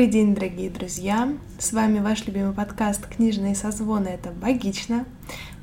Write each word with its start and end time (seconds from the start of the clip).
Добрый 0.00 0.12
день, 0.14 0.34
дорогие 0.34 0.70
друзья! 0.70 1.30
С 1.58 1.74
вами 1.74 1.98
ваш 1.98 2.26
любимый 2.26 2.54
подкаст 2.54 3.06
«Книжные 3.06 3.54
созвоны»— 3.54 4.08
это 4.08 4.30
«Богично». 4.30 5.04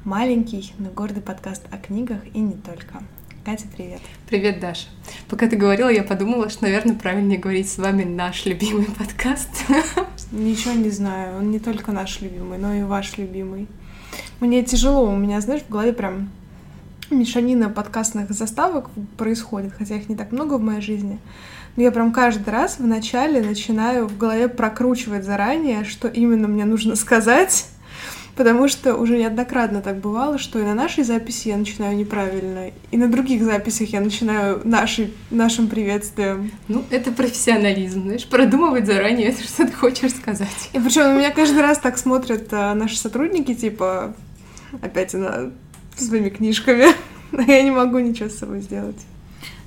Маленький, 0.06 0.74
но 0.78 0.92
гордый 0.92 1.24
подкаст 1.24 1.64
о 1.72 1.78
книгах 1.80 2.20
и 2.36 2.40
не 2.40 2.54
только. 2.54 3.02
Катя, 3.44 3.66
привет! 3.76 4.00
Привет, 4.30 4.60
Даша! 4.60 4.90
Пока 5.28 5.48
ты 5.48 5.56
говорила, 5.56 5.90
я 5.90 6.04
подумала, 6.04 6.50
что, 6.50 6.66
наверное, 6.66 6.94
правильнее 6.94 7.40
говорить 7.40 7.68
с 7.68 7.80
вами 7.80 8.04
наш 8.04 8.46
любимый 8.46 8.86
подкаст. 8.86 9.50
Ничего 10.32 10.76
не 10.76 10.92
знаю, 10.92 11.40
он 11.40 11.50
не 11.50 11.58
только 11.58 11.92
наш 11.92 12.22
любимый, 12.22 12.60
но 12.60 12.76
и 12.76 12.84
ваш 12.84 13.18
любимый. 13.18 13.68
Мне 14.40 14.64
тяжело, 14.64 15.12
у 15.12 15.16
меня, 15.16 15.42
знаешь, 15.42 15.64
в 15.64 15.70
голове 15.72 15.94
прям 15.94 16.30
мешанина 17.10 17.70
подкастных 17.70 18.30
заставок 18.30 18.92
происходит, 19.18 19.74
хотя 19.74 19.96
их 19.96 20.10
не 20.10 20.16
так 20.16 20.32
много 20.32 20.60
в 20.60 20.62
моей 20.62 20.82
жизни. 20.82 21.18
Я 21.78 21.92
прям 21.92 22.12
каждый 22.12 22.50
раз 22.50 22.80
в 22.80 22.88
начале 22.88 23.40
начинаю 23.40 24.08
в 24.08 24.18
голове 24.18 24.48
прокручивать 24.48 25.24
заранее, 25.24 25.84
что 25.84 26.08
именно 26.08 26.48
мне 26.48 26.66
нужно 26.66 26.96
сказать, 26.98 27.68
потому 28.36 28.68
что 28.68 28.96
уже 28.96 29.16
неоднократно 29.16 29.84
так 29.84 29.98
бывало, 30.00 30.40
что 30.40 30.58
и 30.58 30.64
на 30.64 30.74
нашей 30.74 31.04
записи 31.04 31.50
я 31.50 31.58
начинаю 31.58 31.96
неправильно, 31.96 32.72
и 32.90 32.98
на 32.98 33.08
других 33.08 33.44
записях 33.44 33.90
я 33.90 34.02
начинаю 34.02 34.60
наши, 34.64 35.14
нашим 35.30 35.68
приветствием. 35.68 36.52
Ну, 36.68 36.84
это 36.90 37.12
профессионализм, 37.12 38.06
знаешь, 38.06 38.28
продумывать 38.28 38.88
заранее, 38.88 39.32
что 39.44 39.68
ты 39.68 39.72
хочешь 39.72 40.16
сказать. 40.16 40.72
И 40.74 40.80
причем 40.80 41.12
у 41.12 41.20
меня 41.20 41.30
каждый 41.30 41.62
раз 41.62 41.78
так 41.78 42.00
смотрят 42.00 42.48
а, 42.52 42.74
наши 42.74 42.98
сотрудники, 42.98 43.54
типа, 43.54 44.16
опять 44.82 45.14
она 45.14 45.52
своими 45.96 46.30
книжками, 46.30 46.88
но 47.32 47.44
я 47.44 47.62
не 47.62 47.70
могу 47.70 48.00
ничего 48.00 48.30
с 48.30 48.40
собой 48.40 48.62
сделать. 48.62 48.98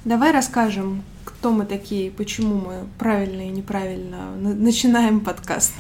Давай 0.05 0.33
расскажем, 0.33 1.05
кто 1.25 1.51
мы 1.51 1.65
такие, 1.65 2.11
почему 2.11 2.55
мы 2.57 2.87
правильно 2.99 3.43
и 3.43 3.51
неправильно 3.51 4.35
начинаем 4.37 5.21
подкаст. 5.21 5.75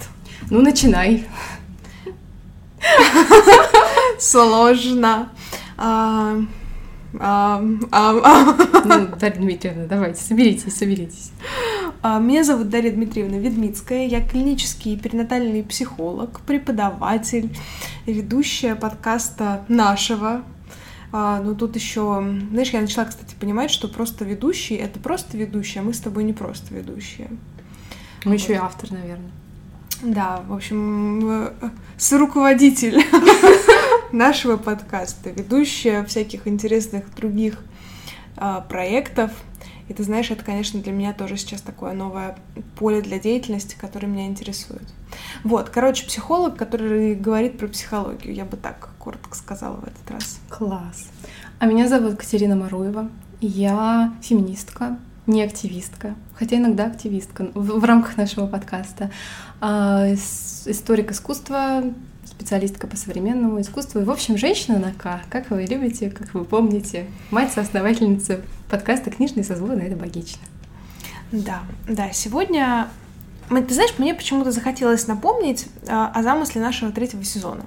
Ну, 0.50 0.62
начинай. 0.62 1.26
Сложно. 4.18 5.30
А, 5.76 6.36
а, 7.18 7.62
а, 7.90 8.56
ну, 8.84 9.08
Дарья 9.18 9.40
Дмитриевна, 9.40 9.86
давайте, 9.86 10.22
соберитесь, 10.22 10.76
соберитесь. 10.76 11.32
Меня 12.02 12.44
зовут 12.44 12.70
Дарья 12.70 12.92
Дмитриевна 12.92 13.38
Ведмицкая, 13.38 14.06
я 14.06 14.26
клинический 14.26 14.98
перинатальный 14.98 15.62
психолог, 15.62 16.40
преподаватель, 16.40 17.50
ведущая 18.06 18.74
подкаста 18.74 19.64
нашего 19.68 20.42
а, 21.12 21.40
ну 21.40 21.54
тут 21.54 21.74
еще, 21.76 22.24
знаешь, 22.50 22.70
я 22.70 22.80
начала, 22.80 23.06
кстати, 23.06 23.34
понимать, 23.38 23.70
что 23.70 23.88
просто 23.88 24.24
ведущий 24.24 24.74
это 24.74 25.00
просто 25.00 25.36
ведущий, 25.36 25.80
а 25.80 25.82
мы 25.82 25.92
с 25.92 26.00
тобой 26.00 26.24
не 26.24 26.32
просто 26.32 26.72
ведущие. 26.74 27.30
Мы 28.24 28.32
вот. 28.32 28.40
еще 28.40 28.52
и 28.52 28.56
автор, 28.56 28.92
наверное. 28.92 29.30
Да, 30.02 30.42
в 30.48 30.54
общем, 30.54 31.50
соруководитель 31.98 33.04
нашего 34.12 34.56
подкаста, 34.56 35.30
ведущая 35.30 36.04
всяких 36.04 36.46
интересных 36.46 37.14
других 37.14 37.58
а, 38.36 38.60
проектов. 38.60 39.32
И 39.90 39.92
ты 39.92 40.04
знаешь, 40.04 40.30
это, 40.30 40.44
конечно, 40.44 40.80
для 40.80 40.92
меня 40.92 41.12
тоже 41.12 41.36
сейчас 41.36 41.62
такое 41.62 41.94
новое 41.94 42.36
поле 42.78 43.02
для 43.02 43.18
деятельности, 43.18 43.74
которое 43.76 44.06
меня 44.06 44.28
интересует. 44.28 44.86
Вот, 45.42 45.68
короче, 45.68 46.06
психолог, 46.06 46.56
который 46.56 47.16
говорит 47.16 47.58
про 47.58 47.66
психологию, 47.66 48.32
я 48.32 48.44
бы 48.44 48.56
так 48.56 48.90
коротко 49.00 49.36
сказала 49.36 49.78
в 49.78 49.82
этот 49.82 50.08
раз. 50.08 50.38
Класс. 50.48 51.08
А 51.58 51.66
меня 51.66 51.88
зовут 51.88 52.14
Катерина 52.14 52.54
Маруева. 52.54 53.10
Я 53.40 54.14
феминистка, 54.22 54.96
не 55.26 55.42
активистка, 55.42 56.14
хотя 56.36 56.58
иногда 56.58 56.86
активистка 56.86 57.50
в, 57.52 57.80
в 57.80 57.84
рамках 57.84 58.16
нашего 58.16 58.46
подкаста. 58.46 59.10
А, 59.60 60.06
историк 60.06 61.10
искусства, 61.10 61.82
специалистка 62.40 62.86
по 62.86 62.96
современному 62.96 63.60
искусству. 63.60 64.00
И, 64.00 64.04
в 64.04 64.10
общем, 64.10 64.38
женщина 64.38 64.78
на 64.78 64.92
К, 64.92 65.20
как 65.28 65.50
вы 65.50 65.64
любите, 65.64 66.10
как 66.10 66.32
вы 66.32 66.44
помните. 66.44 67.06
Мать-соосновательница 67.30 68.40
подкаста 68.70 69.10
«Книжный 69.10 69.44
созвон»— 69.44 69.78
это 69.80 69.94
богично. 69.94 70.40
Да, 71.32 71.60
да, 71.86 72.12
сегодня... 72.12 72.88
Ты 73.50 73.74
знаешь, 73.74 73.92
мне 73.98 74.14
почему-то 74.14 74.52
захотелось 74.52 75.06
напомнить 75.06 75.66
а, 75.86 76.10
о 76.14 76.22
замысле 76.22 76.62
нашего 76.62 76.92
третьего 76.92 77.24
сезона. 77.24 77.66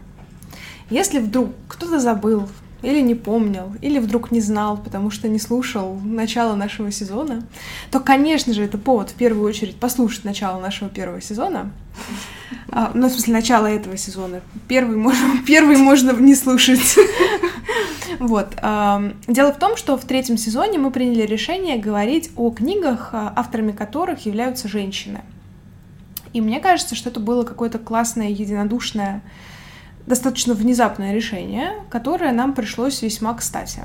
Если 0.90 1.20
вдруг 1.20 1.52
кто-то 1.68 2.00
забыл, 2.00 2.50
или 2.82 3.00
не 3.00 3.16
помнил, 3.16 3.76
или 3.80 4.00
вдруг 4.00 4.32
не 4.32 4.42
знал, 4.42 4.78
потому 4.78 5.12
что 5.12 5.28
не 5.28 5.40
слушал 5.40 6.00
начало 6.04 6.56
нашего 6.56 6.92
сезона, 6.92 7.44
то, 7.92 8.00
конечно 8.00 8.54
же, 8.54 8.64
это 8.64 8.78
повод 8.80 9.12
в 9.12 9.14
первую 9.14 9.48
очередь 9.48 9.76
послушать 9.76 10.26
начало 10.26 10.60
нашего 10.60 10.90
первого 10.90 11.22
сезона. 11.22 11.72
А, 12.70 12.92
ну, 12.94 13.08
в 13.08 13.12
смысле, 13.12 13.34
начало 13.34 13.68
этого 13.68 13.98
сезона. 13.98 14.42
Первый 14.68 14.98
можно, 14.98 15.38
первый 15.48 15.78
можно 15.78 16.12
не 16.12 16.36
слушать. 16.36 16.98
Вот. 18.20 18.56
Дело 19.28 19.52
в 19.52 19.60
том, 19.60 19.76
что 19.76 19.98
в 19.98 20.06
третьем 20.06 20.38
сезоне 20.38 20.78
мы 20.78 20.92
приняли 20.92 21.24
решение 21.24 21.78
говорить 21.78 22.30
о 22.38 22.52
книгах, 22.52 23.10
а, 23.12 23.34
авторами 23.36 23.72
которых 23.72 24.26
являются 24.26 24.68
женщины. 24.68 25.22
И 26.32 26.40
мне 26.40 26.60
кажется, 26.60 26.96
что 26.96 27.10
это 27.10 27.20
было 27.20 27.44
какое-то 27.44 27.80
классное, 27.80 28.30
единодушное 28.30 29.24
достаточно 30.06 30.54
внезапное 30.54 31.14
решение, 31.14 31.74
которое 31.90 32.32
нам 32.32 32.54
пришлось 32.54 33.02
весьма 33.02 33.34
кстати. 33.34 33.82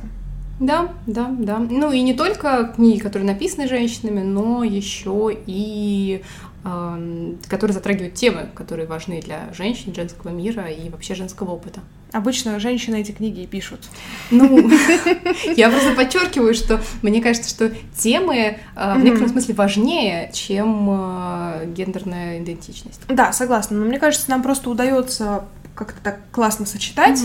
Да, 0.60 0.88
да, 1.06 1.28
да. 1.38 1.58
Ну 1.58 1.92
и 1.92 2.00
не 2.00 2.14
только 2.14 2.72
книги, 2.74 2.98
которые 2.98 3.32
написаны 3.32 3.68
женщинами, 3.68 4.22
но 4.22 4.64
еще 4.64 5.36
и 5.46 6.24
которые 7.48 7.74
затрагивают 7.74 8.14
темы, 8.14 8.48
которые 8.54 8.86
важны 8.86 9.20
для 9.20 9.52
женщин, 9.52 9.94
женского 9.94 10.30
мира 10.30 10.68
и 10.68 10.88
вообще 10.88 11.14
женского 11.14 11.52
опыта. 11.52 11.80
Обычно 12.12 12.58
женщины 12.58 13.00
эти 13.00 13.12
книги 13.12 13.40
и 13.40 13.46
пишут. 13.46 13.80
Ну, 14.30 14.70
я 15.56 15.68
просто 15.68 15.92
подчеркиваю, 15.94 16.54
что 16.54 16.80
мне 17.02 17.20
кажется, 17.20 17.50
что 17.50 17.70
темы 17.96 18.58
э, 18.76 18.94
в 18.94 19.04
некотором 19.04 19.28
смысле 19.28 19.54
важнее, 19.54 20.30
чем 20.32 20.88
э, 20.90 21.66
гендерная 21.66 22.42
идентичность. 22.42 23.00
Да, 23.08 23.32
согласна. 23.32 23.76
Но 23.76 23.84
мне 23.84 23.98
кажется, 23.98 24.30
нам 24.30 24.42
просто 24.42 24.70
удается 24.70 25.44
как-то 25.74 26.02
так 26.02 26.20
классно 26.32 26.64
сочетать, 26.64 27.20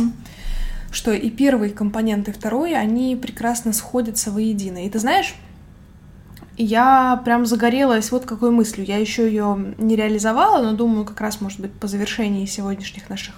что 0.92 1.12
и 1.12 1.30
первый 1.30 1.70
компонент, 1.70 2.28
и 2.28 2.32
второй, 2.32 2.76
они 2.76 3.16
прекрасно 3.16 3.72
сходятся 3.72 4.32
воедино. 4.32 4.86
И 4.86 4.90
ты 4.90 5.00
знаешь, 5.00 5.34
я 6.58 7.22
прям 7.26 7.46
загорелась 7.46 8.12
вот 8.12 8.26
какой 8.26 8.52
мыслью. 8.52 8.86
Я 8.86 8.98
еще 8.98 9.26
ее 9.26 9.74
не 9.78 9.96
реализовала, 9.96 10.64
но 10.64 10.74
думаю, 10.74 11.06
как 11.06 11.20
раз, 11.22 11.42
может 11.42 11.60
быть, 11.60 11.74
по 11.74 11.88
завершении 11.88 12.46
сегодняшних 12.46 13.10
наших 13.10 13.36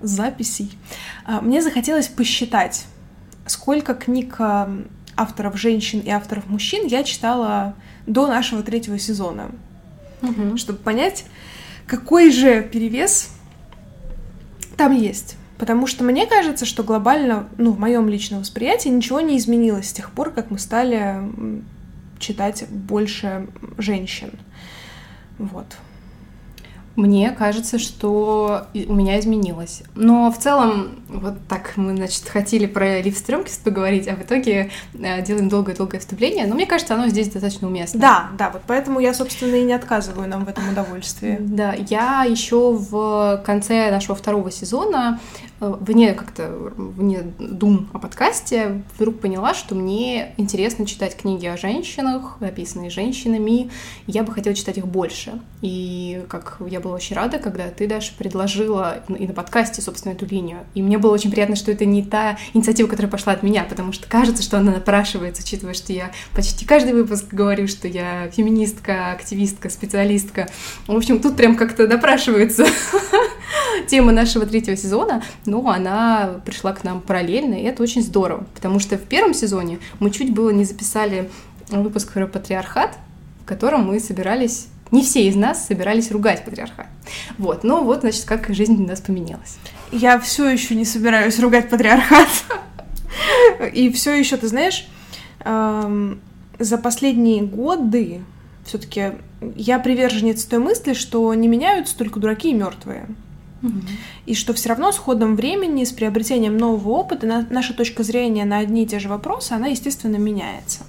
записей. 0.00 0.76
А, 1.24 1.40
мне 1.40 1.62
захотелось 1.62 2.08
посчитать, 2.08 2.86
сколько 3.46 3.94
книг 3.94 4.36
а, 4.38 4.70
авторов 5.16 5.58
женщин 5.58 6.00
и 6.00 6.10
авторов 6.10 6.46
мужчин 6.46 6.86
я 6.86 7.02
читала 7.04 7.74
до 8.06 8.26
нашего 8.26 8.62
третьего 8.62 8.98
сезона, 8.98 9.50
угу. 10.22 10.56
чтобы 10.56 10.78
понять, 10.78 11.24
какой 11.86 12.30
же 12.30 12.62
перевес 12.62 13.30
там 14.76 14.92
есть. 14.92 15.36
Потому 15.58 15.88
что 15.88 16.04
мне 16.04 16.24
кажется, 16.26 16.64
что 16.64 16.84
глобально, 16.84 17.48
ну, 17.56 17.72
в 17.72 17.80
моем 17.80 18.08
личном 18.08 18.40
восприятии 18.40 18.90
ничего 18.90 19.20
не 19.20 19.36
изменилось 19.38 19.88
с 19.88 19.92
тех 19.92 20.12
пор, 20.12 20.30
как 20.30 20.52
мы 20.52 20.58
стали 20.58 21.20
читать 22.18 22.68
больше 22.68 23.48
женщин. 23.78 24.30
Вот. 25.38 25.76
Мне 26.98 27.30
кажется, 27.30 27.78
что 27.78 28.66
у 28.74 28.92
меня 28.92 29.20
изменилось. 29.20 29.84
Но 29.94 30.32
в 30.32 30.38
целом, 30.38 30.96
вот 31.08 31.34
так 31.48 31.76
мы, 31.76 31.94
значит, 31.94 32.28
хотели 32.28 32.66
про 32.66 33.00
Лив 33.00 33.16
Стрёмкист 33.16 33.62
поговорить, 33.62 34.08
а 34.08 34.16
в 34.16 34.22
итоге 34.22 34.72
э, 34.94 35.22
делаем 35.22 35.48
долгое-долгое 35.48 36.00
вступление. 36.00 36.46
Но 36.46 36.56
мне 36.56 36.66
кажется, 36.66 36.94
оно 36.94 37.06
здесь 37.06 37.28
достаточно 37.28 37.68
уместно. 37.68 38.00
Да, 38.00 38.30
да, 38.36 38.50
вот 38.50 38.62
поэтому 38.66 38.98
я, 38.98 39.14
собственно, 39.14 39.54
и 39.54 39.62
не 39.62 39.74
отказываю 39.74 40.28
нам 40.28 40.44
в 40.44 40.48
этом 40.48 40.68
удовольствии. 40.68 41.36
Да, 41.38 41.72
я 41.72 42.24
еще 42.24 42.72
в 42.72 43.44
конце 43.46 43.92
нашего 43.92 44.16
второго 44.16 44.50
сезона 44.50 45.20
вне 45.60 46.14
как-то, 46.14 46.48
вне 46.76 47.22
дум 47.38 47.88
о 47.92 47.98
подкасте, 47.98 48.82
вдруг 48.96 49.20
поняла, 49.20 49.54
что 49.54 49.74
мне 49.74 50.34
интересно 50.36 50.86
читать 50.86 51.16
книги 51.16 51.46
о 51.46 51.56
женщинах, 51.56 52.36
написанные 52.40 52.90
женщинами, 52.90 53.70
я 54.06 54.22
бы 54.22 54.32
хотела 54.32 54.54
читать 54.54 54.78
их 54.78 54.86
больше. 54.86 55.40
И 55.60 56.24
как 56.28 56.58
я 56.68 56.80
была 56.80 56.94
очень 56.94 57.16
рада, 57.16 57.38
когда 57.38 57.68
ты, 57.68 57.88
Даша, 57.88 58.12
предложила 58.16 59.02
и 59.08 59.26
на 59.26 59.32
подкасте, 59.32 59.82
собственно, 59.82 60.12
эту 60.12 60.26
линию. 60.26 60.58
И 60.74 60.82
мне 60.82 60.98
было 60.98 61.12
очень 61.12 61.30
приятно, 61.30 61.56
что 61.56 61.72
это 61.72 61.84
не 61.84 62.04
та 62.04 62.38
инициатива, 62.54 62.86
которая 62.86 63.10
пошла 63.10 63.32
от 63.32 63.42
меня, 63.42 63.64
потому 63.64 63.92
что 63.92 64.08
кажется, 64.08 64.42
что 64.42 64.58
она 64.58 64.72
напрашивается, 64.72 65.42
учитывая, 65.42 65.74
что 65.74 65.92
я 65.92 66.12
почти 66.34 66.64
каждый 66.64 66.92
выпуск 66.92 67.26
говорю, 67.32 67.66
что 67.66 67.88
я 67.88 68.28
феминистка, 68.30 69.12
активистка, 69.12 69.70
специалистка. 69.70 70.48
В 70.86 70.96
общем, 70.96 71.20
тут 71.20 71.36
прям 71.36 71.56
как-то 71.56 71.88
напрашивается 71.88 72.66
тема 73.86 74.12
нашего 74.12 74.46
третьего 74.46 74.76
сезона, 74.76 75.22
но 75.46 75.68
она 75.68 76.40
пришла 76.44 76.72
к 76.72 76.84
нам 76.84 77.00
параллельно, 77.00 77.54
и 77.54 77.64
это 77.64 77.82
очень 77.82 78.02
здорово, 78.02 78.46
потому 78.54 78.78
что 78.78 78.96
в 78.96 79.02
первом 79.02 79.34
сезоне 79.34 79.78
мы 80.00 80.10
чуть 80.10 80.32
было 80.32 80.50
не 80.50 80.64
записали 80.64 81.30
выпуск 81.68 82.12
про 82.12 82.26
патриархат, 82.26 82.96
в 83.42 83.44
котором 83.46 83.86
мы 83.86 84.00
собирались 84.00 84.68
не 84.90 85.02
все 85.02 85.28
из 85.28 85.36
нас 85.36 85.66
собирались 85.66 86.10
ругать 86.10 86.44
патриархат. 86.44 86.86
Вот, 87.36 87.62
ну 87.62 87.84
вот, 87.84 88.00
значит, 88.00 88.24
как 88.24 88.48
жизнь 88.48 88.82
у 88.82 88.86
нас 88.86 89.02
поменялась. 89.02 89.58
Я 89.92 90.18
все 90.18 90.48
еще 90.48 90.74
не 90.74 90.86
собираюсь 90.86 91.38
ругать 91.38 91.68
патриархат. 91.68 92.28
И 93.74 93.92
все 93.92 94.14
еще, 94.14 94.38
ты 94.38 94.48
знаешь, 94.48 94.88
за 95.44 96.78
последние 96.82 97.42
годы 97.42 98.22
все-таки 98.64 99.12
я 99.56 99.78
приверженец 99.78 100.44
той 100.44 100.58
мысли, 100.58 100.94
что 100.94 101.32
не 101.34 101.48
меняются 101.48 101.96
только 101.96 102.18
дураки 102.18 102.50
и 102.50 102.54
мертвые. 102.54 103.06
И 104.26 104.34
что 104.34 104.52
все 104.54 104.68
равно 104.68 104.92
с 104.92 104.98
ходом 104.98 105.36
времени, 105.36 105.84
с 105.84 105.92
приобретением 105.92 106.56
нового 106.56 106.90
опыта, 106.90 107.46
наша 107.50 107.74
точка 107.74 108.02
зрения 108.02 108.44
на 108.44 108.58
одни 108.58 108.84
и 108.84 108.86
те 108.86 108.98
же 108.98 109.08
вопросы, 109.08 109.52
она, 109.52 109.68
естественно, 109.68 110.16
меняется. 110.16 110.86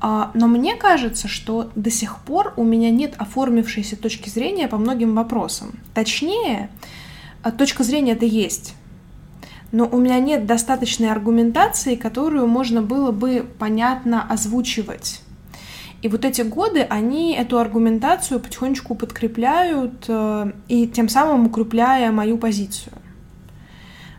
А, 0.00 0.30
но 0.34 0.46
мне 0.46 0.76
кажется, 0.76 1.26
что 1.28 1.70
до 1.74 1.90
сих 1.90 2.18
пор 2.18 2.52
у 2.56 2.64
меня 2.64 2.90
нет 2.90 3.14
оформившейся 3.18 3.96
точки 3.96 4.28
зрения 4.28 4.68
по 4.68 4.76
многим 4.76 5.14
вопросам. 5.14 5.78
Точнее, 5.94 6.70
а, 7.42 7.50
точка 7.50 7.82
зрения 7.82 8.12
это 8.12 8.26
есть. 8.26 8.74
Но 9.72 9.88
у 9.88 9.98
меня 9.98 10.18
нет 10.18 10.46
достаточной 10.46 11.10
аргументации, 11.10 11.96
которую 11.96 12.46
можно 12.46 12.82
было 12.82 13.10
бы 13.10 13.46
понятно 13.58 14.22
озвучивать. 14.22 15.22
И 16.06 16.08
вот 16.08 16.24
эти 16.24 16.42
годы, 16.42 16.82
они 16.82 17.34
эту 17.34 17.58
аргументацию 17.58 18.38
потихонечку 18.38 18.94
подкрепляют 18.94 20.04
э, 20.06 20.52
и 20.68 20.86
тем 20.86 21.08
самым 21.08 21.46
укрепляя 21.46 22.12
мою 22.12 22.38
позицию. 22.38 22.92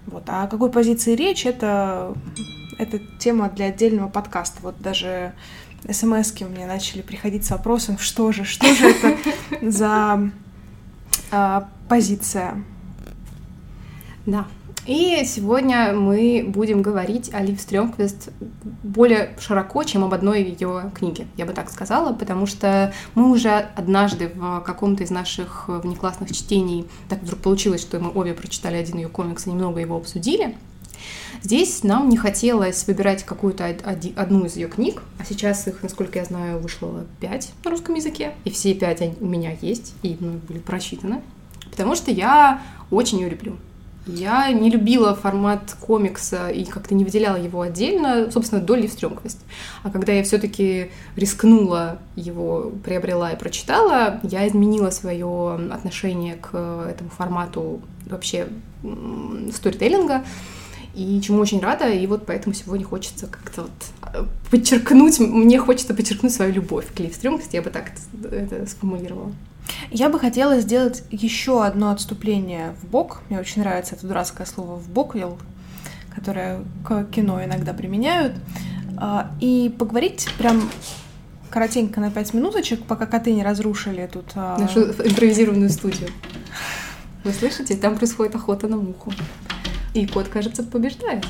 Вот. 0.05 0.23
А 0.27 0.43
о 0.43 0.47
какой 0.47 0.69
позиции 0.69 1.15
речь, 1.15 1.45
это, 1.45 2.13
это 2.77 2.99
тема 3.19 3.49
для 3.49 3.67
отдельного 3.67 4.09
подкаста. 4.09 4.57
Вот 4.63 4.75
даже 4.81 5.31
смс 5.89 6.33
мне 6.41 6.67
начали 6.67 7.01
приходить 7.01 7.45
с 7.45 7.51
вопросом, 7.51 7.97
что 7.99 8.33
же, 8.33 8.43
что 8.43 8.67
же 8.73 8.89
это 8.89 9.17
за 9.61 10.29
а, 11.31 11.69
позиция. 11.87 12.65
Да. 14.25 14.45
И 14.87 15.25
сегодня 15.25 15.91
мы 15.91 16.45
будем 16.47 16.81
говорить 16.81 17.33
о 17.33 17.41
Лив 17.41 17.59
Стрёмквист 17.59 18.29
более 18.83 19.35
широко, 19.37 19.83
чем 19.83 20.05
об 20.05 20.13
одной 20.13 20.43
ее 20.43 20.91
книге, 20.95 21.27
я 21.35 21.45
бы 21.45 21.51
так 21.51 21.69
сказала, 21.69 22.13
потому 22.13 22.45
что 22.45 22.93
мы 23.13 23.29
уже 23.29 23.49
однажды 23.75 24.31
в 24.33 24.61
каком-то 24.61 25.03
из 25.03 25.09
наших 25.09 25.65
внеклассных 25.67 26.33
чтений, 26.33 26.85
так 27.09 27.21
вдруг 27.21 27.41
получилось, 27.41 27.81
что 27.81 27.99
мы 27.99 28.11
обе 28.13 28.33
прочитали 28.33 28.77
один 28.77 28.95
ее 28.95 29.09
комикс 29.09 29.45
и 29.45 29.51
немного 29.51 29.81
его 29.81 29.97
обсудили, 29.97 30.55
Здесь 31.43 31.83
нам 31.83 32.09
не 32.09 32.17
хотелось 32.17 32.87
выбирать 32.87 33.23
какую-то 33.23 33.67
одну 33.67 34.45
из 34.45 34.55
ее 34.55 34.67
книг, 34.67 35.03
а 35.19 35.25
сейчас 35.25 35.67
их, 35.67 35.83
насколько 35.83 36.17
я 36.17 36.25
знаю, 36.25 36.59
вышло 36.59 37.05
пять 37.19 37.51
на 37.63 37.69
русском 37.69 37.93
языке, 37.93 38.33
и 38.45 38.49
все 38.49 38.73
пять 38.73 39.03
у 39.21 39.25
меня 39.25 39.55
есть, 39.61 39.93
и 40.01 40.17
ну, 40.19 40.39
были 40.47 40.57
прочитаны, 40.57 41.21
потому 41.69 41.95
что 41.95 42.09
я 42.09 42.63
очень 42.89 43.19
ее 43.19 43.29
люблю. 43.29 43.57
Я 44.07 44.51
не 44.51 44.69
любила 44.69 45.13
формат 45.13 45.75
комикса 45.79 46.49
и 46.49 46.63
как-то 46.65 46.95
не 46.95 47.03
выделяла 47.03 47.35
его 47.35 47.61
отдельно, 47.61 48.31
собственно, 48.31 48.61
до 48.61 48.75
Ливстрёмквест. 48.75 49.39
А 49.83 49.89
когда 49.89 50.13
я 50.13 50.23
все 50.23 50.37
таки 50.37 50.91
рискнула 51.15 51.99
его, 52.15 52.71
приобрела 52.83 53.31
и 53.31 53.37
прочитала, 53.37 54.19
я 54.23 54.47
изменила 54.47 54.89
свое 54.89 55.59
отношение 55.71 56.35
к 56.35 56.55
этому 56.89 57.09
формату 57.09 57.81
вообще 58.05 58.47
сторителлинга 59.53 60.23
и 60.97 61.21
чему 61.21 61.39
очень 61.39 61.61
рада, 61.61 61.87
и 61.87 62.07
вот 62.07 62.25
поэтому 62.25 62.55
сегодня 62.55 62.83
хочется 62.83 63.27
как-то 63.27 63.63
вот 63.63 63.71
э, 64.13 64.25
подчеркнуть, 64.49 65.19
мне 65.19 65.59
хочется 65.59 65.93
подчеркнуть 65.93 66.33
свою 66.33 66.53
любовь 66.53 66.87
к 66.91 66.99
Ливстрёмквест, 66.99 67.53
я 67.53 67.61
бы 67.61 67.69
так 67.69 67.91
это 68.23 68.65
сформулировала. 68.65 69.31
Я 69.91 70.09
бы 70.09 70.19
хотела 70.19 70.59
сделать 70.59 71.03
еще 71.11 71.63
одно 71.63 71.91
отступление 71.91 72.73
в 72.81 72.87
бок. 72.87 73.21
Мне 73.29 73.39
очень 73.39 73.61
нравится 73.61 73.95
это 73.95 74.07
дурацкое 74.07 74.47
слово 74.47 74.75
в 74.77 74.89
бок, 74.89 75.15
которое 76.15 76.63
к 76.83 77.03
кино 77.11 77.43
иногда 77.43 77.73
применяют. 77.73 78.33
А, 78.97 79.31
и 79.39 79.73
поговорить 79.77 80.27
прям 80.39 80.67
коротенько 81.51 81.99
на 81.99 82.09
пять 82.09 82.33
минуточек, 82.33 82.83
пока 82.85 83.05
коты 83.05 83.33
не 83.33 83.43
разрушили 83.43 84.09
тут... 84.11 84.25
А, 84.35 84.57
Нашу 84.57 84.85
импровизированную 84.85 85.69
студию. 85.69 86.09
Вы 87.23 87.33
слышите? 87.33 87.75
Там 87.75 87.97
происходит 87.97 88.33
охота 88.33 88.67
на 88.67 88.77
муху. 88.77 89.13
И 89.97 90.05
кот, 90.05 90.27
кажется, 90.27 90.61
побеждает. 90.61 91.25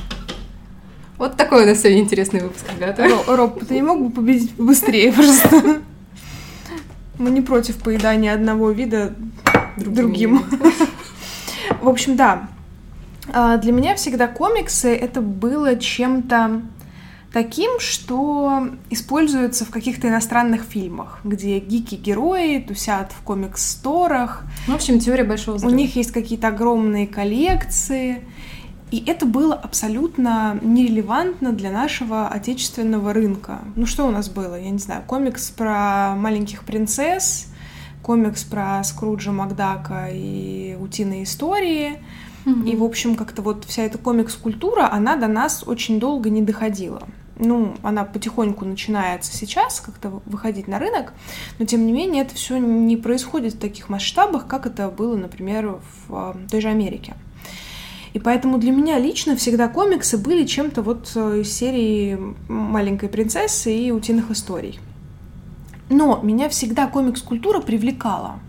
Вот 1.17 1.37
такой 1.37 1.63
у 1.63 1.65
нас 1.65 1.79
сегодня 1.79 2.01
интересный 2.01 2.41
выпуск, 2.41 2.65
ребята. 2.75 3.07
Роб, 3.27 3.65
ты 3.65 3.75
не 3.75 3.81
мог 3.81 4.01
бы 4.01 4.09
победить 4.11 4.53
быстрее 4.55 5.13
просто? 5.13 5.81
Мы 7.17 7.29
не 7.29 7.41
против 7.41 7.77
поедания 7.77 8.33
одного 8.33 8.71
вида 8.71 9.15
другим. 9.77 10.43
В 11.81 11.87
общем, 11.87 12.17
да. 12.17 12.49
А, 13.31 13.55
для 13.55 13.71
меня 13.71 13.95
всегда 13.95 14.27
комиксы 14.27 14.93
это 14.93 15.21
было 15.21 15.77
чем-то 15.77 16.61
таким, 17.31 17.79
что 17.79 18.69
используется 18.89 19.63
в 19.65 19.69
каких-то 19.69 20.07
иностранных 20.07 20.63
фильмах, 20.63 21.19
где 21.23 21.59
гики-герои 21.59 22.59
тусят 22.59 23.11
в 23.11 23.23
комикс-сторах. 23.23 24.43
Ну, 24.67 24.73
в 24.73 24.75
общем, 24.75 24.99
теория 24.99 25.23
большого 25.23 25.55
взрыва. 25.55 25.71
У 25.71 25.75
них 25.75 25.95
есть 25.95 26.11
какие-то 26.11 26.49
огромные 26.49 27.07
коллекции. 27.07 28.23
И 28.89 29.03
это 29.05 29.25
было 29.25 29.53
абсолютно 29.53 30.57
нерелевантно 30.61 31.51
для 31.51 31.71
нашего 31.71 32.29
отечественного 32.29 33.11
рынка. 33.11 33.59
Ну 33.75 33.85
что 33.85 34.07
у 34.07 34.11
нас 34.11 34.29
было? 34.29 34.59
Я 34.59 34.69
не 34.69 34.79
знаю, 34.79 35.03
комикс 35.05 35.49
про 35.49 36.15
маленьких 36.15 36.63
принцесс, 36.63 37.47
комикс 38.01 38.45
про 38.45 38.81
Скруджа 38.85 39.31
Макдака 39.31 40.07
и 40.09 40.77
утиные 40.79 41.23
истории. 41.23 42.01
Mm-hmm. 42.45 42.69
И, 42.69 42.75
в 42.77 42.83
общем, 42.83 43.15
как-то 43.15 43.41
вот 43.41 43.65
вся 43.65 43.83
эта 43.83 43.97
комикс-культура, 43.97 44.89
она 44.89 45.17
до 45.17 45.27
нас 45.27 45.65
очень 45.67 45.99
долго 45.99 46.29
не 46.29 46.41
доходила. 46.41 47.03
Ну, 47.39 47.75
она 47.83 48.05
потихоньку 48.05 48.63
начинается 48.63 49.35
сейчас 49.35 49.81
как-то 49.81 50.21
выходить 50.25 50.69
на 50.69 50.79
рынок, 50.79 51.13
но 51.59 51.65
тем 51.65 51.85
не 51.85 51.91
менее 51.91 52.23
это 52.23 52.33
все 52.35 52.57
не 52.57 52.95
происходит 52.95 53.55
в 53.55 53.59
таких 53.59 53.89
масштабах, 53.89 54.47
как 54.47 54.65
это 54.65 54.89
было, 54.89 55.17
например, 55.17 55.79
в 56.07 56.33
э, 56.35 56.47
той 56.49 56.61
же 56.61 56.69
Америке. 56.69 57.15
И 58.17 58.19
поэтому 58.19 58.57
для 58.57 58.71
меня 58.71 58.97
лично 58.97 59.35
всегда 59.35 59.67
комиксы 59.67 60.17
были 60.17 60.43
чем-то 60.43 60.81
вот 60.81 61.11
э, 61.13 61.41
из 61.41 61.53
серии 61.53 62.17
«Маленькой 62.47 63.09
принцессы» 63.09 63.71
и 63.71 63.91
«Утиных 63.91 64.31
историй». 64.31 64.79
Но 65.89 66.19
меня 66.23 66.49
всегда 66.49 66.87
комикс-культура 66.87 67.61
привлекала. 67.61 68.39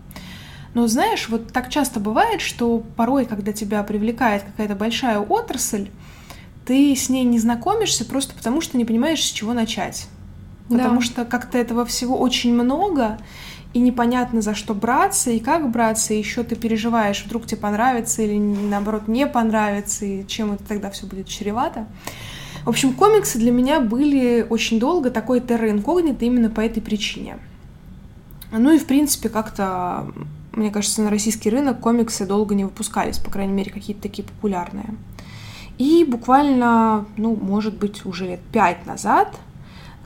Но 0.73 0.87
знаешь, 0.87 1.29
вот 1.29 1.53
так 1.53 1.69
часто 1.69 1.99
бывает, 1.99 2.41
что 2.41 2.79
порой, 2.95 3.25
когда 3.25 3.53
тебя 3.53 3.83
привлекает 3.83 4.41
какая-то 4.41 4.73
большая 4.73 5.19
отрасль, 5.19 5.89
ты 6.65 6.95
с 6.95 7.07
ней 7.07 7.23
не 7.23 7.37
знакомишься 7.37 8.05
просто 8.05 8.33
потому, 8.33 8.61
что 8.61 8.75
не 8.75 8.85
понимаешь, 8.85 9.21
с 9.21 9.31
чего 9.31 9.53
начать. 9.53 10.07
Потому 10.67 10.99
да. 10.99 11.05
что 11.05 11.25
как-то 11.25 11.59
этого 11.59 11.85
всего 11.85 12.17
очень 12.17 12.55
много, 12.55 13.19
и 13.73 13.79
непонятно 13.79 14.41
за 14.41 14.55
что 14.55 14.73
браться 14.73 15.29
и 15.29 15.39
как 15.39 15.69
браться, 15.69 16.13
и 16.13 16.17
еще 16.17 16.43
ты 16.43 16.55
переживаешь, 16.55 17.23
вдруг 17.23 17.45
тебе 17.45 17.61
понравится 17.61 18.21
или 18.23 18.37
наоборот 18.37 19.07
не 19.07 19.27
понравится, 19.27 20.05
и 20.05 20.25
чем 20.27 20.53
это 20.53 20.63
тогда 20.63 20.89
все 20.89 21.05
будет 21.05 21.27
чревато. 21.27 21.85
В 22.65 22.69
общем, 22.69 22.93
комиксы 22.93 23.37
для 23.37 23.51
меня 23.51 23.79
были 23.79 24.45
очень 24.49 24.79
долго 24.79 25.11
такой 25.11 25.39
терра 25.39 25.69
именно 25.69 26.49
по 26.49 26.61
этой 26.61 26.81
причине. 26.81 27.37
Ну 28.51 28.71
и, 28.71 28.79
в 28.79 28.85
принципе, 28.85 29.29
как-то, 29.29 30.11
мне 30.53 30.71
кажется, 30.71 31.01
на 31.03 31.09
российский 31.09 31.49
рынок 31.49 31.79
комиксы 31.79 32.25
долго 32.25 32.55
не 32.55 32.63
выпускались, 32.63 33.19
по 33.19 33.29
крайней 33.29 33.53
мере, 33.53 33.71
какие-то 33.71 34.01
такие 34.01 34.27
популярные. 34.27 34.95
И 35.77 36.03
буквально, 36.03 37.05
ну, 37.15 37.35
может 37.35 37.77
быть, 37.77 38.05
уже 38.05 38.25
лет 38.25 38.41
пять 38.51 38.85
назад 38.85 39.33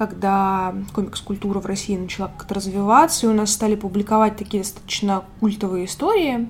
когда 0.07 0.73
комикс-культура 0.93 1.59
в 1.59 1.65
России 1.65 1.97
начала 1.97 2.27
как-то 2.27 2.55
развиваться, 2.55 3.25
и 3.25 3.29
у 3.29 3.33
нас 3.33 3.51
стали 3.51 3.75
публиковать 3.75 4.37
такие 4.37 4.63
достаточно 4.63 5.23
культовые 5.39 5.85
истории, 5.85 6.49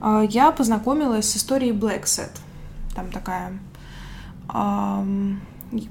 а, 0.00 0.22
я 0.22 0.50
познакомилась 0.52 1.30
с 1.30 1.36
историей 1.36 1.72
Set. 1.72 2.30
Там 2.94 3.10
такая... 3.10 3.58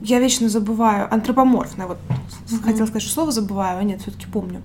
Я 0.01 0.19
вечно 0.19 0.47
забываю, 0.47 1.11
антропоморфная, 1.11 1.87
вот 1.87 1.97
mm-hmm. 2.07 2.63
хотела 2.63 2.85
сказать, 2.85 3.01
что 3.01 3.11
слово 3.13 3.31
забываю, 3.31 3.79
а 3.79 3.83
нет, 3.83 4.01
все-таки 4.01 4.27
помню. 4.27 4.61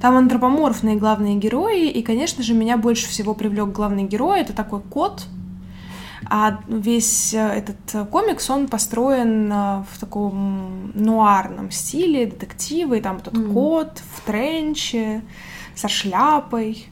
Там 0.00 0.16
антропоморфные 0.16 0.94
главные 0.94 1.34
герои, 1.34 1.90
и, 1.90 2.02
конечно 2.02 2.44
же, 2.44 2.54
меня 2.54 2.76
больше 2.76 3.08
всего 3.08 3.34
привлек 3.34 3.70
главный 3.70 4.04
герой. 4.04 4.40
Это 4.40 4.52
такой 4.52 4.80
кот, 4.80 5.26
а 6.28 6.60
весь 6.68 7.34
э, 7.34 7.38
этот 7.38 7.76
э, 7.94 8.04
комикс, 8.04 8.48
он 8.50 8.68
построен 8.68 9.50
э, 9.52 9.84
в 9.90 9.98
таком 9.98 10.92
нуарном 10.94 11.70
стиле, 11.70 12.26
детективы, 12.26 12.98
и 12.98 13.00
там 13.00 13.18
этот 13.18 13.34
mm. 13.34 13.52
кот 13.52 14.02
в 14.16 14.26
тренче, 14.26 15.22
со 15.74 15.88
шляпой. 15.88 16.86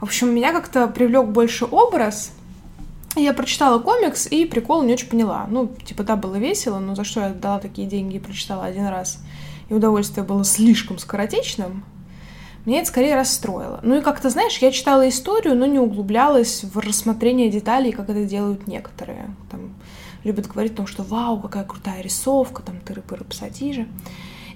В 0.00 0.04
общем, 0.04 0.34
меня 0.34 0.52
как-то 0.52 0.86
привлек 0.86 1.28
больше 1.28 1.64
образ. 1.64 2.32
Я 3.16 3.32
прочитала 3.32 3.78
комикс 3.78 4.26
и 4.26 4.44
прикол 4.44 4.82
не 4.82 4.92
очень 4.92 5.08
поняла. 5.08 5.46
Ну, 5.48 5.68
типа, 5.84 6.02
да, 6.02 6.16
было 6.16 6.34
весело, 6.34 6.78
но 6.78 6.94
за 6.94 7.04
что 7.04 7.20
я 7.20 7.28
дала 7.30 7.60
такие 7.60 7.88
деньги 7.88 8.16
и 8.16 8.20
прочитала 8.20 8.64
один 8.64 8.86
раз? 8.86 9.20
И 9.68 9.74
удовольствие 9.74 10.26
было 10.26 10.44
слишком 10.44 10.98
скоротечным. 10.98 11.84
Меня 12.64 12.78
это 12.78 12.88
скорее 12.88 13.14
расстроило. 13.14 13.80
Ну 13.82 13.96
и 13.96 14.00
как-то, 14.00 14.30
знаешь, 14.30 14.56
я 14.58 14.72
читала 14.72 15.06
историю, 15.08 15.54
но 15.54 15.66
не 15.66 15.78
углублялась 15.78 16.64
в 16.64 16.78
рассмотрение 16.78 17.50
деталей, 17.50 17.92
как 17.92 18.08
это 18.08 18.24
делают 18.24 18.66
некоторые. 18.66 19.34
Там 19.50 19.74
любят 20.24 20.46
говорить 20.46 20.72
о 20.72 20.76
том, 20.76 20.86
что 20.86 21.02
вау, 21.02 21.38
какая 21.40 21.64
крутая 21.64 22.00
рисовка, 22.00 22.62
там 22.62 22.76
тыры-пыры 22.76 23.24
пассатижи. 23.24 23.86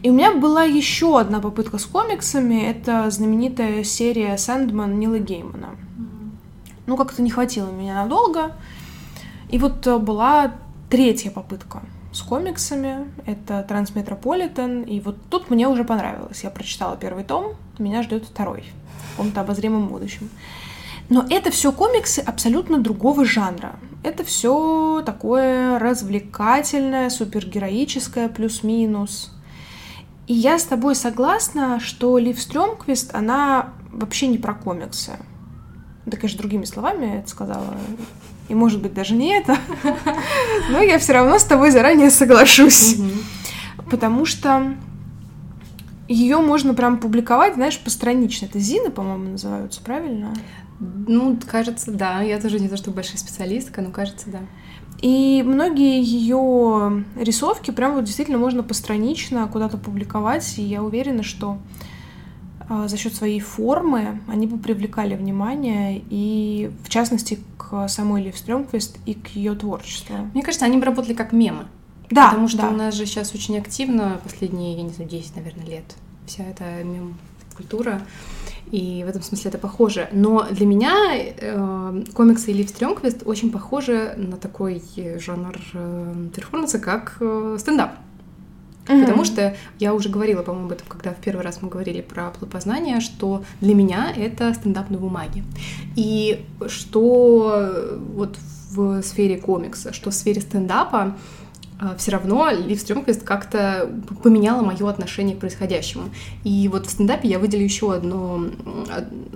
И 0.02 0.08
у 0.08 0.14
меня 0.14 0.32
была 0.32 0.62
еще 0.62 1.20
одна 1.20 1.40
попытка 1.40 1.76
с 1.76 1.84
комиксами. 1.84 2.62
Это 2.62 3.10
знаменитая 3.10 3.84
серия 3.84 4.38
Сэндман 4.38 4.98
Нила 4.98 5.18
Геймана. 5.18 5.76
Ну, 6.86 6.96
как-то 6.96 7.20
не 7.20 7.30
хватило 7.30 7.70
меня 7.70 8.02
надолго. 8.02 8.52
И 9.50 9.58
вот 9.58 9.86
э, 9.86 9.98
была 9.98 10.54
третья 10.88 11.30
попытка 11.30 11.82
с 12.18 12.22
комиксами. 12.22 13.06
Это 13.26 13.62
Трансметрополитен. 13.62 14.82
И 14.82 15.00
вот 15.00 15.16
тут 15.30 15.50
мне 15.50 15.68
уже 15.68 15.84
понравилось. 15.84 16.44
Я 16.44 16.50
прочитала 16.50 16.96
первый 16.96 17.24
том, 17.24 17.54
меня 17.78 18.02
ждет 18.02 18.24
второй 18.24 18.64
в 18.96 19.10
каком-то 19.12 19.40
обозримом 19.40 19.88
будущем. 19.88 20.28
Но 21.08 21.24
это 21.30 21.50
все 21.50 21.72
комиксы 21.72 22.18
абсолютно 22.18 22.78
другого 22.78 23.24
жанра. 23.24 23.76
Это 24.02 24.24
все 24.24 25.02
такое 25.06 25.78
развлекательное, 25.78 27.08
супергероическое, 27.08 28.28
плюс-минус. 28.28 29.32
И 30.26 30.34
я 30.34 30.58
с 30.58 30.64
тобой 30.64 30.94
согласна, 30.94 31.80
что 31.80 32.18
Лив 32.18 32.38
Стрёмквист, 32.40 33.14
она 33.14 33.72
вообще 33.90 34.26
не 34.26 34.36
про 34.36 34.54
комиксы. 34.54 35.12
Да, 36.04 36.16
конечно, 36.16 36.38
другими 36.40 36.64
словами 36.64 37.20
это 37.20 37.28
сказала. 37.30 37.74
И, 38.48 38.54
может 38.54 38.80
быть, 38.80 38.94
даже 38.94 39.14
не 39.14 39.36
это. 39.36 39.56
Но 40.70 40.80
я 40.80 40.98
все 40.98 41.12
равно 41.12 41.38
с 41.38 41.44
тобой 41.44 41.70
заранее 41.70 42.10
соглашусь. 42.10 42.96
Потому 43.90 44.24
что 44.24 44.74
ее 46.08 46.38
можно 46.38 46.74
прям 46.74 46.98
публиковать, 46.98 47.54
знаешь, 47.54 47.78
постранично. 47.78 48.46
Это 48.46 48.58
Зины, 48.58 48.90
по-моему, 48.90 49.32
называются, 49.32 49.82
правильно? 49.82 50.34
Ну, 50.80 51.38
кажется, 51.46 51.90
да. 51.90 52.22
Я 52.22 52.40
тоже 52.40 52.58
не 52.58 52.68
то, 52.68 52.76
что 52.76 52.90
большая 52.90 53.18
специалистка, 53.18 53.82
но 53.82 53.90
кажется, 53.90 54.30
да. 54.30 54.40
И 55.00 55.44
многие 55.46 56.02
ее 56.02 57.04
рисовки 57.16 57.70
прям 57.70 57.94
вот 57.94 58.04
действительно 58.04 58.38
можно 58.38 58.62
постранично 58.62 59.46
куда-то 59.46 59.76
публиковать, 59.76 60.58
и 60.58 60.62
я 60.62 60.82
уверена, 60.82 61.22
что 61.22 61.58
а, 62.68 62.88
за 62.88 62.96
счет 62.96 63.14
своей 63.14 63.40
формы 63.40 64.20
они 64.26 64.46
бы 64.46 64.58
привлекали 64.58 65.14
внимание, 65.14 66.02
и 66.10 66.70
в 66.84 66.88
частности 66.88 67.38
к 67.68 67.88
самой 67.88 68.22
Лив 68.22 68.36
Стрёмквист 68.36 68.98
и 69.06 69.14
к 69.14 69.28
ее 69.28 69.54
творчеству. 69.54 70.16
Мне 70.34 70.42
кажется, 70.42 70.64
они 70.64 70.78
бы 70.78 70.84
работали 70.84 71.14
как 71.14 71.32
мемы. 71.32 71.66
Да, 72.10 72.28
Потому 72.28 72.48
что 72.48 72.58
да. 72.58 72.68
у 72.68 72.72
нас 72.72 72.94
же 72.94 73.04
сейчас 73.04 73.34
очень 73.34 73.58
активно, 73.58 74.18
последние, 74.22 74.76
я 74.76 74.82
не 74.82 74.90
знаю, 74.90 75.10
10, 75.10 75.36
наверное, 75.36 75.66
лет, 75.66 75.84
вся 76.26 76.44
эта 76.44 76.82
мем-культура. 76.82 78.00
И 78.70 79.02
в 79.04 79.08
этом 79.08 79.22
смысле 79.22 79.50
это 79.50 79.58
похоже. 79.58 80.08
Но 80.12 80.46
для 80.50 80.66
меня 80.66 80.94
э, 81.14 82.04
комиксы 82.14 82.52
Лив 82.52 82.68
Стрёмквист 82.68 83.22
очень 83.26 83.50
похожи 83.50 84.14
на 84.16 84.36
такой 84.36 84.82
жанр 85.18 85.58
э, 85.72 86.28
перформанса, 86.34 86.78
как 86.78 87.16
э, 87.20 87.56
стендап. 87.58 87.92
Мгм. 88.88 89.00
Потому 89.00 89.24
что 89.24 89.54
я 89.78 89.94
уже 89.94 90.08
говорила, 90.08 90.42
по-моему, 90.42 90.66
об 90.66 90.72
этом, 90.72 90.86
когда 90.88 91.12
в 91.12 91.16
первый 91.16 91.42
раз 91.44 91.60
мы 91.62 91.68
говорили 91.68 92.00
про 92.00 92.30
плодопознание, 92.30 93.00
что 93.00 93.42
для 93.60 93.74
меня 93.74 94.12
это 94.16 94.52
стендап 94.54 94.90
на 94.90 94.98
бумаге. 94.98 95.44
И 95.94 96.44
что 96.66 97.98
вот 98.14 98.36
в 98.70 99.02
сфере 99.02 99.36
комикса, 99.38 99.92
что 99.92 100.10
в 100.10 100.14
сфере 100.14 100.40
стендапа 100.40 101.16
все 101.96 102.10
равно 102.10 102.50
Лив 102.50 102.80
Стрёмквист 102.80 103.22
как-то 103.22 103.88
поменяла 104.24 104.62
мое 104.62 104.88
отношение 104.88 105.36
к 105.36 105.38
происходящему. 105.38 106.10
И 106.42 106.68
вот 106.68 106.86
в 106.86 106.90
стендапе 106.90 107.28
я 107.28 107.38
выделю 107.38 107.62
еще 107.62 107.94
одну, 107.94 108.50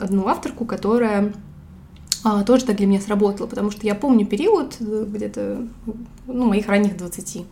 одну 0.00 0.26
авторку, 0.26 0.64
которая 0.64 1.32
а, 2.24 2.44
тоже 2.44 2.64
так 2.64 2.76
для 2.76 2.86
меня 2.86 3.00
сработала, 3.00 3.46
потому 3.46 3.70
что 3.70 3.84
я 3.86 3.94
помню 3.94 4.24
период 4.24 4.76
э, 4.78 5.06
где-то, 5.08 5.66
ну, 6.26 6.46
моих 6.46 6.68
ранних 6.68 6.96
20, 6.96 7.44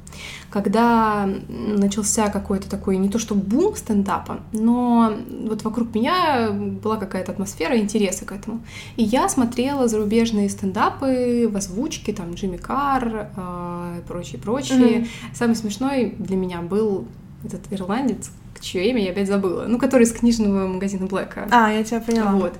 когда 0.49 1.29
начался 1.49 2.29
какой-то 2.29 2.71
такой, 2.71 2.97
не 2.97 3.09
то 3.09 3.19
что 3.19 3.35
бум 3.35 3.75
стендапа, 3.75 4.41
но 4.53 5.13
вот 5.49 5.65
вокруг 5.65 5.93
меня 5.95 6.51
была 6.51 6.97
какая-то 6.97 7.33
атмосфера 7.33 7.77
интереса 7.79 8.25
к 8.25 8.33
этому. 8.33 8.61
И 8.97 9.03
я 9.03 9.29
смотрела 9.29 9.89
зарубежные 9.89 10.49
стендапы 10.49 11.49
в 11.51 11.57
озвучке, 11.57 12.13
там, 12.13 12.35
Джимми 12.35 12.57
Карр 12.57 13.29
а, 13.37 13.99
и 13.99 14.07
прочее, 14.07 14.41
прочее. 14.41 15.01
Мгм. 15.01 15.09
Самый 15.35 15.57
смешной 15.57 16.15
для 16.19 16.37
меня 16.37 16.63
был 16.63 17.07
этот 17.45 17.73
ирландец, 17.73 18.31
чье 18.61 18.89
имя 18.91 19.03
я 19.03 19.11
опять 19.11 19.29
забыла, 19.29 19.65
ну, 19.67 19.79
который 19.79 20.03
из 20.05 20.13
книжного 20.13 20.67
магазина 20.67 21.07
Блэка. 21.07 21.49
А, 21.51 21.73
я 21.73 21.83
тебя 21.83 22.01
поняла. 22.01 22.33
Вот. 22.33 22.55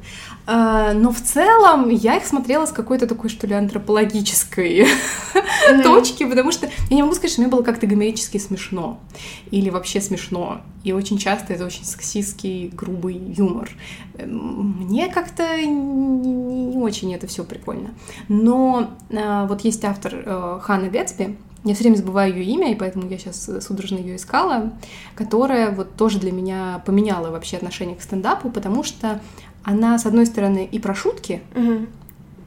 А, 0.47 0.93
но 0.95 1.13
в 1.13 1.21
целом 1.21 1.89
я 1.91 2.17
их 2.17 2.27
смотрела 2.27 2.67
с 2.67 2.73
какой-то 2.73 3.07
такой, 3.07 3.31
что 3.31 3.47
ли, 3.47 3.55
антропологической 3.55 4.87
Мгм. 5.71 5.83
точки, 5.83 6.25
потому 6.25 6.51
что 6.53 6.69
я 6.89 6.97
не 6.97 7.03
могу 7.03 7.15
сказать, 7.15 7.33
что 7.33 7.43
мне 7.43 7.51
было 7.51 7.63
как-то 7.63 7.87
гомерически 7.87 8.39
смешно. 8.39 8.99
Или 9.51 9.71
вообще 9.71 10.01
смешно. 10.01 10.63
И 10.83 10.93
очень 10.93 11.19
часто 11.19 11.53
это 11.53 11.67
очень 11.67 11.85
сексистский, 11.85 12.69
грубый 12.69 13.15
юмор. 13.15 13.71
Эм, 14.19 14.77
Мне 14.81 15.09
как-то 15.09 15.57
не, 15.59 15.67
не 15.67 16.77
очень 16.79 17.15
это 17.15 17.27
все 17.27 17.45
прикольно. 17.45 17.91
Но 18.29 18.91
а, 19.13 19.47
вот 19.47 19.61
есть 19.63 19.85
автор 19.85 20.15
э, 20.15 20.59
Ханна 20.63 20.89
Гэтсби, 20.89 21.37
я 21.65 21.75
все 21.75 21.85
время 21.85 21.97
забываю 21.97 22.33
ее 22.35 22.45
имя, 22.45 22.73
и 22.73 22.75
поэтому 22.75 23.09
я 23.09 23.19
сейчас 23.19 23.51
судорожно 23.61 23.99
ее 23.99 24.17
искала, 24.17 24.73
которая 25.15 25.71
вот 25.71 25.95
тоже 25.97 26.19
для 26.19 26.33
меня 26.33 26.83
поменяла 26.87 27.31
вообще 27.31 27.57
отношение 27.59 27.97
к 27.97 28.03
стендапу, 28.03 28.51
потому 28.51 28.83
что 28.83 29.21
она, 29.63 29.99
с 29.99 30.07
одной 30.07 30.25
стороны, 30.27 30.67
и 30.71 30.79
про 30.79 30.95
шутки, 30.95 31.43
Мгм. 31.55 31.89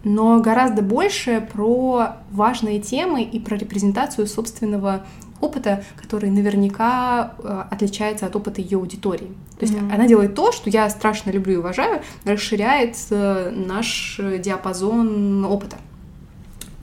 но 0.03 0.39
гораздо 0.39 0.81
больше 0.81 1.47
про 1.53 2.17
важные 2.31 2.79
темы 2.79 3.21
и 3.23 3.39
про 3.39 3.55
репрезентацию 3.55 4.25
собственного 4.27 5.05
опыта, 5.41 5.83
который 6.01 6.29
наверняка 6.31 7.33
э, 7.37 7.63
отличается 7.69 8.25
от 8.25 8.35
опыта 8.35 8.61
ее 8.61 8.77
аудитории. 8.77 9.31
То 9.59 9.65
есть 9.65 9.75
Мгм. 9.75 9.91
она 9.93 10.07
делает 10.07 10.35
то, 10.35 10.51
что 10.51 10.69
я 10.69 10.89
страшно 10.89 11.29
люблю 11.31 11.53
и 11.53 11.57
уважаю, 11.57 12.01
расширяет 12.25 12.95
э, 13.11 13.51
наш 13.51 14.19
э, 14.19 14.39
диапазон 14.39 15.45
опыта. 15.45 15.77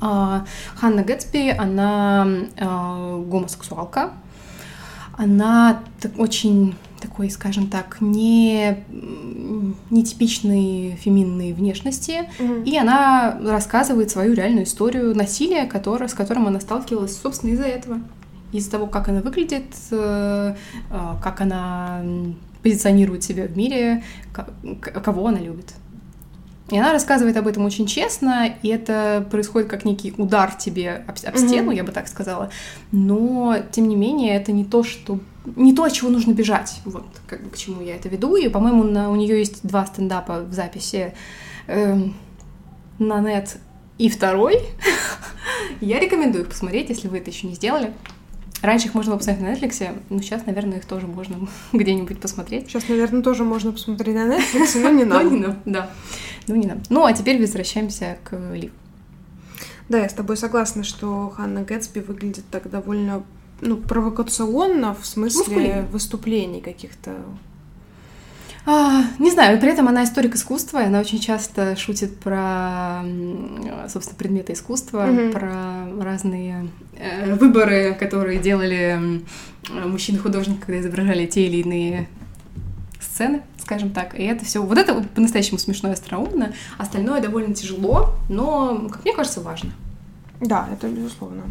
А, 0.00 0.45
Ханна 0.76 1.02
Гэтсби, 1.02 1.50
она 1.57 2.26
э, 2.57 3.25
гомосексуалка, 3.26 4.11
она 5.16 5.83
очень 6.16 6.75
такой, 7.00 7.30
скажем 7.30 7.66
так, 7.69 7.99
не, 8.00 8.85
нетипичной 9.90 10.97
феминной 11.00 11.52
внешности, 11.52 12.28
Мгм. 12.38 12.62
и 12.62 12.76
она 12.76 13.38
рассказывает 13.42 14.11
свою 14.11 14.35
реальную 14.35 14.64
историю 14.64 15.14
насилия, 15.14 15.64
которое, 15.66 16.09
с 16.09 16.14
которым 16.14 16.47
она 16.47 16.61
сталкивалась, 16.61 17.16
собственно, 17.19 17.52
из-за 17.52 17.64
этого. 17.64 18.00
Из-за 18.52 18.71
того, 18.71 18.87
как 18.87 19.09
она 19.09 19.21
выглядит, 19.21 19.75
э, 19.90 20.54
э, 20.90 20.99
как 21.23 21.40
она 21.40 22.02
позиционирует 22.62 23.23
себя 23.25 23.47
в 23.47 23.57
мире, 23.57 24.02
кого 24.83 25.26
она 25.28 25.38
любит. 25.38 25.75
И 26.70 26.78
она 26.78 26.92
рассказывает 26.92 27.36
об 27.36 27.46
этом 27.46 27.64
очень 27.64 27.86
честно, 27.86 28.54
и 28.62 28.68
это 28.68 29.26
происходит 29.30 29.68
как 29.68 29.84
некий 29.84 30.14
удар 30.16 30.54
тебе 30.54 31.02
об, 31.06 31.16
об 31.26 31.36
стену, 31.36 31.70
я 31.72 31.82
бы 31.84 31.92
так 31.92 32.06
сказала. 32.08 32.50
Но, 32.92 33.56
тем 33.72 33.88
не 33.88 33.96
менее, 33.96 34.36
это 34.36 34.52
не 34.52 34.64
то, 34.64 34.82
что 34.84 35.18
не 35.56 35.74
то, 35.74 35.84
от 35.84 35.92
чего 35.92 36.10
нужно 36.10 36.32
бежать. 36.32 36.80
Вот 36.84 37.06
как 37.26 37.42
бы 37.42 37.50
к 37.50 37.56
чему 37.56 37.80
я 37.82 37.96
это 37.96 38.08
веду. 38.08 38.36
И, 38.36 38.48
по-моему, 38.48 38.84
на- 38.84 39.10
у 39.10 39.16
нее 39.16 39.38
есть 39.38 39.60
два 39.66 39.84
стендапа 39.86 40.40
в 40.42 40.52
записи 40.52 41.14
эм, 41.66 42.14
на 42.98 43.20
нет 43.20 43.56
и 43.98 44.08
второй. 44.08 44.60
Я 45.80 45.98
рекомендую 45.98 46.44
их 46.44 46.50
посмотреть, 46.50 46.90
если 46.90 47.08
вы 47.08 47.18
это 47.18 47.30
еще 47.30 47.46
не 47.46 47.54
сделали. 47.54 47.92
Раньше 48.62 48.88
их 48.88 48.95
можно 48.95 49.12
было 49.12 49.19
посмотреть 49.19 49.43
на 49.45 49.55
Netflix, 49.55 50.02
но 50.11 50.21
сейчас, 50.21 50.45
наверное, 50.47 50.79
их 50.79 50.85
тоже 50.85 51.07
можно 51.07 51.49
где-нибудь 51.73 52.21
посмотреть. 52.21 52.69
Сейчас, 52.69 52.88
наверное, 52.88 53.23
тоже 53.23 53.45
можно 53.45 53.73
посмотреть 53.73 54.14
на 54.14 54.37
Netflix, 54.37 54.81
но 54.81 54.90
не 54.90 55.05
Но 55.07 55.14
надо. 55.17 55.31
не 55.31 55.38
нам, 55.38 55.57
да. 55.64 55.90
Ну, 56.47 56.57
не 56.57 56.67
нам. 56.67 56.83
Ну, 56.90 57.05
а 57.05 57.12
теперь 57.12 57.40
возвращаемся 57.40 58.19
к 58.25 58.37
Лив. 58.55 58.73
Да, 59.88 59.99
я 59.99 60.09
с 60.09 60.12
тобой 60.14 60.37
согласна, 60.37 60.85
что 60.85 61.31
Ханна 61.37 61.62
Гэтсби 61.62 62.00
выглядит 62.00 62.45
так 62.50 62.71
довольно 62.71 63.25
ну, 63.61 63.76
провокационно 63.76 64.95
в 64.95 65.05
смысле 65.05 65.38
Мускулинно. 65.38 65.83
выступлений 65.90 66.61
каких-то. 66.61 67.17
А, 68.67 69.02
не 69.19 69.31
знаю, 69.31 69.59
при 69.59 69.71
этом 69.71 69.88
она 69.88 70.05
историк 70.05 70.35
искусства, 70.35 70.83
и 70.83 70.87
она 70.87 71.00
очень 71.00 71.19
часто 71.19 71.76
шутит 71.76 72.19
про, 72.21 73.02
собственно, 73.88 74.19
предметы 74.19 74.52
искусства, 74.52 75.07
Мгм. 75.07 75.33
про 75.33 75.87
разные 76.02 76.69
э, 76.97 77.35
выборы, 77.35 77.95
которые 77.99 78.38
делали 78.38 79.23
мужчины-художники, 79.71 80.61
когда 80.61 80.81
изображали 80.81 81.26
те 81.26 81.47
или 81.47 81.62
иные 81.62 82.09
сцены, 83.00 83.43
скажем 83.59 83.90
так. 83.90 84.14
И 84.19 84.23
это 84.23 84.45
все, 84.45 84.62
вот 84.62 84.76
это 84.76 84.95
по-настоящему 85.14 85.59
смешно 85.59 85.88
и 85.88 85.93
остроумно, 85.93 86.52
остальное 86.76 87.21
довольно 87.23 87.55
тяжело, 87.55 88.14
но, 88.29 88.88
как 88.90 89.05
мне 89.05 89.14
кажется, 89.14 89.40
важно. 89.40 89.71
Да, 90.40 90.69
это 90.73 90.88
безусловно. 90.88 91.43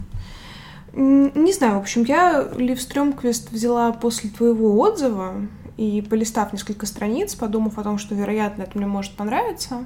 Не 0.93 1.53
знаю, 1.53 1.75
в 1.75 1.81
общем, 1.81 2.03
я 2.03 2.47
Лив 2.57 2.81
Стрёмквист 2.81 3.51
взяла 3.51 3.91
после 3.91 4.29
твоего 4.31 4.75
отзыва 4.79 5.35
и 5.79 6.01
полистав 6.01 6.51
несколько 6.51 6.85
страниц, 6.85 7.35
подумав 7.35 7.77
о 7.77 7.83
том, 7.83 7.97
что, 7.97 8.13
вероятно, 8.13 8.63
это 8.63 8.77
мне 8.77 8.85
может 8.85 9.13
понравиться. 9.13 9.85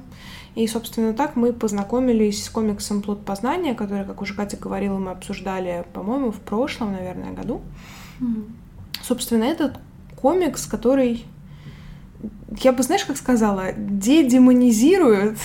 И, 0.56 0.66
собственно, 0.66 1.12
так 1.12 1.36
мы 1.36 1.52
познакомились 1.52 2.44
с 2.44 2.50
комиксом 2.50 3.00
«Плод 3.00 3.24
познания», 3.24 3.74
который, 3.74 4.04
как 4.04 4.20
уже 4.20 4.34
Катя 4.34 4.56
говорила, 4.56 4.98
мы 4.98 5.12
обсуждали, 5.12 5.84
по-моему, 5.92 6.32
в 6.32 6.40
прошлом, 6.40 6.94
наверное, 6.94 7.30
году. 7.30 7.62
Mm-hmm. 8.18 8.44
Собственно, 9.04 9.44
этот 9.44 9.78
комикс, 10.20 10.66
который, 10.66 11.24
я 12.60 12.72
бы, 12.72 12.82
знаешь, 12.82 13.04
как 13.04 13.16
сказала, 13.16 13.72
дедемонизирует 13.76 15.38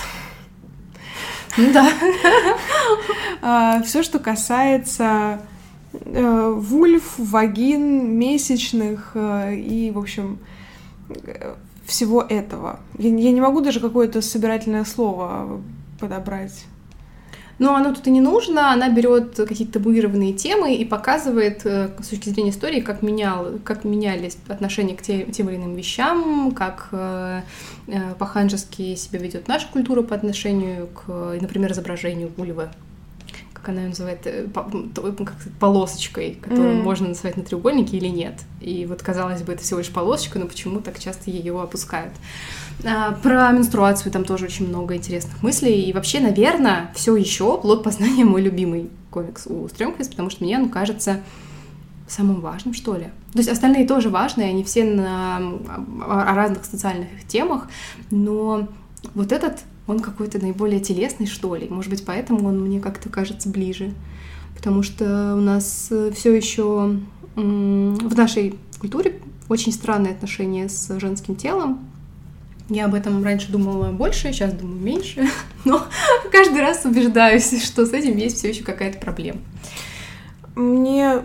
да. 1.57 1.91
А, 3.41 3.81
Все, 3.83 4.01
что 4.01 4.17
касается 4.17 5.41
вульф, 6.11 7.15
вагин, 7.17 8.17
месячных 8.17 9.11
э, 9.13 9.55
и, 9.55 9.91
в 9.91 9.99
общем, 9.99 10.39
всего 11.85 12.21
этого. 12.21 12.79
Я, 12.97 13.09
не 13.09 13.41
могу 13.41 13.61
даже 13.61 13.79
какое-то 13.79 14.21
собирательное 14.21 14.85
слово 14.85 15.61
подобрать. 15.99 16.65
Но 17.59 17.75
оно 17.75 17.93
тут 17.93 18.07
и 18.07 18.11
не 18.11 18.21
нужно, 18.21 18.71
она 18.71 18.89
берет 18.89 19.35
какие-то 19.35 19.73
табуированные 19.73 20.31
темы 20.31 20.75
и 20.75 20.85
показывает 20.85 21.65
э, 21.65 21.89
с 22.01 22.07
точки 22.07 22.29
зрения 22.29 22.51
истории, 22.51 22.79
как, 22.79 23.01
менял, 23.01 23.59
как 23.65 23.83
менялись 23.83 24.37
отношения 24.47 24.95
к 24.95 25.01
тем, 25.01 25.29
тем 25.31 25.49
или 25.49 25.57
иным 25.57 25.75
вещам, 25.75 26.51
как 26.51 26.87
э, 26.93 27.41
э, 27.87 28.13
по-ханжески 28.17 28.95
себя 28.95 29.19
ведет 29.19 29.49
наша 29.49 29.67
культура 29.67 30.03
по 30.03 30.15
отношению 30.15 30.87
к, 30.87 31.37
например, 31.41 31.73
изображению 31.73 32.31
вульвы 32.37 32.69
как 33.69 33.73
она 33.73 33.81
ее 33.81 33.89
называет, 33.89 34.21
э, 34.25 34.47
как 34.53 35.35
полосочкой, 35.59 36.37
которую 36.41 36.77
mm. 36.77 36.81
можно 36.81 37.09
называть 37.09 37.37
на 37.37 37.43
треугольнике 37.43 37.97
или 37.97 38.07
нет. 38.07 38.33
И 38.61 38.85
вот, 38.85 39.01
казалось 39.01 39.41
бы, 39.43 39.53
это 39.53 39.63
всего 39.63 39.79
лишь 39.79 39.89
полосочка, 39.89 40.39
но 40.39 40.45
почему 40.45 40.81
так 40.81 40.99
часто 40.99 41.29
ее 41.29 41.59
опускают? 41.61 42.13
А, 42.83 43.11
про 43.11 43.51
менструацию 43.51 44.11
там 44.11 44.23
тоже 44.23 44.45
очень 44.45 44.67
много 44.67 44.95
интересных 44.95 45.41
мыслей. 45.43 45.81
И 45.81 45.93
вообще, 45.93 46.19
наверное, 46.19 46.91
все 46.95 47.15
еще 47.15 47.59
плод 47.59 47.83
познания 47.83 48.25
мой 48.25 48.41
любимый 48.41 48.89
комикс 49.11 49.47
у 49.47 49.67
Стрёмквист, 49.67 50.11
потому 50.11 50.29
что 50.29 50.43
мне 50.43 50.57
он 50.57 50.69
кажется 50.69 51.21
самым 52.07 52.41
важным, 52.41 52.73
что 52.73 52.95
ли. 52.95 53.05
То 53.33 53.37
есть 53.37 53.49
остальные 53.49 53.87
тоже 53.87 54.09
важные, 54.09 54.49
они 54.49 54.63
все 54.63 54.83
на, 54.83 55.37
о 55.37 56.33
разных 56.33 56.65
социальных 56.65 57.07
темах, 57.27 57.67
но 58.09 58.67
вот 59.13 59.31
этот 59.31 59.59
он 59.89 59.99
какой-то 59.99 60.39
наиболее 60.39 60.79
телесный, 60.79 61.25
что 61.25 61.55
ли. 61.55 61.67
Может 61.69 61.89
быть, 61.89 62.05
поэтому 62.05 62.47
он 62.47 62.59
мне 62.61 62.79
как-то 62.79 63.09
кажется 63.09 63.49
ближе. 63.49 63.93
Потому 64.55 64.83
что 64.83 65.35
у 65.35 65.41
нас 65.41 65.87
э, 65.89 66.11
все 66.15 66.35
еще 66.35 66.97
в 67.35 68.17
нашей 68.17 68.55
культуре 68.79 69.19
очень 69.47 69.71
странные 69.71 70.13
отношения 70.13 70.69
с 70.69 70.99
женским 70.99 71.35
телом. 71.35 71.87
Я 72.69 72.85
об 72.85 72.93
этом 72.93 73.23
раньше 73.23 73.51
думала 73.51 73.91
больше, 73.91 74.31
сейчас 74.31 74.53
думаю 74.53 74.79
меньше, 74.79 75.27
но 75.65 75.87
каждый 76.31 76.61
раз 76.61 76.85
убеждаюсь, 76.85 77.63
что 77.63 77.85
с 77.85 77.93
этим 77.93 78.15
есть 78.17 78.37
все 78.37 78.49
еще 78.49 78.63
какая-то 78.63 78.99
проблема. 78.99 79.39
Мне 80.55 81.21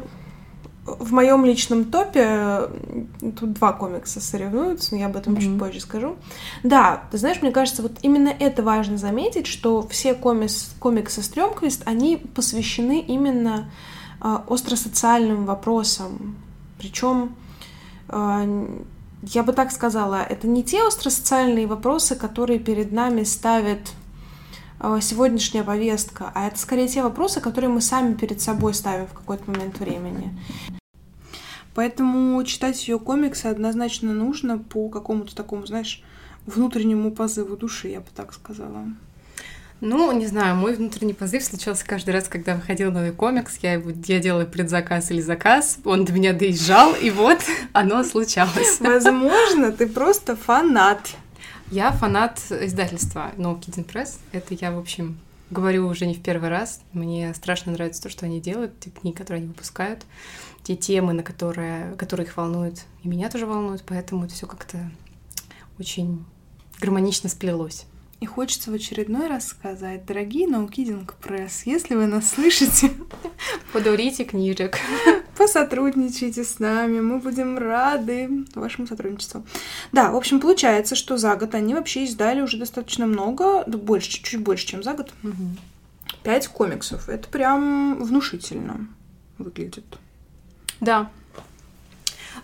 в 0.86 1.12
моем 1.12 1.44
личном 1.44 1.86
топе 1.86 2.68
тут 3.38 3.54
два 3.54 3.72
комикса 3.72 4.20
соревнуются, 4.20 4.94
но 4.94 5.00
я 5.00 5.06
об 5.06 5.16
этом 5.16 5.34
mm-hmm. 5.34 5.40
чуть 5.40 5.58
позже 5.58 5.80
скажу. 5.80 6.16
Да, 6.62 7.04
ты 7.10 7.18
знаешь, 7.18 7.40
мне 7.40 7.52
кажется, 7.52 7.82
вот 7.82 7.92
именно 8.02 8.28
это 8.28 8.62
важно 8.62 8.98
заметить, 8.98 9.46
что 9.46 9.86
все 9.88 10.14
комикс, 10.14 10.74
комиксы 10.78 11.22
Стрёмквист, 11.22 11.82
они 11.86 12.16
посвящены 12.16 13.00
именно 13.00 13.70
э, 14.20 14.38
остросоциальным 14.48 15.46
вопросам. 15.46 16.36
Причем, 16.78 17.34
э, 18.08 18.66
я 19.22 19.42
бы 19.42 19.54
так 19.54 19.72
сказала, 19.72 20.16
это 20.16 20.46
не 20.46 20.62
те 20.62 20.86
остросоциальные 20.86 21.66
вопросы, 21.66 22.14
которые 22.14 22.58
перед 22.58 22.92
нами 22.92 23.24
ставит 23.24 23.92
сегодняшняя 25.00 25.64
повестка, 25.64 26.30
а 26.34 26.46
это 26.46 26.58
скорее 26.58 26.88
те 26.88 27.02
вопросы, 27.02 27.40
которые 27.40 27.70
мы 27.70 27.80
сами 27.80 28.14
перед 28.14 28.40
собой 28.40 28.74
ставим 28.74 29.06
в 29.06 29.12
какой-то 29.12 29.50
момент 29.50 29.78
времени. 29.78 30.36
Поэтому 31.74 32.42
читать 32.44 32.86
ее 32.86 32.98
комиксы 32.98 33.46
однозначно 33.46 34.12
нужно 34.12 34.58
по 34.58 34.88
какому-то 34.88 35.34
такому, 35.34 35.66
знаешь, 35.66 36.02
внутреннему 36.46 37.10
позыву 37.10 37.56
души, 37.56 37.88
я 37.88 38.00
бы 38.00 38.06
так 38.14 38.32
сказала. 38.32 38.84
Ну, 39.80 40.12
не 40.12 40.26
знаю, 40.26 40.54
мой 40.54 40.74
внутренний 40.74 41.12
позыв 41.12 41.44
случался 41.44 41.84
каждый 41.84 42.10
раз, 42.14 42.28
когда 42.28 42.54
выходил 42.54 42.92
новый 42.92 43.12
комикс. 43.12 43.58
Я, 43.60 43.74
его, 43.74 43.90
я 44.06 44.20
делала 44.20 44.44
предзаказ 44.44 45.10
или 45.10 45.20
заказ, 45.20 45.78
он 45.84 46.04
до 46.04 46.12
меня 46.12 46.32
доезжал, 46.32 46.94
и 46.94 47.10
вот 47.10 47.40
оно 47.72 48.02
случалось. 48.04 48.80
Возможно, 48.80 49.72
ты 49.72 49.86
просто 49.86 50.36
фанат. 50.36 51.10
Я 51.74 51.90
фанат 51.90 52.40
издательства 52.52 53.32
No 53.36 53.58
Kidding 53.58 53.84
Press. 53.84 54.20
Это 54.30 54.54
я, 54.54 54.70
в 54.70 54.78
общем, 54.78 55.18
говорю 55.50 55.88
уже 55.88 56.06
не 56.06 56.14
в 56.14 56.22
первый 56.22 56.48
раз. 56.48 56.80
Мне 56.92 57.34
страшно 57.34 57.72
нравится 57.72 58.00
то, 58.00 58.08
что 58.08 58.26
они 58.26 58.40
делают, 58.40 58.78
те 58.78 58.90
книги, 58.90 59.16
которые 59.16 59.40
они 59.40 59.48
выпускают 59.48 60.06
те 60.62 60.76
темы, 60.76 61.14
на 61.14 61.24
которые, 61.24 61.96
которые 61.96 62.28
их 62.28 62.36
волнуют, 62.36 62.84
и 63.02 63.08
меня 63.08 63.28
тоже 63.28 63.46
волнуют, 63.46 63.82
поэтому 63.84 64.24
это 64.24 64.34
все 64.34 64.46
как-то 64.46 64.88
очень 65.76 66.24
гармонично 66.80 67.28
сплелось. 67.28 67.86
И 68.24 68.26
хочется 68.26 68.70
в 68.70 68.74
очередной 68.74 69.28
раз 69.28 69.48
сказать, 69.48 70.06
дорогие 70.06 70.48
Наукидинг 70.48 71.12
Пресс, 71.16 71.64
если 71.66 71.94
вы 71.94 72.06
нас 72.06 72.30
слышите, 72.30 72.90
подарите 73.74 74.24
книжек, 74.24 74.78
посотрудничайте 75.36 76.42
с 76.42 76.58
нами, 76.58 77.00
мы 77.00 77.18
будем 77.18 77.58
рады 77.58 78.46
вашему 78.54 78.86
сотрудничеству. 78.86 79.44
Да, 79.92 80.10
в 80.10 80.16
общем, 80.16 80.40
получается, 80.40 80.94
что 80.94 81.18
за 81.18 81.36
год 81.36 81.54
они 81.54 81.74
вообще 81.74 82.04
издали 82.04 82.40
уже 82.40 82.56
достаточно 82.56 83.04
много, 83.04 83.62
больше, 83.66 84.10
чуть 84.22 84.40
больше, 84.40 84.68
чем 84.68 84.82
за 84.82 84.94
год. 84.94 85.12
Пять 86.22 86.48
комиксов. 86.48 87.10
Это 87.10 87.28
прям 87.28 88.02
внушительно 88.02 88.88
выглядит. 89.36 89.84
Да. 90.80 91.10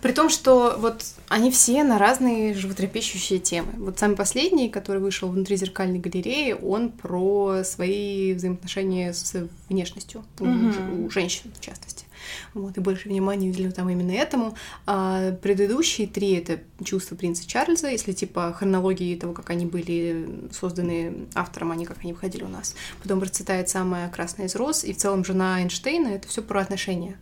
При 0.02 0.12
том, 0.12 0.30
что 0.30 0.76
вот 0.78 1.04
они 1.28 1.50
все 1.50 1.84
на 1.84 1.98
разные 1.98 2.54
животрепещущие 2.54 3.38
темы. 3.38 3.72
Вот 3.76 3.98
самый 3.98 4.16
последний, 4.16 4.70
который 4.70 5.00
вышел 5.00 5.28
внутри 5.28 5.56
зеркальной 5.56 5.98
галереи, 5.98 6.52
он 6.52 6.90
про 6.90 7.62
свои 7.64 8.32
взаимоотношения 8.32 9.12
с 9.12 9.48
внешностью 9.68 10.24
mm-hmm. 10.38 11.02
у, 11.02 11.06
у 11.06 11.10
женщин, 11.10 11.52
в 11.54 11.60
частности. 11.60 12.06
Вот, 12.54 12.76
и 12.76 12.80
больше 12.80 13.08
внимания 13.08 13.50
уделил 13.50 13.72
там 13.72 13.88
именно 13.90 14.12
этому. 14.12 14.54
А 14.86 15.32
предыдущие 15.32 16.06
три— 16.06 16.32
это 16.36 16.60
чувства 16.84 17.16
принца 17.16 17.46
Чарльза, 17.46 17.88
если 17.88 18.12
типа 18.12 18.54
хронологии 18.56 19.16
того, 19.16 19.32
как 19.32 19.50
они 19.50 19.66
были 19.66 20.28
созданы 20.52 21.26
автором, 21.34 21.72
они 21.72 21.84
как 21.84 21.98
они 22.02 22.12
выходили 22.12 22.44
у 22.44 22.48
нас. 22.48 22.74
Потом 23.02 23.20
процветает 23.20 23.68
самая 23.68 24.08
красная 24.08 24.46
из 24.46 24.54
роз, 24.54 24.84
и 24.84 24.92
в 24.92 24.96
целом 24.96 25.24
жена 25.24 25.60
Эйнштейна— 25.60 26.08
это 26.14 26.28
все 26.28 26.42
про 26.42 26.60
отношения 26.60 27.18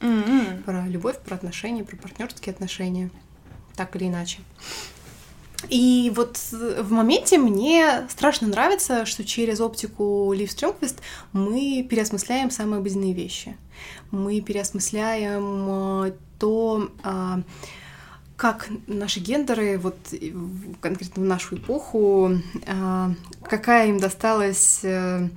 Mm-hmm. 0.00 0.62
Про 0.62 0.86
любовь, 0.86 1.18
про 1.18 1.34
отношения, 1.34 1.84
про 1.84 1.96
партнерские 1.96 2.52
отношения. 2.52 3.10
Так 3.76 3.96
или 3.96 4.08
иначе. 4.08 4.40
И 5.68 6.12
вот 6.14 6.38
в 6.52 6.92
моменте 6.92 7.36
мне 7.36 8.06
страшно 8.08 8.46
нравится, 8.46 9.04
что 9.06 9.24
через 9.24 9.60
оптику 9.60 10.32
Лив 10.32 10.50
Стрёмквист 10.52 11.00
мы 11.32 11.84
переосмысляем 11.88 12.50
самые 12.50 12.78
обыденные 12.78 13.12
вещи. 13.12 13.56
Мы 14.12 14.40
переосмысляем 14.40 16.04
э, 16.04 16.12
то, 16.38 16.90
а, 17.02 17.40
как 18.36 18.68
наши 18.86 19.18
гендеры, 19.18 19.78
вот 19.78 19.96
конкретно 20.80 21.24
в 21.24 21.26
нашу 21.26 21.56
эпоху, 21.56 22.38
а, 22.66 23.12
какая 23.42 23.88
им 23.88 23.98
досталась 23.98 24.80
э, 24.84 25.28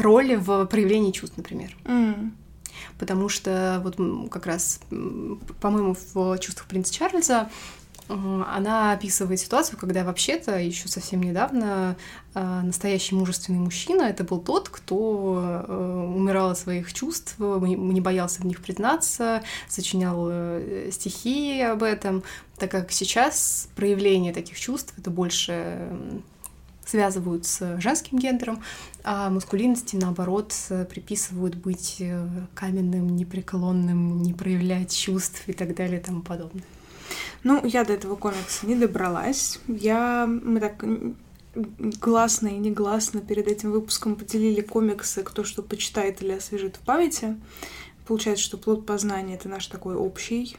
роль 0.00 0.36
в 0.36 0.66
проявлении 0.66 1.12
чувств, 1.12 1.36
например. 1.36 1.76
Mm 1.84 2.32
потому 2.98 3.28
что 3.28 3.80
вот 3.82 3.96
как 4.30 4.46
раз, 4.46 4.80
по-моему, 5.60 5.96
в 6.14 6.38
«Чувствах 6.38 6.66
принца 6.66 6.92
Чарльза» 6.92 7.48
э, 8.08 8.14
она 8.14 8.92
описывает 8.92 9.40
ситуацию, 9.40 9.78
когда 9.78 10.04
вообще-то 10.04 10.58
еще 10.58 10.88
совсем 10.88 11.22
недавно 11.22 11.96
э, 12.34 12.60
настоящий 12.62 13.14
мужественный 13.14 13.58
мужчина 13.58 14.02
это 14.02 14.24
был 14.24 14.40
тот, 14.40 14.68
кто 14.68 15.64
э, 15.68 16.12
умирал 16.16 16.50
от 16.50 16.58
своих 16.58 16.92
чувств, 16.92 17.36
не 17.38 18.00
боялся 18.00 18.42
в 18.42 18.46
них 18.46 18.60
признаться, 18.60 19.42
сочинял 19.68 20.30
стихи 20.90 21.60
об 21.62 21.82
этом, 21.82 22.22
так 22.58 22.70
как 22.70 22.92
сейчас 22.92 23.68
проявление 23.76 24.32
таких 24.32 24.58
чувств 24.58 24.94
это 24.96 25.10
больше 25.10 25.88
связывают 26.84 27.46
с 27.46 27.80
женским 27.80 28.18
гендером, 28.18 28.62
а 29.04 29.30
мускулинности, 29.30 29.96
наоборот, 29.96 30.54
приписывают 30.90 31.54
быть 31.54 31.96
э, 32.00 32.26
каменным, 32.54 33.16
непреклонным, 33.16 34.22
не 34.22 34.34
проявлять 34.34 34.94
чувств 34.94 35.42
и 35.46 35.52
так 35.52 35.74
далее 35.74 36.00
и 36.00 36.02
тому 36.02 36.22
подобное. 36.22 36.64
Ну, 37.44 37.64
я 37.64 37.84
до 37.84 37.92
этого 37.92 38.16
комикса 38.16 38.66
не 38.66 38.74
добралась. 38.74 39.58
Я... 39.66 40.26
Мы 40.26 40.60
так 40.60 40.84
гласно 41.54 42.48
и 42.48 42.56
негласно 42.56 43.20
перед 43.20 43.46
этим 43.46 43.72
выпуском 43.72 44.16
поделили 44.16 44.60
комиксы, 44.62 45.22
кто 45.22 45.44
что 45.44 45.62
почитает 45.62 46.22
или 46.22 46.32
освежит 46.32 46.76
в 46.76 46.80
памяти. 46.80 47.36
Получается, 48.06 48.44
что 48.44 48.56
плод 48.56 48.86
познания— 48.86 49.34
это 49.36 49.48
наш 49.48 49.66
такой 49.66 49.94
общий 49.94 50.56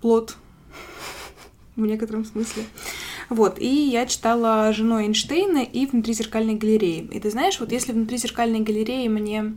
плод 0.00 0.36
в 1.82 1.86
некотором 1.86 2.24
смысле. 2.24 2.64
Вот, 3.28 3.58
и 3.58 3.88
я 3.88 4.06
читала 4.06 4.72
«Жену 4.72 5.00
Эйнштейна» 5.00 5.62
и 5.62 5.86
«Внутри 5.86 6.12
зеркальной 6.12 6.54
галереи». 6.54 7.08
И 7.12 7.20
ты 7.20 7.30
знаешь, 7.30 7.58
вот 7.60 7.72
если 7.72 7.92
«Внутри 7.92 8.18
зеркальной 8.18 8.60
галереи» 8.60 9.08
мне... 9.08 9.54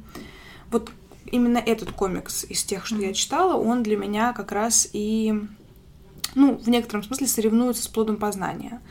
Вот 0.70 0.92
именно 1.26 1.58
этот 1.58 1.92
комикс 1.92 2.46
из 2.46 2.64
тех, 2.64 2.86
что 2.86 2.96
mm-hmm. 2.96 3.08
я 3.08 3.14
читала, 3.14 3.56
он 3.56 3.84
для 3.84 3.98
меня 3.98 4.34
как 4.34 4.52
раз 4.52 4.90
и, 4.94 5.34
ну, 6.36 6.58
в 6.58 6.70
некотором 6.70 7.04
смысле 7.04 7.28
соревнуется 7.28 7.84
с 7.84 7.88
«Плодом 7.88 8.18
познания» 8.18 8.82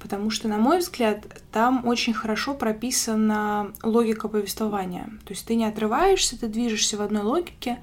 потому 0.00 0.30
что, 0.30 0.48
на 0.48 0.58
мой 0.58 0.78
взгляд, 0.78 1.24
там 1.52 1.86
очень 1.86 2.12
хорошо 2.12 2.54
прописана 2.54 3.72
логика 3.82 4.28
повествования. 4.28 5.10
То 5.24 5.32
есть 5.32 5.46
ты 5.46 5.54
не 5.54 5.64
отрываешься, 5.64 6.38
ты 6.38 6.48
движешься 6.48 6.96
в 6.96 7.02
одной 7.02 7.22
логике. 7.22 7.78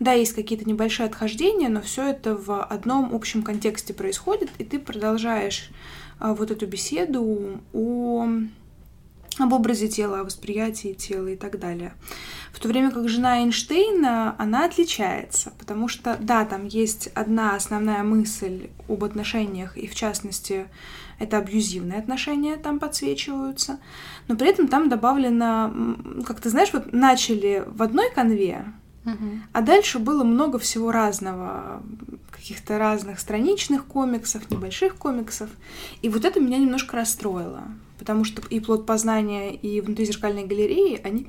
Да, 0.00 0.12
есть 0.12 0.34
какие-то 0.34 0.68
небольшие 0.68 1.06
отхождения, 1.06 1.68
но 1.68 1.80
все 1.80 2.08
это 2.08 2.36
в 2.36 2.62
одном 2.62 3.14
общем 3.14 3.42
контексте 3.42 3.94
происходит, 3.94 4.50
и 4.58 4.64
ты 4.64 4.78
продолжаешь 4.78 5.70
а, 6.18 6.34
вот 6.34 6.50
эту 6.50 6.66
беседу 6.66 7.60
о 7.72 8.28
об 9.38 9.52
образе 9.52 9.88
тела, 9.88 10.20
о 10.20 10.24
восприятии 10.24 10.92
тела 10.92 11.28
и 11.28 11.36
так 11.36 11.58
далее. 11.58 11.94
В 12.52 12.60
то 12.60 12.68
время 12.68 12.90
как 12.90 13.08
жена 13.08 13.38
Эйнштейна, 13.40 14.34
она 14.38 14.64
отличается, 14.64 15.52
потому 15.58 15.88
что, 15.88 16.16
да, 16.20 16.44
там 16.44 16.66
есть 16.66 17.08
одна 17.14 17.54
основная 17.54 18.02
мысль 18.02 18.70
об 18.88 19.04
отношениях, 19.04 19.76
и 19.76 19.86
в 19.86 19.94
частности, 19.94 20.66
это 21.18 21.38
абьюзивные 21.38 21.98
отношения 21.98 22.56
там 22.56 22.78
подсвечиваются, 22.78 23.78
но 24.28 24.36
при 24.36 24.48
этом 24.48 24.68
там 24.68 24.88
добавлено, 24.88 25.72
как 26.24 26.40
ты 26.40 26.50
знаешь, 26.50 26.72
вот 26.72 26.92
начали 26.92 27.64
в 27.66 27.82
одной 27.82 28.10
конве, 28.10 28.64
а 29.52 29.62
дальше 29.62 29.98
было 29.98 30.22
много 30.22 30.58
всего 30.58 30.92
разного, 30.92 31.82
каких-то 32.30 32.78
разных 32.78 33.18
страничных 33.20 33.86
комиксов, 33.86 34.50
небольших 34.50 34.96
комиксов. 34.96 35.48
И 36.02 36.08
вот 36.10 36.24
это 36.24 36.40
меня 36.40 36.58
немножко 36.58 36.96
расстроило, 36.96 37.62
потому 37.98 38.24
что 38.24 38.42
и 38.50 38.60
плод 38.60 38.84
познания, 38.86 39.54
и 39.54 39.80
внутри 39.80 40.04
зеркальной 40.04 40.44
галереи, 40.44 41.00
они 41.02 41.28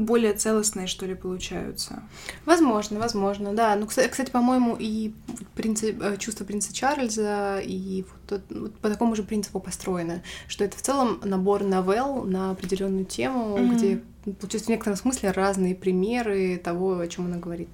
более 0.00 0.32
целостные, 0.32 0.86
что 0.86 1.06
ли, 1.06 1.14
получаются. 1.14 2.02
Возможно, 2.44 2.98
возможно, 2.98 3.52
да. 3.52 3.76
Ну, 3.76 3.86
кстати, 3.86 4.30
по-моему, 4.30 4.76
и 4.78 5.12
принцип, 5.54 6.02
э, 6.02 6.16
чувство 6.18 6.44
принца 6.44 6.72
Чарльза, 6.74 7.60
и 7.60 8.04
вот, 8.28 8.42
вот 8.50 8.74
по 8.78 8.88
такому 8.88 9.14
же 9.14 9.22
принципу 9.22 9.60
построено, 9.60 10.22
что 10.48 10.64
это 10.64 10.76
в 10.76 10.82
целом 10.82 11.20
набор 11.24 11.62
новелл 11.62 12.24
на 12.24 12.50
определенную 12.50 13.04
тему, 13.04 13.56
mm-hmm. 13.56 13.74
где 13.74 14.02
получается 14.32 14.66
в 14.66 14.70
некотором 14.70 14.96
смысле 14.96 15.30
разные 15.30 15.74
примеры 15.74 16.60
того, 16.62 16.98
о 16.98 17.08
чем 17.08 17.26
она 17.26 17.36
говорит. 17.36 17.68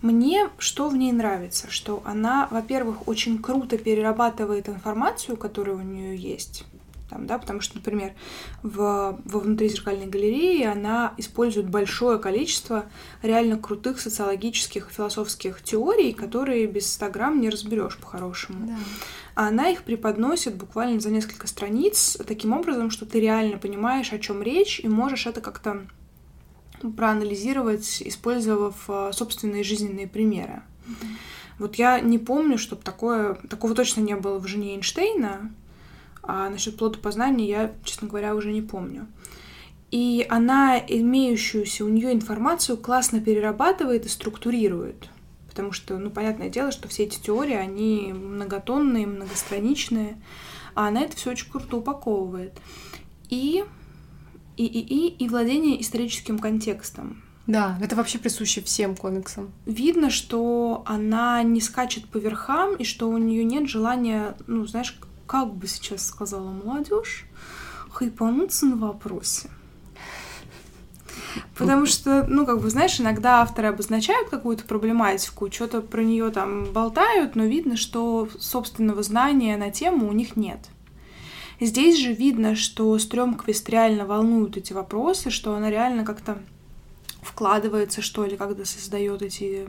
Мне 0.00 0.48
что 0.58 0.88
в 0.88 0.96
ней 0.96 1.10
нравится, 1.10 1.68
что 1.70 2.02
она, 2.04 2.46
во-первых, 2.52 3.08
очень 3.08 3.42
круто 3.42 3.78
перерабатывает 3.78 4.68
информацию, 4.68 5.36
которая 5.36 5.76
у 5.76 5.82
нее 5.82 6.16
есть 6.16 6.64
там, 7.08 7.26
да, 7.26 7.38
потому 7.38 7.60
что, 7.60 7.76
например, 7.76 8.12
в, 8.62 9.18
во 9.24 9.40
внутризеркальной 9.40 10.06
галерее 10.06 10.70
она 10.70 11.14
использует 11.16 11.68
большое 11.68 12.18
количество 12.18 12.86
реально 13.22 13.58
крутых 13.58 14.00
социологических 14.00 14.90
и 14.90 14.94
философских 14.94 15.62
теорий, 15.62 16.12
которые 16.12 16.66
без 16.66 16.92
100 16.92 17.10
грамм 17.10 17.40
не 17.40 17.50
разберешь 17.50 17.96
по-хорошему. 17.96 18.66
Да. 18.66 18.76
А 19.34 19.48
она 19.48 19.70
их 19.70 19.84
преподносит 19.84 20.56
буквально 20.56 21.00
за 21.00 21.10
несколько 21.10 21.46
страниц 21.46 22.18
таким 22.26 22.52
образом, 22.52 22.90
что 22.90 23.06
ты 23.06 23.20
реально 23.20 23.58
понимаешь, 23.58 24.12
о 24.12 24.18
чем 24.18 24.42
речь, 24.42 24.80
и 24.80 24.88
можешь 24.88 25.26
это 25.26 25.40
как-то 25.40 25.86
проанализировать, 26.96 28.02
использовав 28.02 28.74
а, 28.88 29.12
собственные 29.12 29.64
жизненные 29.64 30.06
примеры. 30.06 30.62
Mm-hmm. 30.86 31.06
Вот 31.58 31.74
я 31.74 32.00
не 32.00 32.18
помню, 32.18 32.56
чтобы 32.56 32.82
такое, 32.82 33.34
такого 33.48 33.74
точно 33.74 34.00
не 34.00 34.14
было 34.14 34.38
в 34.38 34.46
«Жене 34.46 34.74
Эйнштейна», 34.74 35.52
а 36.22 36.48
насчет 36.50 36.76
плода 36.76 36.98
познания 36.98 37.48
я, 37.48 37.72
честно 37.84 38.08
говоря, 38.08 38.34
уже 38.34 38.52
не 38.52 38.62
помню. 38.62 39.06
И 39.90 40.26
она 40.28 40.78
имеющуюся 40.78 41.84
у 41.84 41.88
нее 41.88 42.12
информацию 42.12 42.76
классно 42.76 43.20
перерабатывает 43.20 44.04
и 44.04 44.08
структурирует. 44.08 45.08
Потому 45.48 45.72
что, 45.72 45.96
ну, 45.98 46.10
понятное 46.10 46.50
дело, 46.50 46.70
что 46.70 46.88
все 46.88 47.04
эти 47.04 47.18
теории, 47.18 47.54
они 47.54 48.12
многотонные, 48.12 49.06
многостраничные, 49.06 50.16
а 50.74 50.88
она 50.88 51.00
это 51.00 51.16
все 51.16 51.30
очень 51.30 51.50
круто 51.50 51.78
упаковывает. 51.78 52.52
И, 53.30 53.64
и, 54.56 54.64
и, 54.64 54.80
и, 54.80 55.24
и 55.24 55.28
владение 55.28 55.80
историческим 55.80 56.38
контекстом. 56.38 57.22
Да, 57.48 57.78
это 57.80 57.96
вообще 57.96 58.18
присуще 58.18 58.60
всем 58.60 58.94
комиксам. 58.94 59.50
Видно, 59.64 60.10
что 60.10 60.82
она 60.84 61.42
не 61.42 61.62
скачет 61.62 62.06
по 62.06 62.18
верхам, 62.18 62.76
и 62.76 62.84
что 62.84 63.08
у 63.08 63.16
нее 63.16 63.42
нет 63.42 63.70
желания, 63.70 64.36
ну, 64.46 64.66
знаешь, 64.66 64.98
как 65.28 65.54
бы 65.54 65.68
сейчас 65.68 66.06
сказала 66.06 66.50
молодежь, 66.50 67.26
хайпануться 67.90 68.66
на 68.66 68.76
вопросе. 68.76 69.50
Потому 71.56 71.86
что, 71.86 72.24
ну, 72.26 72.46
как 72.46 72.60
бы, 72.60 72.70
знаешь, 72.70 72.98
иногда 73.00 73.42
авторы 73.42 73.68
обозначают 73.68 74.30
какую-то 74.30 74.64
проблематику, 74.64 75.50
что-то 75.52 75.82
про 75.82 76.02
нее 76.02 76.30
там 76.30 76.72
болтают, 76.72 77.36
но 77.36 77.44
видно, 77.44 77.76
что 77.76 78.28
собственного 78.38 79.02
знания 79.02 79.56
на 79.56 79.70
тему 79.70 80.08
у 80.08 80.12
них 80.12 80.36
нет. 80.36 80.60
Здесь 81.60 81.98
же 81.98 82.12
видно, 82.12 82.54
что 82.56 82.96
Стрёмквист 82.98 83.68
реально 83.68 84.06
волнуют 84.06 84.56
эти 84.56 84.72
вопросы, 84.72 85.30
что 85.30 85.54
она 85.54 85.70
реально 85.70 86.04
как-то 86.04 86.38
вкладывается, 87.20 88.00
что 88.00 88.24
ли, 88.24 88.36
когда 88.36 88.64
создает 88.64 89.22
эти 89.22 89.68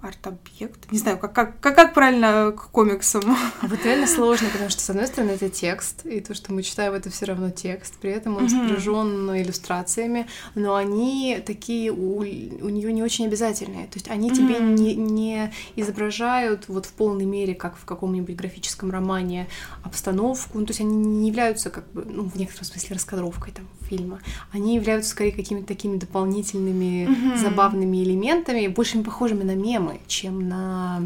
арт-объект. 0.00 0.90
Не 0.92 0.98
знаю, 0.98 1.18
как, 1.18 1.32
как, 1.32 1.60
как, 1.60 1.74
как 1.74 1.94
правильно 1.94 2.52
к 2.52 2.70
комиксам. 2.70 3.22
А 3.60 3.66
вот 3.66 3.84
реально 3.84 4.06
сложно, 4.06 4.48
потому 4.52 4.70
что, 4.70 4.80
с 4.80 4.90
одной 4.90 5.06
стороны, 5.08 5.32
это 5.32 5.48
текст, 5.48 6.06
и 6.06 6.20
то, 6.20 6.34
что 6.34 6.52
мы 6.52 6.62
читаем, 6.62 6.92
это 6.92 7.10
все 7.10 7.26
равно 7.26 7.50
текст. 7.50 7.98
При 7.98 8.10
этом 8.10 8.36
он 8.36 8.46
mm-hmm. 8.46 8.68
сопряжен 8.68 9.36
иллюстрациями, 9.36 10.28
но 10.54 10.76
они 10.76 11.42
такие 11.44 11.90
у, 11.90 12.18
у 12.18 12.22
нее 12.22 12.92
не 12.92 13.02
очень 13.02 13.26
обязательные. 13.26 13.86
То 13.86 13.94
есть 13.94 14.08
они 14.08 14.30
mm-hmm. 14.30 14.34
тебе 14.34 14.58
не, 14.60 14.94
не 14.94 15.52
изображают 15.74 16.68
вот 16.68 16.86
в 16.86 16.92
полной 16.92 17.24
мере, 17.24 17.54
как 17.54 17.76
в 17.76 17.84
каком-нибудь 17.84 18.36
графическом 18.36 18.92
романе, 18.92 19.48
обстановку. 19.82 20.58
Ну, 20.58 20.66
то 20.66 20.70
есть 20.70 20.80
они 20.80 20.94
не 20.96 21.28
являются, 21.28 21.70
как 21.70 21.90
бы, 21.92 22.04
ну, 22.04 22.28
в 22.28 22.36
некотором 22.36 22.66
смысле, 22.66 22.94
раскадровкой 22.94 23.52
там 23.52 23.66
фильма. 23.88 24.20
Они 24.52 24.76
являются 24.76 25.10
скорее 25.10 25.32
какими-то 25.32 25.66
такими 25.66 25.96
дополнительными 25.96 27.08
mm-hmm. 27.08 27.38
забавными 27.38 28.02
элементами, 28.04 28.68
больше 28.68 29.02
похожими 29.02 29.42
на 29.42 29.54
мемы 29.54 29.87
темы, 29.88 30.00
чем 30.06 30.48
на 30.48 31.02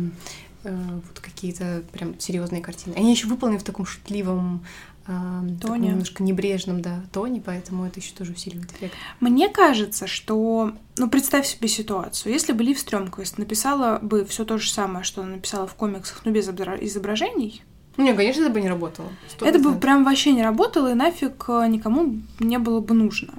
э, 0.64 0.74
вот 0.74 1.20
какие-то 1.20 1.82
прям 1.92 2.18
серьезные 2.18 2.62
картины. 2.62 2.94
Они 2.96 3.10
еще 3.10 3.26
выполнены 3.26 3.58
в 3.58 3.64
таком 3.64 3.86
шутливом 3.86 4.64
э, 5.06 5.12
тоне. 5.60 5.88
немножко 5.90 6.22
небрежном, 6.22 6.82
да, 6.82 7.02
тоне, 7.12 7.42
поэтому 7.44 7.84
это 7.84 8.00
еще 8.00 8.12
тоже 8.14 8.32
усиливает 8.32 8.72
эффект. 8.72 8.94
Мне 9.20 9.48
кажется, 9.48 10.06
что, 10.06 10.72
ну, 10.96 11.08
представь 11.08 11.46
себе 11.46 11.68
ситуацию, 11.68 12.32
если 12.32 12.52
бы 12.52 12.62
Лив 12.62 12.78
Стрёмквист 12.78 13.38
написала 13.38 13.98
бы 14.00 14.24
все 14.24 14.44
то 14.44 14.58
же 14.58 14.70
самое, 14.70 15.04
что 15.04 15.22
она 15.22 15.36
написала 15.36 15.66
в 15.66 15.74
комиксах, 15.74 16.24
но 16.24 16.30
без 16.30 16.48
изображений, 16.48 17.62
не, 17.98 18.14
конечно, 18.14 18.40
это 18.40 18.50
бы 18.50 18.62
не 18.62 18.70
работало. 18.70 19.08
100%. 19.38 19.46
Это 19.46 19.58
бы 19.58 19.74
прям 19.74 20.04
вообще 20.04 20.32
не 20.32 20.42
работало, 20.42 20.92
и 20.92 20.94
нафиг 20.94 21.44
э, 21.48 21.66
никому 21.68 22.20
не 22.40 22.58
было 22.58 22.80
бы 22.80 22.94
нужно. 22.94 23.34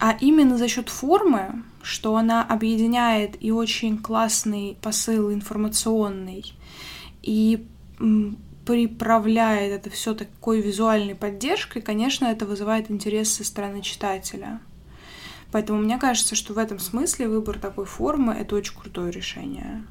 А 0.00 0.16
именно 0.18 0.56
за 0.56 0.66
счет 0.66 0.88
формы 0.88 1.62
что 1.88 2.16
она 2.16 2.44
объединяет 2.44 3.42
и 3.42 3.50
очень 3.50 3.96
классный 3.96 4.76
посыл 4.82 5.32
информационный, 5.32 6.52
и 7.22 7.66
приправляет 8.66 9.72
это 9.72 9.88
все 9.88 10.12
такой 10.12 10.60
визуальной 10.60 11.14
поддержкой, 11.14 11.80
конечно, 11.80 12.26
это 12.26 12.44
вызывает 12.44 12.90
интерес 12.90 13.32
со 13.32 13.42
стороны 13.42 13.80
читателя. 13.80 14.60
Поэтому 15.50 15.80
мне 15.80 15.96
кажется, 15.96 16.34
что 16.34 16.52
в 16.52 16.58
этом 16.58 16.78
смысле 16.78 17.26
выбор 17.26 17.58
такой 17.58 17.86
формы— 17.86 18.34
это 18.38 18.56
очень 18.56 18.76
крутое 18.76 19.10
решение. 19.10 19.82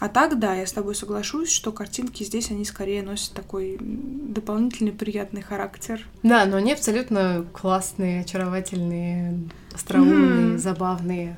А 0.00 0.08
так, 0.08 0.38
да, 0.38 0.54
я 0.54 0.66
с 0.66 0.72
тобой 0.72 0.94
соглашусь, 0.94 1.50
что 1.50 1.72
картинки 1.72 2.24
здесь, 2.24 2.50
они 2.50 2.64
скорее 2.64 3.02
носят 3.02 3.32
такой 3.32 3.78
дополнительный 3.80 4.92
приятный 4.92 5.42
характер. 5.42 6.06
Да, 6.22 6.46
но 6.46 6.56
они 6.56 6.72
абсолютно 6.72 7.46
классные, 7.52 8.22
очаровательные, 8.22 9.38
остроумные, 9.72 10.54
mm-hmm. 10.54 10.58
забавные. 10.58 11.36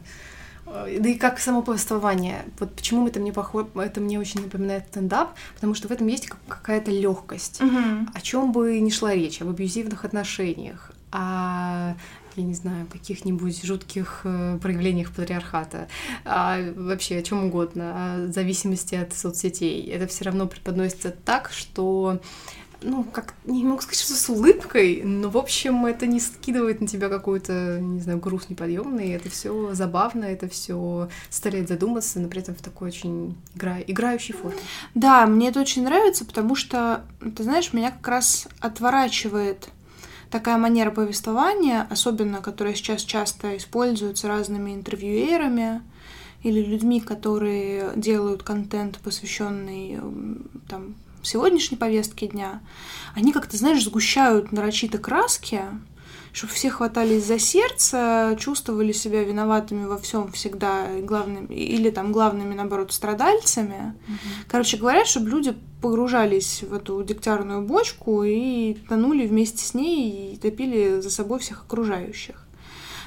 Э, 0.66 0.96
да 0.98 1.08
и 1.08 1.14
как 1.14 1.38
само 1.38 1.62
повествование. 1.62 2.44
Вот 2.58 2.74
почему 2.74 3.06
это 3.06 3.20
мне 3.20 3.32
похоже, 3.32 3.68
это 3.74 4.00
мне 4.00 4.18
очень 4.18 4.42
напоминает 4.42 4.86
стендап, 4.90 5.34
потому 5.54 5.74
что 5.74 5.88
в 5.88 5.90
этом 5.90 6.06
есть 6.06 6.28
какая-то 6.48 6.90
легкость. 6.90 7.60
Mm-hmm. 7.60 8.08
О 8.14 8.20
чем 8.20 8.52
бы 8.52 8.80
ни 8.80 8.90
шла 8.90 9.14
речь, 9.14 9.40
об 9.42 9.48
абьюзивных 9.48 10.04
отношениях, 10.04 10.92
о 11.12 11.94
я 12.36 12.44
не 12.44 12.54
знаю, 12.54 12.86
каких-нибудь 12.86 13.64
жутких 13.64 14.20
э, 14.24 14.58
проявлениях 14.60 15.12
патриархата, 15.12 15.88
а 16.24 16.58
вообще 16.74 17.18
о 17.18 17.22
чем 17.22 17.44
угодно, 17.44 17.92
о 17.94 18.32
зависимости 18.32 18.94
от 18.94 19.12
соцсетей. 19.14 19.86
Это 19.88 20.06
все 20.06 20.24
равно 20.24 20.46
преподносится 20.46 21.10
так, 21.10 21.50
что 21.50 22.20
ну, 22.82 23.04
как, 23.04 23.34
не 23.44 23.64
могу 23.64 23.80
сказать, 23.80 24.00
что 24.00 24.14
с 24.14 24.28
улыбкой, 24.28 25.02
но, 25.02 25.30
в 25.30 25.36
общем, 25.36 25.86
это 25.86 26.06
не 26.06 26.20
скидывает 26.20 26.80
на 26.80 26.86
тебя 26.86 27.08
какой-то, 27.08 27.78
не 27.80 28.00
знаю, 28.00 28.18
груз 28.18 28.48
неподъемный, 28.48 29.10
это 29.12 29.30
все 29.30 29.74
забавно, 29.74 30.24
это 30.24 30.48
все 30.48 31.08
заставляет 31.30 31.68
задуматься, 31.68 32.20
но 32.20 32.28
при 32.28 32.40
этом 32.40 32.54
в 32.54 32.62
такой 32.62 32.88
очень 32.88 33.36
игра... 33.54 33.80
играющей 33.80 34.34
форме. 34.34 34.58
Да, 34.94 35.26
мне 35.26 35.48
это 35.48 35.60
очень 35.60 35.84
нравится, 35.84 36.24
потому 36.24 36.54
что, 36.54 37.04
ты 37.34 37.42
знаешь, 37.42 37.72
меня 37.72 37.90
как 37.90 38.06
раз 38.06 38.46
отворачивает 38.60 39.68
такая 40.36 40.58
манера 40.58 40.90
повествования, 40.90 41.86
особенно 41.88 42.42
которая 42.42 42.74
сейчас 42.74 43.00
часто 43.00 43.56
используется 43.56 44.28
разными 44.28 44.74
интервьюерами 44.74 45.80
или 46.42 46.60
людьми, 46.60 47.00
которые 47.00 47.92
делают 47.96 48.42
контент, 48.42 48.98
посвященный 48.98 49.98
там, 50.68 50.94
сегодняшней 51.22 51.78
повестке 51.78 52.26
дня, 52.26 52.60
они 53.14 53.32
как-то, 53.32 53.56
знаешь, 53.56 53.82
сгущают 53.82 54.52
нарочито 54.52 54.98
краски, 54.98 55.62
чтобы 56.36 56.52
все 56.52 56.68
хватались 56.68 57.24
за 57.24 57.38
сердце, 57.38 58.36
чувствовали 58.38 58.92
себя 58.92 59.24
виноватыми 59.24 59.86
во 59.86 59.96
всем 59.96 60.30
всегда, 60.32 60.86
главными, 61.00 61.46
или 61.46 61.88
там 61.88 62.12
главными, 62.12 62.52
наоборот, 62.52 62.92
страдальцами. 62.92 63.94
Mm-hmm. 64.06 64.44
Короче 64.46 64.76
говоря, 64.76 65.06
чтобы 65.06 65.30
люди 65.30 65.56
погружались 65.80 66.62
в 66.62 66.74
эту 66.74 67.02
дегтярную 67.02 67.62
бочку 67.62 68.22
и 68.22 68.74
тонули 68.86 69.26
вместе 69.26 69.64
с 69.64 69.72
ней 69.72 70.34
и 70.34 70.36
топили 70.36 71.00
за 71.00 71.08
собой 71.08 71.38
всех 71.38 71.62
окружающих. 71.62 72.46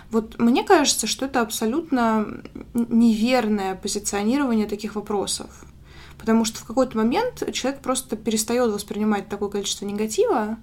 Вот 0.09 0.39
мне 0.39 0.63
кажется, 0.63 1.05
что 1.05 1.27
это 1.27 1.41
абсолютно 1.41 2.41
неверное 2.73 3.75
позиционирование 3.75 4.65
таких 4.65 4.95
вопросов. 4.95 5.65
Потому 6.19 6.43
что 6.43 6.59
в 6.59 6.65
какой-то 6.65 6.97
момент 6.97 7.49
человек 7.53 7.81
просто 7.81 8.17
перестает 8.17 8.71
воспринимать 8.71 9.29
такое 9.29 9.49
количество 9.49 9.85
негатива, 9.85 10.57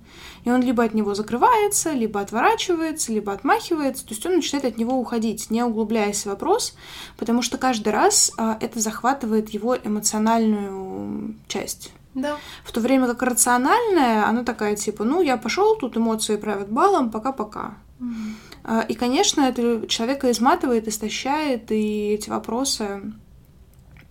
и 0.44 0.50
он 0.50 0.60
либо 0.60 0.84
от 0.84 0.92
него 0.92 1.14
закрывается, 1.14 1.92
либо 1.92 2.20
отворачивается, 2.20 3.10
либо 3.10 3.32
отмахивается, 3.32 4.04
то 4.06 4.12
есть 4.12 4.24
он 4.26 4.36
начинает 4.36 4.66
от 4.66 4.76
него 4.76 4.98
уходить, 4.98 5.50
не 5.50 5.62
углубляясь 5.62 6.22
в 6.22 6.26
вопрос, 6.26 6.76
потому 7.16 7.40
что 7.40 7.56
каждый 7.56 7.88
раз 7.88 8.32
а, 8.36 8.58
это 8.60 8.80
захватывает 8.80 9.48
его 9.48 9.76
эмоциональную 9.76 11.36
часть. 11.48 11.90
Да. 12.14 12.36
В 12.62 12.72
то 12.72 12.80
время 12.80 13.06
как 13.06 13.22
рациональная, 13.22 14.26
она 14.26 14.44
такая 14.44 14.76
типа, 14.76 15.04
ну, 15.04 15.22
я 15.22 15.36
пошел, 15.36 15.76
тут 15.76 15.96
эмоции 15.96 16.36
правят 16.36 16.70
балом, 16.70 17.10
пока-пока. 17.10 17.76
Mm-hmm. 18.00 18.86
И, 18.88 18.94
конечно, 18.94 19.42
это 19.42 19.86
человека 19.86 20.30
изматывает, 20.30 20.88
истощает, 20.88 21.70
и 21.70 22.10
эти 22.10 22.28
вопросы 22.28 23.12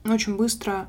очень 0.05 0.37
быстро 0.37 0.87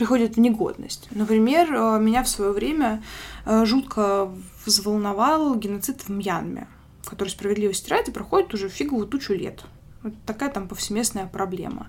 приходит 0.00 0.36
в 0.36 0.40
негодность. 0.40 1.08
Например, 1.10 1.70
э, 1.74 2.00
меня 2.00 2.22
в 2.22 2.28
свое 2.28 2.52
время 2.52 3.02
э, 3.44 3.66
жутко 3.66 4.30
взволновал 4.64 5.54
геноцид 5.56 6.00
в 6.00 6.08
Мьянме, 6.08 6.68
который 7.04 7.28
справедливости 7.28 7.90
ради 7.90 8.10
проходит 8.10 8.54
уже 8.54 8.70
фиговую 8.70 9.06
тучу 9.06 9.34
лет. 9.34 9.62
Вот 10.02 10.14
такая 10.24 10.48
там 10.48 10.68
повсеместная 10.68 11.26
проблема. 11.26 11.88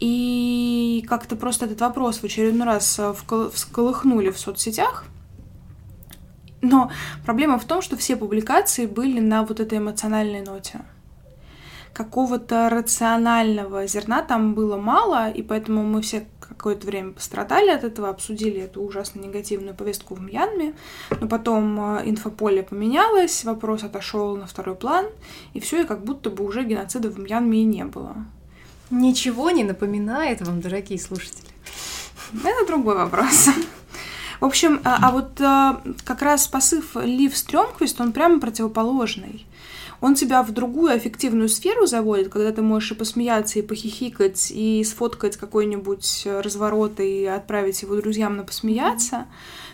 И 0.00 1.04
как-то 1.06 1.36
просто 1.36 1.66
этот 1.66 1.82
вопрос 1.82 2.20
в 2.20 2.24
очередной 2.24 2.66
раз 2.66 2.98
э, 2.98 3.12
всколыхнули 3.52 4.30
в 4.30 4.38
соцсетях. 4.38 5.04
Но 6.62 6.90
проблема 7.26 7.58
в 7.58 7.66
том, 7.66 7.82
что 7.82 7.98
все 7.98 8.16
публикации 8.16 8.86
были 8.86 9.20
на 9.20 9.44
вот 9.44 9.60
этой 9.60 9.76
эмоциональной 9.76 10.40
ноте 10.40 10.80
какого-то 11.92 12.68
рационального 12.70 13.88
зерна 13.88 14.22
там 14.22 14.54
было 14.54 14.76
мало, 14.76 15.30
и 15.30 15.42
поэтому 15.42 15.82
мы 15.82 16.00
все 16.00 16.26
какое-то 16.48 16.86
время 16.86 17.12
пострадали 17.12 17.70
от 17.70 17.84
этого, 17.84 18.08
обсудили 18.08 18.60
эту 18.60 18.82
ужасно 18.82 19.20
негативную 19.20 19.74
повестку 19.74 20.14
в 20.14 20.20
Мьянме, 20.20 20.74
но 21.20 21.28
потом 21.28 21.98
э, 21.98 22.02
инфополе 22.08 22.62
поменялось, 22.62 23.44
вопрос 23.44 23.84
отошел 23.84 24.36
на 24.36 24.46
второй 24.46 24.74
план, 24.74 25.06
и 25.54 25.60
все, 25.60 25.82
и 25.82 25.86
как 25.86 26.04
будто 26.04 26.30
бы 26.30 26.44
уже 26.44 26.64
геноцида 26.64 27.10
в 27.10 27.18
Мьянме 27.18 27.62
и 27.62 27.64
не 27.64 27.84
было. 27.84 28.16
Ничего 28.90 29.50
не 29.50 29.64
напоминает 29.64 30.40
вам, 30.40 30.60
дорогие 30.60 30.98
слушатели. 30.98 31.48
Это 32.44 32.66
другой 32.66 32.96
вопрос. 32.96 33.48
В 34.40 34.44
общем, 34.44 34.80
а, 34.84 34.98
а 35.02 35.10
вот 35.10 35.40
а, 35.40 35.82
как 36.04 36.22
раз 36.22 36.46
посыл 36.46 36.82
Лив 37.02 37.36
Стрёмквист, 37.36 38.00
он 38.00 38.12
прямо 38.12 38.38
противоположный 38.38 39.46
он 40.00 40.14
тебя 40.14 40.42
в 40.42 40.52
другую 40.52 40.96
эффективную 40.96 41.48
сферу 41.48 41.86
заводит, 41.86 42.28
когда 42.28 42.52
ты 42.52 42.62
можешь 42.62 42.92
и 42.92 42.94
посмеяться, 42.94 43.58
и 43.58 43.62
похихикать, 43.62 44.50
и 44.50 44.84
сфоткать 44.84 45.36
какой-нибудь 45.36 46.22
разворот 46.26 47.00
и 47.00 47.24
отправить 47.24 47.82
его 47.82 47.96
друзьям 47.96 48.36
на 48.36 48.44
посмеяться, 48.44 49.26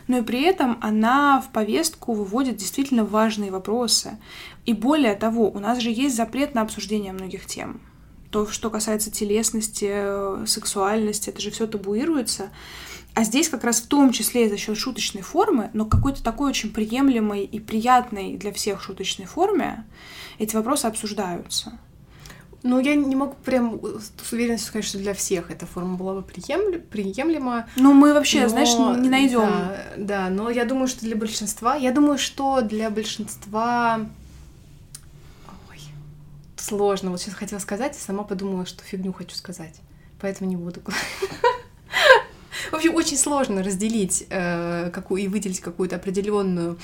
но 0.08 0.18
и 0.18 0.22
при 0.22 0.42
этом 0.42 0.78
она 0.80 1.40
в 1.40 1.52
повестку 1.52 2.12
выводит 2.12 2.56
действительно 2.56 3.04
важные 3.04 3.50
вопросы. 3.50 4.18
И 4.64 4.72
более 4.72 5.14
того, 5.14 5.50
у 5.50 5.58
нас 5.58 5.80
же 5.80 5.90
есть 5.90 6.16
запрет 6.16 6.54
на 6.54 6.62
обсуждение 6.62 7.12
многих 7.12 7.46
тем. 7.46 7.80
То, 8.30 8.46
что 8.46 8.68
касается 8.68 9.10
телесности, 9.10 10.46
сексуальности, 10.46 11.30
это 11.30 11.40
же 11.40 11.50
все 11.50 11.66
табуируется. 11.66 12.50
А 13.14 13.22
здесь 13.22 13.48
как 13.48 13.62
раз 13.62 13.81
в 13.81 13.87
том 13.87 14.11
числе 14.11 14.48
за 14.48 14.57
счет 14.57 14.77
шуточной 14.77 15.22
формы, 15.22 15.70
но 15.72 15.87
какой-то 15.87 16.22
такой 16.22 16.50
очень 16.50 16.72
приемлемой 16.72 17.44
и 17.44 17.61
приятной 17.61 18.37
для 18.37 18.53
всех 18.53 18.83
шуточной 18.83 19.27
форме 19.27 19.85
эти 20.38 20.57
вопросы 20.57 20.87
обсуждаются. 20.87 21.79
Ну, 22.64 22.81
я 22.81 22.96
не 22.96 23.14
могу 23.14 23.35
прям 23.44 23.79
с 24.00 24.33
уверенностью 24.33 24.68
сказать, 24.68 24.87
что 24.87 24.98
для 24.98 25.12
всех 25.12 25.50
эта 25.50 25.66
форма 25.66 25.96
была 25.96 26.14
бы 26.14 26.22
приемля... 26.22 26.79
приемлема. 26.79 27.68
Ну, 27.77 27.92
мы 27.92 28.14
вообще, 28.14 28.42
но... 28.42 28.48
знаешь, 28.48 28.74
не 28.98 29.11
найдем. 29.11 29.42
Да, 29.42 29.87
да, 29.98 30.29
но 30.31 30.48
я 30.48 30.64
думаю, 30.64 30.88
что 30.88 31.03
для 31.03 31.14
большинства, 31.14 31.77
я 31.77 31.92
думаю, 31.92 32.18
что 32.18 32.62
для 32.62 32.88
большинства 32.88 34.07
Ой, 35.70 35.79
сложно. 36.57 37.11
Вот 37.11 37.20
сейчас 37.20 37.35
хотела 37.35 37.59
сказать, 37.59 37.96
и 37.96 38.00
сама 38.00 38.24
подумала, 38.24 38.64
что 38.64 38.83
фигню 38.83 39.12
хочу 39.12 39.37
сказать. 39.37 39.77
Поэтому 40.18 40.48
не 40.48 40.57
буду. 40.57 40.81
В 42.70 42.74
общем, 42.74 42.94
очень 42.94 43.16
сложно 43.16 43.62
разделить 43.62 44.27
э, 44.31 44.90
какую, 44.90 45.22
и 45.22 45.29
выделить 45.29 45.61
какую-то 45.61 45.96
определенную 45.96 46.79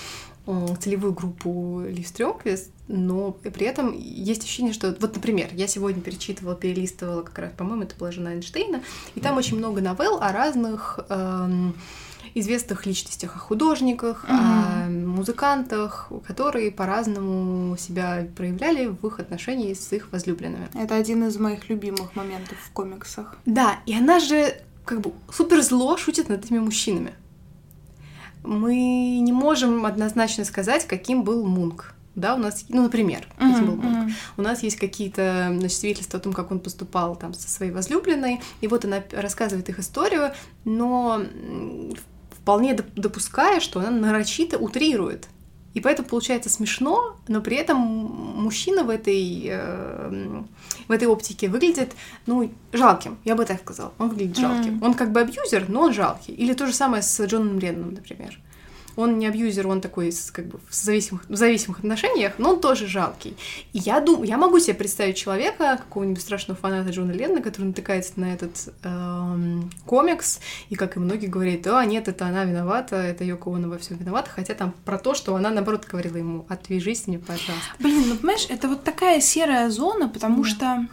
э, 0.46 0.66
целевую 0.80 1.12
группу 1.12 1.82
Ливстрёмквист, 1.86 2.70
но 2.88 3.32
при 3.32 3.66
этом 3.66 3.96
есть 3.96 4.44
ощущение, 4.44 4.72
что... 4.72 4.96
Вот, 5.00 5.14
например, 5.14 5.48
я 5.52 5.66
сегодня 5.66 6.02
перечитывала, 6.02 6.54
перелистывала 6.54 7.22
как 7.22 7.38
раз, 7.38 7.52
по-моему, 7.56 7.82
это 7.82 7.94
была 7.96 8.10
жена 8.10 8.34
Эйнштейна, 8.34 8.82
и 9.14 9.20
там 9.20 9.36
очень 9.36 9.56
много 9.58 9.80
новелл 9.80 10.18
о 10.20 10.32
разных... 10.32 11.00
Э, 11.08 11.70
известных 12.34 12.86
личностях, 12.86 13.36
о 13.36 13.38
художниках, 13.38 14.24
mm-hmm. 14.24 14.86
о 14.86 14.90
музыкантах, 14.90 16.12
которые 16.26 16.70
по-разному 16.70 17.76
себя 17.76 18.26
проявляли 18.36 18.86
в 18.86 19.06
их 19.06 19.20
отношении 19.20 19.74
с 19.74 19.92
их 19.92 20.12
возлюбленными. 20.12 20.68
Это 20.74 20.96
один 20.96 21.26
из 21.26 21.36
моих 21.38 21.68
любимых 21.68 22.14
моментов 22.14 22.58
в 22.58 22.70
комиксах. 22.72 23.36
Да, 23.46 23.80
и 23.86 23.94
она 23.94 24.20
же 24.20 24.54
как 24.90 25.02
бы 25.02 25.12
супер 25.32 25.62
зло 25.62 25.96
шутит 25.96 26.28
над 26.28 26.44
этими 26.44 26.58
мужчинами. 26.58 27.14
Мы 28.42 29.20
не 29.20 29.32
можем 29.32 29.86
однозначно 29.86 30.44
сказать, 30.44 30.84
каким 30.88 31.22
был 31.22 31.46
Мунк. 31.46 31.94
Да, 32.16 32.34
у 32.34 32.38
нас, 32.38 32.64
ну, 32.68 32.82
например, 32.82 33.28
uh-huh, 33.38 33.66
был 33.66 33.76
Мунк. 33.76 34.08
Uh-huh. 34.08 34.12
У 34.36 34.42
нас 34.42 34.64
есть 34.64 34.76
какие-то 34.76 35.54
значит, 35.56 35.78
свидетельства 35.78 36.18
о 36.18 36.22
том, 36.22 36.32
как 36.32 36.50
он 36.50 36.58
поступал 36.58 37.14
там 37.14 37.34
со 37.34 37.48
своей 37.48 37.70
возлюбленной, 37.70 38.40
и 38.60 38.66
вот 38.66 38.84
она 38.84 39.00
рассказывает 39.12 39.68
их 39.68 39.78
историю, 39.78 40.32
но 40.64 41.22
вполне 42.40 42.74
допуская, 42.74 43.60
что 43.60 43.78
она 43.78 43.90
нарочито 43.92 44.58
утрирует 44.58 45.28
и 45.74 45.80
поэтому 45.80 46.08
получается 46.08 46.50
смешно, 46.50 47.16
но 47.28 47.40
при 47.40 47.56
этом 47.56 47.78
мужчина 47.78 48.82
в 48.82 48.90
этой, 48.90 49.46
э, 49.48 50.42
в 50.88 50.92
этой 50.92 51.06
оптике 51.06 51.48
выглядит, 51.48 51.92
ну, 52.26 52.50
жалким, 52.72 53.18
я 53.24 53.36
бы 53.36 53.44
так 53.44 53.60
сказала. 53.60 53.92
Он 53.98 54.08
выглядит 54.08 54.36
жалким. 54.36 54.78
Mm-hmm. 54.78 54.84
Он 54.84 54.94
как 54.94 55.12
бы 55.12 55.20
абьюзер, 55.20 55.68
но 55.68 55.82
он 55.82 55.92
жалкий. 55.92 56.34
Или 56.34 56.54
то 56.54 56.66
же 56.66 56.72
самое 56.72 57.02
с 57.02 57.24
Джоном 57.24 57.58
Ленноном, 57.58 57.94
например 57.94 58.38
он 58.96 59.18
не 59.18 59.26
абьюзер, 59.26 59.66
он 59.66 59.80
такой 59.80 60.12
как 60.32 60.46
бы 60.46 60.58
в 60.68 60.74
зависимых, 60.74 61.28
в 61.28 61.36
зависимых 61.36 61.78
отношениях, 61.80 62.34
но 62.38 62.50
он 62.50 62.60
тоже 62.60 62.86
жалкий. 62.86 63.36
И 63.72 63.78
я 63.78 64.00
думаю, 64.00 64.26
я 64.26 64.36
могу 64.36 64.58
себе 64.58 64.74
представить 64.74 65.16
человека, 65.16 65.78
какого-нибудь 65.78 66.22
страшного 66.22 66.58
фаната 66.58 66.90
Джона 66.90 67.12
Ленна, 67.12 67.42
который 67.42 67.66
натыкается 67.66 68.12
на 68.16 68.32
этот 68.32 68.72
эм, 68.82 69.70
комикс, 69.86 70.40
и, 70.68 70.74
как 70.74 70.96
и 70.96 71.00
многие, 71.00 71.26
говорит, 71.26 71.66
а, 71.66 71.84
нет, 71.84 72.08
это 72.08 72.26
она 72.26 72.44
виновата, 72.44 72.96
это 72.96 73.24
Йоко 73.24 73.54
Оно 73.54 73.68
во 73.68 73.78
всем 73.78 73.96
виновата, 73.96 74.30
хотя 74.30 74.54
там 74.54 74.74
про 74.84 74.98
то, 74.98 75.14
что 75.14 75.34
она, 75.34 75.50
наоборот, 75.50 75.86
говорила 75.86 76.16
ему, 76.16 76.46
отвяжись 76.48 77.06
мне, 77.06 77.18
пожалуйста. 77.18 77.54
Блин, 77.78 78.04
ну, 78.08 78.16
понимаешь, 78.16 78.46
это 78.48 78.68
вот 78.68 78.84
такая 78.84 79.20
серая 79.20 79.70
зона, 79.70 80.08
потому 80.08 80.42
да. 80.42 80.48
что 80.48 80.86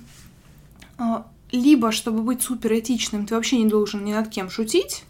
э, 1.00 1.04
либо, 1.52 1.92
чтобы 1.92 2.22
быть 2.22 2.42
суперэтичным, 2.42 3.26
ты 3.26 3.36
вообще 3.36 3.58
не 3.58 3.68
должен 3.68 4.04
ни 4.04 4.14
над 4.14 4.30
кем 4.30 4.50
шутить, 4.50 5.04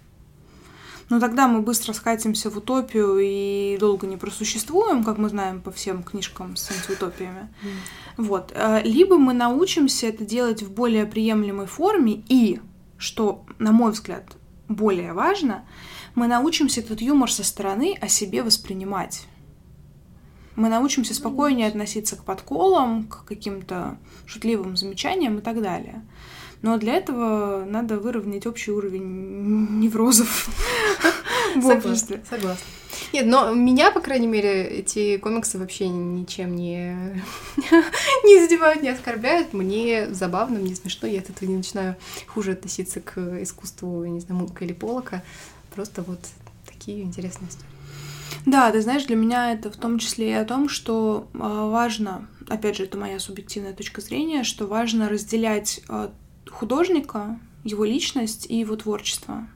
но 1.10 1.20
тогда 1.20 1.48
мы 1.48 1.62
быстро 1.62 1.94
скатимся 1.94 2.50
в 2.50 2.58
утопию 2.58 3.18
и 3.20 3.78
долго 3.80 4.08
не 4.08 4.18
просуществуем, 4.18 5.04
как 5.04 5.18
мы 5.18 5.30
знаем 5.30 5.62
по 5.62 5.72
всем 5.72 6.04
книжкам 6.04 6.56
с 6.56 6.70
антиутопиями. 6.70 7.50
Mm. 7.64 7.70
Вот. 8.18 8.52
Э, 8.54 8.82
либо 8.84 9.18
мы 9.18 9.34
научимся 9.34 10.08
это 10.08 10.26
делать 10.26 10.62
в 10.64 10.72
более 10.72 11.06
приемлемой 11.06 11.68
форме 11.68 12.24
и, 12.28 12.60
что, 12.98 13.46
на 13.58 13.72
мой 13.72 13.92
взгляд, 13.92 14.36
более 14.68 15.14
важно, 15.14 15.66
мы 16.16 16.28
научимся 16.28 16.82
этот 16.82 17.00
юмор 17.02 17.32
со 17.32 17.44
стороны 17.44 17.98
о 18.02 18.08
себе 18.10 18.44
воспринимать. 18.44 19.28
Мы 20.56 20.70
научимся 20.70 21.14
спокойнее 21.14 21.68
относиться 21.68 22.16
к 22.16 22.24
подколам, 22.24 23.08
к 23.08 23.24
каким-то 23.26 24.00
шутливым 24.26 24.76
замечаниям 24.76 25.38
и 25.38 25.42
так 25.42 25.62
далее. 25.62 26.04
Но 26.62 26.78
для 26.78 26.96
этого 26.96 27.66
надо 27.66 28.00
выровнять 28.00 28.48
общий 28.48 28.72
уровень 28.72 29.80
неврозов 29.80 30.50
в 31.56 31.68
обществе. 31.68 32.24
Согласна. 32.30 32.66
Нет, 33.14 33.26
но 33.26 33.54
меня, 33.54 33.92
по 33.92 34.02
крайней 34.02 34.28
мере, 34.28 34.66
эти 34.66 35.18
комиксы 35.18 35.58
вообще 35.58 35.88
ничем 35.88 36.56
не, 36.56 37.22
не 38.26 38.42
задевают, 38.42 38.82
не 38.82 38.90
оскорбляют. 38.90 39.54
Мне 39.54 40.14
забавно, 40.14 40.60
мне 40.60 40.76
смешно, 40.76 41.08
я 41.08 41.20
от 41.20 41.30
этого 41.30 41.50
не 41.50 41.58
начинаю 41.58 41.96
хуже 42.28 42.52
относиться 42.52 43.00
к 43.00 43.42
искусству, 43.42 44.04
не 44.06 44.20
знаю, 44.20 44.42
Мунка 44.42 44.66
или 44.66 44.74
Полока. 44.74 45.24
Просто 45.74 46.02
вот 46.02 46.20
такие 46.66 47.04
интересные 47.04 47.50
истории. 47.50 47.72
Да, 48.46 48.72
ты 48.72 48.82
знаешь, 48.82 49.06
для 49.06 49.16
меня 49.16 49.54
это 49.54 49.72
в 49.72 49.78
том 49.78 50.00
числе 50.00 50.32
и 50.32 50.34
о 50.34 50.46
том, 50.46 50.70
что 50.70 51.28
э, 51.34 51.38
важно, 51.38 52.28
опять 52.48 52.78
же, 52.78 52.84
это 52.84 52.98
моя 52.98 53.20
субъективная 53.20 53.74
точка 53.74 54.02
зрения, 54.02 54.44
что 54.44 54.68
важно 54.68 55.10
разделять 55.10 55.82
э, 55.90 56.10
художника, 56.58 57.40
его 57.64 57.86
личность 57.86 58.48
и 58.50 58.58
его 58.60 58.76
творчество. 58.76 59.48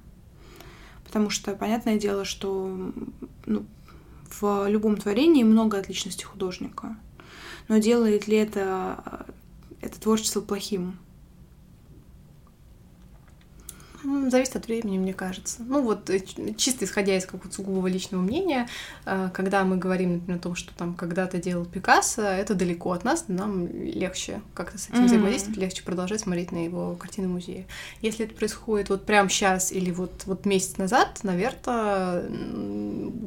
Потому 1.03 1.29
что 1.31 1.55
понятное 1.55 1.97
дело, 1.97 2.25
что 2.25 2.91
ну, 3.45 3.65
в 4.39 4.67
любом 4.67 4.97
творении 4.97 5.43
много 5.43 5.79
от 5.79 5.89
личности 5.89 6.23
художника. 6.23 6.95
Но 7.67 7.79
делает 7.79 8.27
ли 8.27 8.37
это, 8.37 9.25
это 9.81 9.99
творчество 9.99 10.41
плохим? 10.41 10.99
Зависит 14.03 14.55
от 14.55 14.65
времени, 14.65 14.97
мне 14.97 15.13
кажется. 15.13 15.61
Ну 15.63 15.81
вот 15.81 16.09
э, 16.09 16.21
чисто 16.57 16.85
исходя 16.85 17.15
из 17.15 17.25
какого-то 17.25 17.53
сугубого 17.55 17.87
личного 17.87 18.21
мнения, 18.21 18.67
э, 19.05 19.29
когда 19.33 19.63
мы 19.63 19.77
говорим, 19.77 20.13
например, 20.13 20.39
о 20.39 20.41
том, 20.41 20.55
что 20.55 20.73
там 20.75 20.95
когда-то 20.95 21.37
делал 21.37 21.65
Пикассо, 21.65 22.21
это 22.23 22.55
далеко 22.55 22.93
от 22.93 23.03
нас, 23.03 23.25
нам 23.27 23.67
легче 23.67 24.41
как-то 24.53 24.77
с 24.77 24.89
этим 24.89 25.03
mm-hmm. 25.03 25.05
взаимодействовать, 25.05 25.57
легче 25.59 25.83
продолжать 25.83 26.21
смотреть 26.21 26.51
на 26.51 26.63
его 26.63 26.95
картины 26.95 27.27
музея. 27.27 27.65
Если 28.01 28.25
это 28.25 28.33
происходит 28.33 28.89
вот 28.89 29.05
прямо 29.05 29.29
сейчас 29.29 29.71
или 29.71 29.91
вот, 29.91 30.23
вот 30.25 30.45
месяц 30.45 30.77
назад, 30.77 31.19
наверное, 31.23 32.23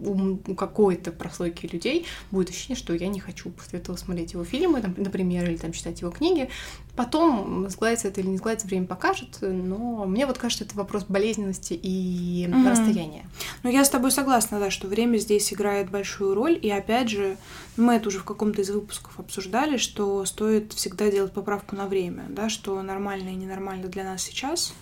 у 0.04 0.54
какой-то 0.54 1.12
прослойки 1.12 1.66
людей 1.66 2.06
будет 2.30 2.50
ощущение, 2.50 2.76
что 2.76 2.94
я 2.94 3.08
не 3.08 3.20
хочу 3.20 3.50
после 3.50 3.78
этого 3.78 3.96
смотреть 3.96 4.32
его 4.32 4.44
фильмы, 4.44 4.80
там, 4.82 4.94
например, 4.96 5.48
или 5.48 5.56
там 5.56 5.72
читать 5.72 6.00
его 6.00 6.10
книги. 6.10 6.48
Потом 6.96 7.68
сгладится 7.68 8.08
это 8.08 8.20
или 8.20 8.28
не 8.28 8.38
сгладится, 8.38 8.68
время 8.68 8.86
покажет, 8.86 9.38
но 9.40 10.04
мне 10.06 10.26
вот 10.26 10.38
кажется, 10.38 10.64
это 10.64 10.76
вопрос 10.76 11.04
болезненности 11.04 11.74
и 11.74 12.46
mm-hmm. 12.46 12.70
расстояния. 12.70 13.26
Ну, 13.64 13.70
я 13.70 13.84
с 13.84 13.90
тобой 13.90 14.12
согласна, 14.12 14.60
да, 14.60 14.70
что 14.70 14.86
время 14.86 15.16
здесь 15.18 15.52
играет 15.52 15.90
большую 15.90 16.34
роль, 16.34 16.56
и 16.60 16.70
опять 16.70 17.10
же, 17.10 17.36
мы 17.76 17.94
это 17.94 18.08
уже 18.08 18.20
в 18.20 18.24
каком-то 18.24 18.62
из 18.62 18.70
выпусков 18.70 19.18
обсуждали, 19.18 19.76
что 19.76 20.24
стоит 20.24 20.72
всегда 20.72 21.10
делать 21.10 21.32
поправку 21.32 21.74
на 21.74 21.86
время, 21.88 22.26
да, 22.28 22.48
что 22.48 22.80
нормально 22.80 23.30
и 23.30 23.34
ненормально 23.34 23.88
для 23.88 24.04
нас 24.04 24.22
сейчас 24.22 24.72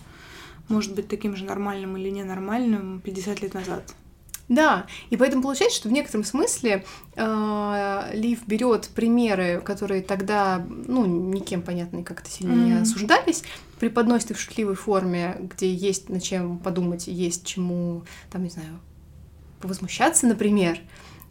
может 0.69 0.93
быть 0.93 1.07
таким 1.07 1.35
же 1.35 1.45
нормальным 1.45 1.97
или 1.97 2.09
ненормальным 2.09 3.01
50 3.01 3.41
лет 3.41 3.53
назад. 3.55 3.93
Да, 4.53 4.85
и 5.09 5.17
поэтому 5.17 5.41
получается, 5.41 5.77
что 5.77 5.89
в 5.89 5.91
некотором 5.91 6.23
смысле 6.23 6.85
э, 7.15 8.09
Лив 8.13 8.45
берет 8.45 8.87
примеры, 8.89 9.61
которые 9.61 10.03
тогда, 10.03 10.63
ну, 10.67 11.05
никем, 11.05 11.63
понятно, 11.63 12.03
как-то 12.03 12.29
сильно 12.29 12.53
mm-hmm. 12.53 12.65
не 12.65 12.81
осуждались, 12.81 13.43
преподносит 13.79 14.31
их 14.31 14.37
в 14.37 14.39
шутливой 14.39 14.75
форме, 14.75 15.37
где 15.39 15.73
есть 15.73 16.09
над 16.09 16.21
чем 16.21 16.59
подумать, 16.59 17.07
есть 17.07 17.47
чему, 17.47 18.03
там, 18.31 18.43
не 18.43 18.49
знаю, 18.49 18.79
возмущаться, 19.63 20.27
например, 20.27 20.79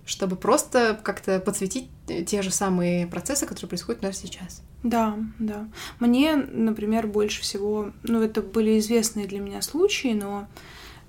чтобы 0.04 0.34
просто 0.34 0.98
как-то 1.00 1.38
подсветить 1.38 1.88
те 2.26 2.42
же 2.42 2.50
самые 2.50 3.06
процессы, 3.06 3.46
которые 3.46 3.68
происходят 3.68 4.02
у 4.02 4.06
нас 4.06 4.18
сейчас. 4.18 4.62
Да, 4.82 5.16
да. 5.38 5.68
Мне, 6.00 6.34
например, 6.34 7.06
больше 7.06 7.42
всего, 7.42 7.92
ну, 8.02 8.20
это 8.20 8.42
были 8.42 8.80
известные 8.80 9.28
для 9.28 9.38
меня 9.38 9.62
случаи, 9.62 10.12
но 10.12 10.48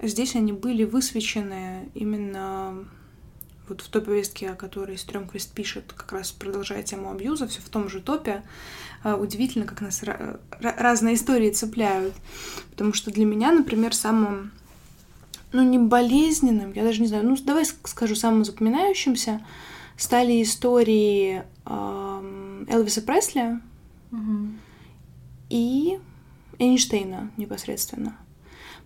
Здесь 0.04 0.36
они 0.36 0.52
были 0.52 0.84
высвечены 0.84 1.89
именно 1.94 2.86
вот 3.70 3.82
в 3.82 3.88
той 3.88 4.02
повестке, 4.02 4.50
о 4.50 4.56
которой 4.56 4.98
Стрёмквист 4.98 5.54
пишет, 5.54 5.94
как 5.96 6.12
раз 6.12 6.32
продолжая 6.32 6.84
тему 6.84 7.10
абьюза, 7.10 7.48
все 7.48 7.62
в 7.62 7.70
том 7.70 7.88
же 7.89 8.02
топе. 8.02 8.44
А, 9.04 9.16
удивительно, 9.16 9.66
как 9.66 9.82
нас 9.82 10.04
разные 10.60 11.16
истории 11.16 11.52
цепляют. 11.52 12.13
Потому 12.72 12.94
что 12.94 13.12
для 13.12 13.26
меня, 13.26 13.52
например, 13.54 13.96
самым, 13.96 14.52
ну, 15.54 15.63
не 15.63 15.80
болезненным, 15.80 16.74
я 16.74 16.84
даже 16.84 17.02
не 17.02 17.08
знаю, 17.08 17.26
ну, 17.26 17.38
давай 17.38 17.66
скажу, 17.66 18.16
самым 18.16 18.44
запоминающимся 18.44 19.46
стали 19.98 20.42
истории 20.42 21.44
э, 21.66 22.66
Элвиса 22.68 23.02
Пресли 23.02 23.60
угу. 24.12 24.50
и 25.50 26.00
Эйнштейна 26.60 27.32
непосредственно. 27.38 28.18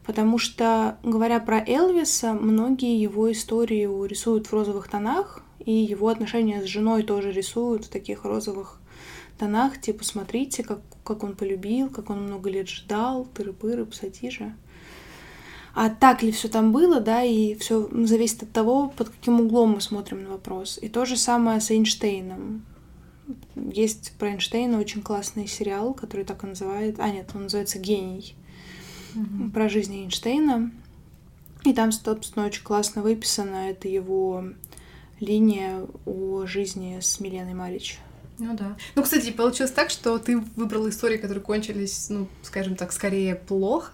Потому 0.08 0.38
что, 0.38 0.98
говоря 1.04 1.42
про 1.42 1.60
Элвиса, 1.60 2.32
многие 2.32 3.00
его 3.00 3.30
истории 3.30 4.08
рисуют 4.08 4.48
в 4.48 4.54
розовых 4.54 4.88
тонах, 4.88 5.44
и 5.60 5.74
его 5.74 6.08
отношения 6.08 6.62
с 6.62 6.66
женой 6.66 7.04
тоже 7.04 7.34
рисуют 7.34 7.86
в 7.86 7.90
таких 7.90 8.24
розовых 8.24 8.80
тонах, 9.38 9.82
типа, 9.82 10.06
смотрите, 10.06 10.64
как, 10.64 10.80
как 11.04 11.24
он 11.26 11.36
полюбил, 11.36 11.90
как 11.90 12.10
он 12.10 12.24
много 12.24 12.50
лет 12.50 12.70
ждал, 12.70 13.28
тыры-пыры, 13.36 13.86
псатижа. 13.86 14.56
А 15.76 15.90
так 15.90 16.24
ли 16.24 16.32
все 16.32 16.48
там 16.48 16.72
было, 16.72 17.02
да, 17.02 17.22
и 17.24 17.56
все 17.56 17.90
зависит 18.06 18.44
от 18.44 18.52
того, 18.54 18.94
под 18.96 19.10
каким 19.10 19.42
углом 19.42 19.72
мы 19.72 19.82
смотрим 19.82 20.24
на 20.24 20.30
вопрос. 20.30 20.80
И 20.82 20.88
то 20.88 21.04
же 21.04 21.18
самое 21.18 21.60
с 21.60 21.70
Эйнштейном. 21.70 22.66
Есть 23.56 24.14
про 24.18 24.30
Эйнштейна 24.30 24.80
очень 24.80 25.02
классный 25.02 25.48
сериал, 25.48 25.94
который 25.94 26.24
так 26.24 26.46
и 26.46 26.48
называет... 26.48 26.98
А, 26.98 27.10
нет, 27.10 27.30
он 27.36 27.44
называется 27.44 27.78
«Гений» 27.78 28.38
угу. 29.16 29.50
про 29.52 29.70
жизнь 29.70 29.96
Эйнштейна. 29.96 30.72
И 31.64 31.74
там, 31.74 31.92
собственно, 31.92 32.46
очень 32.46 32.64
классно 32.64 33.02
выписано. 33.02 33.70
Это 33.70 33.88
его 33.88 34.46
линия 35.20 35.86
о 36.06 36.46
жизни 36.46 37.00
с 37.02 37.20
Миленой 37.20 37.54
Марич. 37.54 38.00
Ну 38.40 38.56
да. 38.56 38.78
Ну, 38.96 39.04
кстати, 39.04 39.32
получилось 39.32 39.72
так, 39.72 39.90
что 39.90 40.18
ты 40.20 40.38
выбрала 40.56 40.90
истории, 40.90 41.18
которые 41.18 41.44
кончились, 41.44 42.08
ну, 42.10 42.28
скажем 42.44 42.76
так, 42.76 42.92
скорее 42.92 43.36
плохо, 43.36 43.92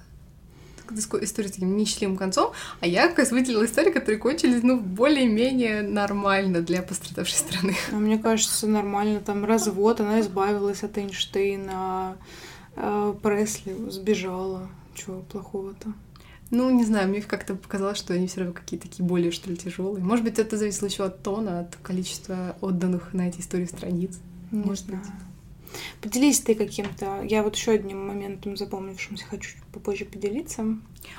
истории 1.22 1.48
с 1.48 1.52
таким 1.52 1.78
несчастливым 1.78 2.18
концом, 2.18 2.52
а 2.82 2.88
я 2.88 3.08
как 3.08 3.20
раз 3.20 3.32
выделила 3.32 3.66
истории, 3.66 3.92
которые 3.92 4.20
кончились, 4.20 4.62
ну, 4.64 4.80
более-менее 4.80 5.82
нормально 5.82 6.62
для 6.62 6.82
пострадавшей 6.82 7.38
страны. 7.38 7.76
А 7.92 7.96
мне 7.96 8.18
кажется, 8.18 8.68
нормально. 8.68 9.22
Там 9.22 9.46
развод, 9.46 10.02
она 10.02 10.20
избавилась 10.20 10.84
от 10.84 10.98
Эйнштейна, 10.98 12.18
а 12.76 13.14
Пресли 13.14 13.76
сбежала. 13.90 14.70
Чего 14.96 15.22
плохого-то? 15.22 15.94
Ну, 16.52 16.70
не 16.70 16.84
знаю, 16.84 17.10
мне 17.10 17.22
как-то 17.22 17.56
показалось, 17.56 17.98
что 17.98 18.14
они 18.14 18.28
все 18.28 18.42
равно 18.42 18.54
какие-то 18.54 18.88
такие 18.88 19.04
более, 19.04 19.32
что 19.32 19.50
ли, 19.50 19.58
тяжелые. 19.58 20.04
Может 20.04 20.24
быть, 20.24 20.38
это 20.38 20.58
зависело 20.58 20.88
еще 20.88 21.06
от 21.06 21.24
тона, 21.24 21.62
от 21.62 21.76
количества 21.78 22.56
отданных 22.62 23.14
на 23.14 23.28
эти 23.28 23.40
истории 23.40 23.66
страниц. 23.66 24.20
Не 24.52 24.64
Может 24.64 24.86
знаю. 24.86 25.02
быть. 25.02 25.12
Поделись 26.02 26.42
ты 26.42 26.54
каким-то. 26.54 27.24
Я 27.24 27.42
вот 27.42 27.56
еще 27.56 27.72
одним 27.72 28.08
моментом 28.08 28.56
запомнившимся 28.56 29.26
хочу 29.26 29.58
попозже 29.72 30.06
поделиться. 30.06 30.64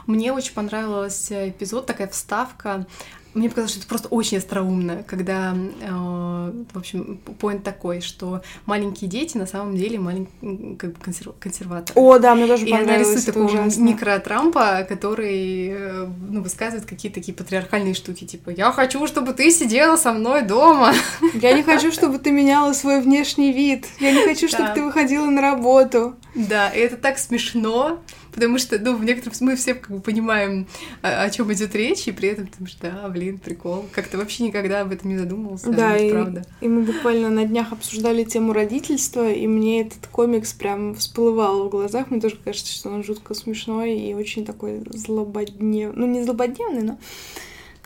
Мне 0.07 0.33
очень 0.33 0.55
понравился 0.55 1.49
эпизод, 1.51 1.87
такая 1.87 2.07
вставка 2.09 2.87
мне 3.35 3.49
показалось, 3.49 3.73
что 3.73 3.81
это 3.81 3.89
просто 3.89 4.09
очень 4.09 4.39
остроумно, 4.39 5.03
когда, 5.03 5.55
э, 5.55 6.53
в 6.73 6.79
общем, 6.79 7.19
поинт 7.39 7.65
такой, 7.65 8.01
что 8.01 8.43
маленькие 8.67 9.11
дети 9.11 9.37
на 9.37 9.47
самом 9.47 9.77
деле 9.77 9.99
маленькие 9.99 10.77
как 10.77 10.93
бы 10.93 11.01
консерв... 11.01 11.35
консерваторы. 11.41 12.01
О, 12.01 12.19
да, 12.19 12.35
мне 12.35 12.47
тоже 12.47 12.65
И 12.67 12.71
понравилось. 12.71 12.95
она 12.95 12.99
рисует 12.99 13.27
такого 13.27 13.45
ужасно. 13.45 13.83
микро-Трампа, 13.83 14.85
который 14.89 15.69
э, 15.69 16.07
ну, 16.31 16.43
высказывает 16.43 16.87
какие-то 16.87 17.21
такие 17.21 17.35
патриархальные 17.35 17.95
штуки, 17.95 18.25
типа 18.25 18.51
«Я 18.51 18.71
хочу, 18.73 19.07
чтобы 19.07 19.33
ты 19.33 19.51
сидела 19.51 19.97
со 19.97 20.13
мной 20.13 20.43
дома». 20.43 20.93
Я 21.35 21.53
не 21.53 21.63
хочу, 21.63 21.91
чтобы 21.91 22.19
ты 22.19 22.31
меняла 22.31 22.73
свой 22.73 23.01
внешний 23.01 23.53
вид. 23.53 23.87
Я 24.01 24.13
не 24.13 24.25
хочу, 24.25 24.49
чтобы 24.49 24.71
ты 24.75 24.83
выходила 24.83 25.27
на 25.27 25.41
работу. 25.41 26.15
Да, 26.35 26.69
и 26.71 26.79
это 26.79 26.97
так 26.97 27.19
смешно, 27.19 28.03
потому 28.33 28.59
что, 28.59 28.79
ну, 28.79 28.97
в 28.97 29.05
некотором 29.05 29.35
мы 29.41 29.57
все 29.57 29.75
как 29.75 29.91
бы 29.91 30.01
понимаем, 30.01 30.67
о, 31.03 31.23
о 31.23 31.31
чем 31.31 31.53
идет 31.53 31.75
речь, 31.75 32.09
и 32.09 32.13
при 32.13 32.31
этом, 32.31 32.47
потому 32.49 32.67
что, 32.67 32.91
да, 32.91 33.09
блин, 33.09 33.39
прикол. 33.39 33.87
Как-то 33.93 34.19
вообще 34.19 34.45
никогда 34.45 34.81
об 34.81 34.93
этом 34.93 35.11
не 35.11 35.19
задумывался, 35.19 35.71
да, 35.71 35.97
и, 35.97 36.11
правда. 36.11 36.45
и 36.61 36.69
мы 36.69 36.83
буквально 36.83 37.31
на 37.31 37.45
днях 37.45 37.73
обсуждали 37.73 38.25
тему 38.25 38.53
родительства, 38.53 39.31
и 39.31 39.47
мне 39.47 39.83
этот 39.83 40.07
комикс 40.09 40.53
прям 40.53 40.95
всплывал 40.95 41.67
в 41.67 41.71
глазах. 41.71 42.11
Мне 42.11 42.21
тоже 42.21 42.37
кажется, 42.45 42.73
что 42.73 42.91
он 42.91 43.05
жутко 43.05 43.35
смешной 43.35 43.97
и 43.97 44.15
очень 44.15 44.45
такой 44.45 44.83
злободневный. 44.91 45.97
Ну, 45.97 46.07
не 46.07 46.25
злободневный, 46.25 46.83
но 46.83 46.99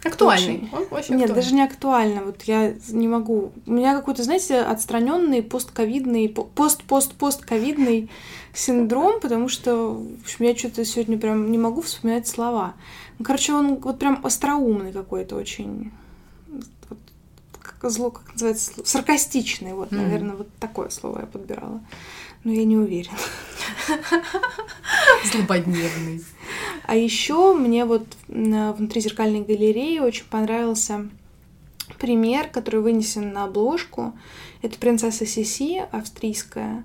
Актуальный. 0.05 0.69
Он 0.73 0.87
очень 0.91 1.17
Нет, 1.17 1.31
актуальный. 1.31 1.35
даже 1.35 1.55
не 1.55 1.63
актуально. 1.63 2.23
Вот 2.23 2.43
я 2.45 2.75
не 2.89 3.09
могу. 3.09 3.53
У 3.67 3.73
меня 3.73 3.97
какой-то, 3.97 4.23
знаете, 4.23 4.61
отстраненный 4.61 5.43
постковидный, 5.43 6.29
пост-пост-постковидный 6.29 8.09
синдром, 8.55 9.21
потому 9.21 9.49
что, 9.49 9.95
в 9.95 10.23
общем, 10.23 10.45
я 10.45 10.57
что-то 10.57 10.85
сегодня 10.85 11.19
прям 11.19 11.51
не 11.51 11.59
могу 11.59 11.81
вспоминать 11.83 12.29
слова. 12.29 12.75
Ну, 13.19 13.25
короче, 13.25 13.53
он 13.53 13.77
вот 13.77 13.99
прям 13.99 14.21
остроумный 14.25 14.93
какой-то 14.93 15.35
очень. 15.35 15.91
Вот, 16.89 16.99
как 17.61 17.91
зло, 17.91 18.11
как 18.11 18.33
называется, 18.33 18.73
саркастичный. 18.85 19.73
Вот, 19.73 19.91
mm-hmm. 19.91 19.97
наверное, 19.97 20.37
вот 20.37 20.49
такое 20.61 20.91
слово 20.91 21.21
я 21.21 21.27
подбирала. 21.27 21.81
Но 22.45 22.53
я 22.53 22.65
не 22.65 22.77
уверена. 22.77 23.17
Злободневный. 25.33 26.25
А 26.85 26.97
еще 26.97 27.55
мне 27.55 27.85
вот 27.85 28.07
внутри 28.29 29.01
зеркальной 29.01 29.43
галереи 29.43 29.99
очень 29.99 30.25
понравился 30.25 31.09
пример, 31.99 32.49
который 32.49 32.81
вынесен 32.81 33.33
на 33.33 33.45
обложку. 33.45 34.15
Это 34.63 34.79
принцесса 34.79 35.27
Сиси, 35.27 35.85
австрийская, 35.91 36.85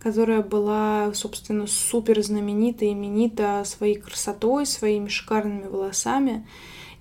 которая 0.00 0.42
была, 0.42 1.12
собственно, 1.14 1.66
супер 1.66 2.22
знаменита, 2.22 2.90
именита 2.90 3.62
своей 3.64 3.96
красотой, 3.96 4.66
своими 4.66 5.08
шикарными 5.08 5.66
волосами. 5.66 6.46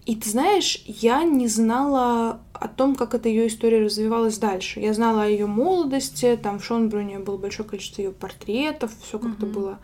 И 0.05 0.15
ты 0.17 0.29
знаешь, 0.29 0.83
я 0.85 1.23
не 1.23 1.47
знала 1.47 2.41
о 2.51 2.67
том, 2.67 2.95
как 2.95 3.13
эта 3.13 3.29
ее 3.29 3.47
история 3.47 3.83
развивалась 3.83 4.37
дальше. 4.37 4.81
Я 4.81 4.93
знала 4.93 5.23
о 5.23 5.27
ее 5.27 5.45
молодости, 5.45 6.37
там 6.41 6.59
в 6.59 6.65
Шонбруне 6.65 7.19
было 7.19 7.37
большое 7.37 7.67
количество 7.67 8.01
ее 8.01 8.11
портретов, 8.11 8.91
все 9.01 9.17
как-то 9.17 9.45
mm-hmm. 9.45 9.51
было 9.53 9.79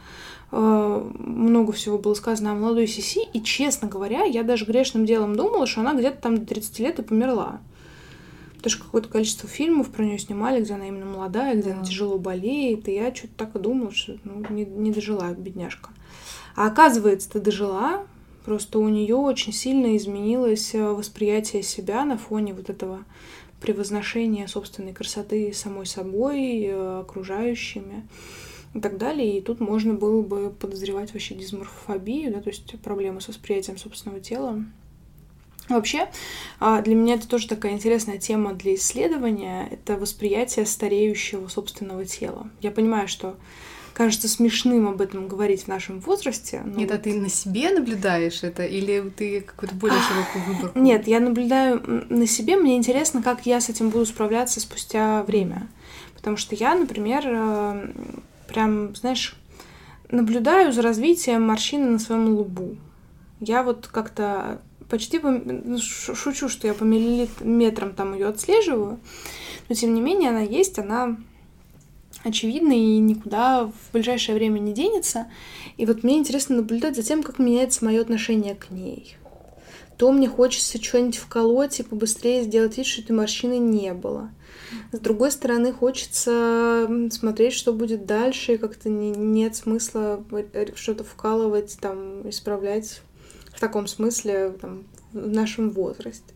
э, 0.51 1.11
много 1.19 1.71
всего 1.71 1.97
было 1.97 2.13
сказано 2.15 2.51
о 2.51 2.55
молодой 2.55 2.87
Сиси, 2.87 3.21
и, 3.31 3.41
честно 3.41 3.87
говоря, 3.87 4.23
я 4.23 4.43
даже 4.43 4.65
грешным 4.65 5.05
делом 5.05 5.37
думала, 5.37 5.65
что 5.65 5.81
она 5.81 5.93
где-то 5.93 6.21
там 6.21 6.37
до 6.37 6.45
30 6.45 6.79
лет 6.79 6.99
и 6.99 7.03
померла. 7.03 7.61
Потому 8.57 8.71
что 8.71 8.83
какое-то 8.83 9.07
количество 9.07 9.47
фильмов 9.47 9.89
про 9.89 10.03
нее 10.03 10.19
снимали, 10.19 10.61
где 10.61 10.73
она 10.73 10.89
именно 10.89 11.05
молодая, 11.05 11.55
где 11.55 11.69
да. 11.69 11.75
она 11.75 11.85
тяжело 11.85 12.17
болеет, 12.17 12.89
и 12.89 12.93
я 12.93 13.15
что-то 13.15 13.33
так 13.37 13.55
и 13.55 13.59
думала, 13.59 13.93
что 13.93 14.17
ну, 14.25 14.43
не, 14.49 14.65
не 14.65 14.91
дожила, 14.91 15.31
бедняжка. 15.31 15.91
А 16.57 16.67
оказывается, 16.67 17.29
ты 17.29 17.39
дожила, 17.39 18.03
Просто 18.45 18.79
у 18.79 18.89
нее 18.89 19.15
очень 19.15 19.53
сильно 19.53 19.95
изменилось 19.97 20.73
э, 20.73 20.81
восприятие 20.81 21.61
себя 21.61 22.05
на 22.05 22.17
фоне 22.17 22.53
вот 22.53 22.69
этого 22.69 23.05
превозношения 23.59 24.47
собственной 24.47 24.93
красоты 24.93 25.51
самой 25.53 25.85
собой, 25.85 26.63
э, 26.63 26.99
окружающими 27.01 28.07
и 28.73 28.79
так 28.79 28.97
далее. 28.97 29.37
И 29.37 29.41
тут 29.41 29.59
можно 29.59 29.93
было 29.93 30.21
бы 30.21 30.49
подозревать 30.51 31.13
вообще 31.13 31.35
дисморфобию, 31.35 32.33
да, 32.33 32.41
то 32.41 32.49
есть 32.49 32.79
проблемы 32.81 33.21
с 33.21 33.27
восприятием 33.27 33.77
собственного 33.77 34.21
тела. 34.21 34.63
Вообще, 35.67 36.09
а, 36.59 36.81
для 36.81 36.95
меня 36.95 37.13
это 37.13 37.27
тоже 37.27 37.47
такая 37.47 37.73
интересная 37.73 38.17
тема 38.17 38.53
для 38.53 38.73
исследования. 38.73 39.67
Это 39.69 39.97
восприятие 39.97 40.65
стареющего 40.65 41.47
собственного 41.47 42.05
тела. 42.05 42.49
Я 42.59 42.71
понимаю, 42.71 43.07
что 43.07 43.37
кажется 43.93 44.27
смешным 44.27 44.87
об 44.87 45.01
этом 45.01 45.27
говорить 45.27 45.63
в 45.63 45.67
нашем 45.67 45.99
возрасте. 45.99 46.61
Нет, 46.65 46.91
а 46.91 46.93
вот... 46.93 46.99
а 47.01 47.03
ты 47.03 47.13
на 47.13 47.29
себе 47.29 47.71
наблюдаешь 47.71 48.43
это 48.43 48.65
или 48.65 49.11
ты 49.15 49.41
какую-то 49.41 49.75
более 49.75 49.99
широкую 49.99 50.43
выборку? 50.45 50.79
Нет, 50.79 51.07
я 51.07 51.19
наблюдаю 51.19 51.81
на 52.09 52.27
себе. 52.27 52.57
Мне 52.57 52.77
интересно, 52.77 53.21
как 53.21 53.45
я 53.45 53.59
с 53.61 53.69
этим 53.69 53.89
буду 53.89 54.05
справляться 54.05 54.59
спустя 54.59 55.23
время. 55.23 55.67
Потому 56.15 56.37
что 56.37 56.55
я, 56.55 56.75
например, 56.75 57.23
э, 57.25 57.91
прям, 58.47 58.95
знаешь, 58.95 59.35
наблюдаю 60.11 60.71
за 60.71 60.81
развитием 60.81 61.43
морщины 61.43 61.89
на 61.89 61.99
своем 61.99 62.37
лбу. 62.37 62.75
Я 63.39 63.63
вот 63.63 63.87
как-то 63.87 64.61
почти 64.89 65.19
по... 65.19 65.29
Ну, 65.31 65.77
шучу, 65.79 66.49
что 66.49 66.67
я 66.67 66.73
по 66.73 66.83
миллиметрам 66.83 67.93
там 67.93 68.13
ее 68.13 68.27
отслеживаю, 68.27 68.99
но 69.69 69.75
тем 69.75 69.93
не 69.93 70.01
менее 70.01 70.31
она 70.31 70.41
есть, 70.41 70.79
она 70.79 71.17
очевидно 72.23 72.73
и 72.73 72.97
никуда 72.97 73.65
в 73.65 73.93
ближайшее 73.93 74.35
время 74.35 74.59
не 74.59 74.73
денется. 74.73 75.27
И 75.77 75.85
вот 75.85 76.03
мне 76.03 76.17
интересно 76.17 76.57
наблюдать 76.57 76.95
за 76.95 77.03
тем, 77.03 77.23
как 77.23 77.39
меняется 77.39 77.85
мое 77.85 78.01
отношение 78.01 78.55
к 78.55 78.69
ней. 78.69 79.15
То 79.97 80.11
мне 80.11 80.29
хочется 80.29 80.81
что-нибудь 80.81 81.17
вколоть 81.17 81.79
и 81.79 81.83
побыстрее 81.83 82.43
сделать 82.43 82.77
вид, 82.77 82.85
что 82.85 83.01
этой 83.01 83.11
морщины 83.11 83.57
не 83.57 83.93
было. 83.93 84.31
С 84.91 84.99
другой 84.99 85.31
стороны, 85.31 85.73
хочется 85.73 86.87
смотреть, 87.11 87.53
что 87.53 87.73
будет 87.73 88.05
дальше, 88.05 88.53
и 88.53 88.57
как-то 88.57 88.87
не, 88.87 89.11
нет 89.11 89.55
смысла 89.55 90.23
что-то 90.75 91.03
вкалывать, 91.03 91.77
там, 91.81 92.29
исправлять 92.29 93.01
в 93.53 93.59
таком 93.59 93.87
смысле 93.87 94.51
там, 94.61 94.83
в 95.11 95.27
нашем 95.27 95.69
возрасте. 95.71 96.33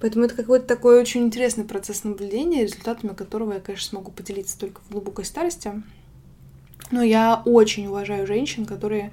Поэтому 0.00 0.24
это 0.24 0.34
какой-то 0.34 0.66
такой 0.66 1.00
очень 1.00 1.22
интересный 1.22 1.64
процесс 1.64 2.04
наблюдения, 2.04 2.62
результатами 2.62 3.14
которого 3.14 3.54
я, 3.54 3.60
конечно, 3.60 3.90
смогу 3.90 4.10
поделиться 4.10 4.58
только 4.58 4.80
в 4.82 4.90
глубокой 4.90 5.24
старости. 5.24 5.82
Но 6.90 7.02
я 7.02 7.42
очень 7.44 7.86
уважаю 7.86 8.26
женщин, 8.26 8.64
которые 8.64 9.12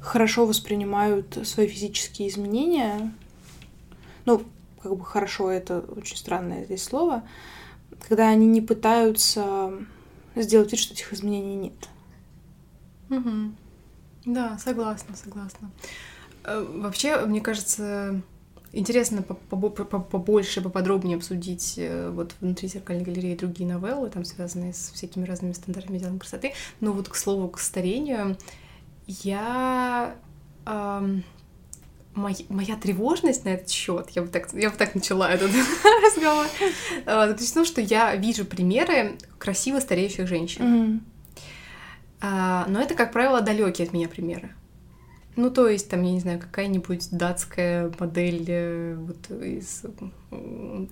хорошо 0.00 0.46
воспринимают 0.46 1.38
свои 1.44 1.66
физические 1.66 2.28
изменения. 2.28 3.12
Ну, 4.24 4.42
как 4.82 4.96
бы 4.96 5.04
хорошо, 5.04 5.50
это 5.50 5.80
очень 5.80 6.16
странное 6.16 6.64
здесь 6.64 6.82
слово. 6.82 7.22
Когда 8.08 8.28
они 8.28 8.46
не 8.46 8.60
пытаются 8.60 9.72
сделать 10.34 10.72
вид, 10.72 10.80
что 10.80 10.94
этих 10.94 11.12
изменений 11.12 11.56
нет. 11.56 11.88
Угу. 13.10 13.52
Да, 14.26 14.58
согласна, 14.58 15.16
согласна. 15.16 15.70
Э, 16.44 16.64
вообще, 16.76 17.24
мне 17.26 17.40
кажется, 17.40 18.22
интересно 18.72 19.22
побольше, 19.22 20.60
поподробнее 20.60 21.16
обсудить 21.16 21.74
э, 21.76 22.10
вот 22.10 22.34
внутри 22.40 22.68
зеркальной 22.68 23.04
галереи 23.04 23.36
другие 23.36 23.68
новеллы, 23.68 24.10
там 24.10 24.24
связанные 24.24 24.72
с 24.72 24.90
всякими 24.90 25.24
разными 25.24 25.52
стандартами 25.52 25.98
идеалом 25.98 26.18
красоты. 26.18 26.52
Но 26.80 26.92
вот 26.92 27.08
к 27.08 27.16
слову, 27.16 27.48
к 27.48 27.58
старению, 27.58 28.36
я 29.06 30.14
эм, 30.66 31.24
моя, 32.14 32.44
моя 32.48 32.76
тревожность 32.76 33.44
на 33.44 33.50
этот 33.50 33.70
счет, 33.70 34.10
я 34.10 34.22
бы 34.22 34.28
так, 34.28 34.52
я 34.52 34.70
бы 34.70 34.76
так 34.76 34.94
начала 34.94 35.30
этот 35.30 35.50
разговор, 36.06 36.46
заключается 37.04 37.50
в 37.50 37.54
том, 37.54 37.64
что 37.64 37.80
я 37.80 38.14
вижу 38.14 38.44
примеры 38.44 39.18
красиво 39.38 39.80
стареющих 39.80 40.28
женщин. 40.28 41.02
Mm. 42.22 42.68
но 42.68 42.80
это, 42.80 42.94
как 42.94 43.12
правило, 43.12 43.40
далекие 43.40 43.86
от 43.86 43.92
меня 43.92 44.08
примеры. 44.08 44.54
Ну, 45.36 45.50
то 45.50 45.68
есть, 45.68 45.88
там, 45.88 46.02
я 46.02 46.12
не 46.12 46.20
знаю, 46.20 46.40
какая-нибудь 46.40 47.08
датская 47.12 47.92
модель, 47.98 48.44
э, 48.48 48.94
вот 48.96 49.30
из... 49.42 49.84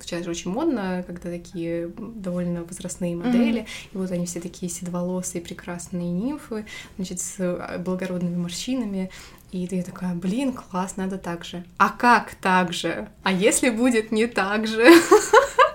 Сейчас 0.01 0.25
же 0.25 0.31
очень 0.31 0.51
модно, 0.51 1.05
когда 1.07 1.31
такие 1.31 1.91
довольно 1.99 2.65
возрастные 2.65 3.15
модели, 3.17 3.63
mm-hmm. 3.63 3.89
и 3.95 3.97
вот 3.97 4.11
они 4.11 4.27
все 4.27 4.41
такие 4.41 4.71
седоволосые, 4.71 5.43
прекрасные 5.43 6.11
нимфы, 6.11 6.67
значит, 6.97 7.21
с 7.21 7.35
э, 7.39 7.79
благородными 7.79 8.37
морщинами, 8.37 9.11
и 9.51 9.67
ты 9.67 9.83
такая, 9.83 10.15
блин, 10.15 10.53
класс, 10.53 10.97
надо 10.97 11.19
так 11.19 11.45
же. 11.45 11.65
А 11.77 11.89
как 11.89 12.35
так 12.37 12.73
же? 12.73 13.09
А 13.23 13.33
если 13.33 13.71
будет 13.71 14.13
не 14.13 14.27
так 14.27 14.67
же? 14.67 14.85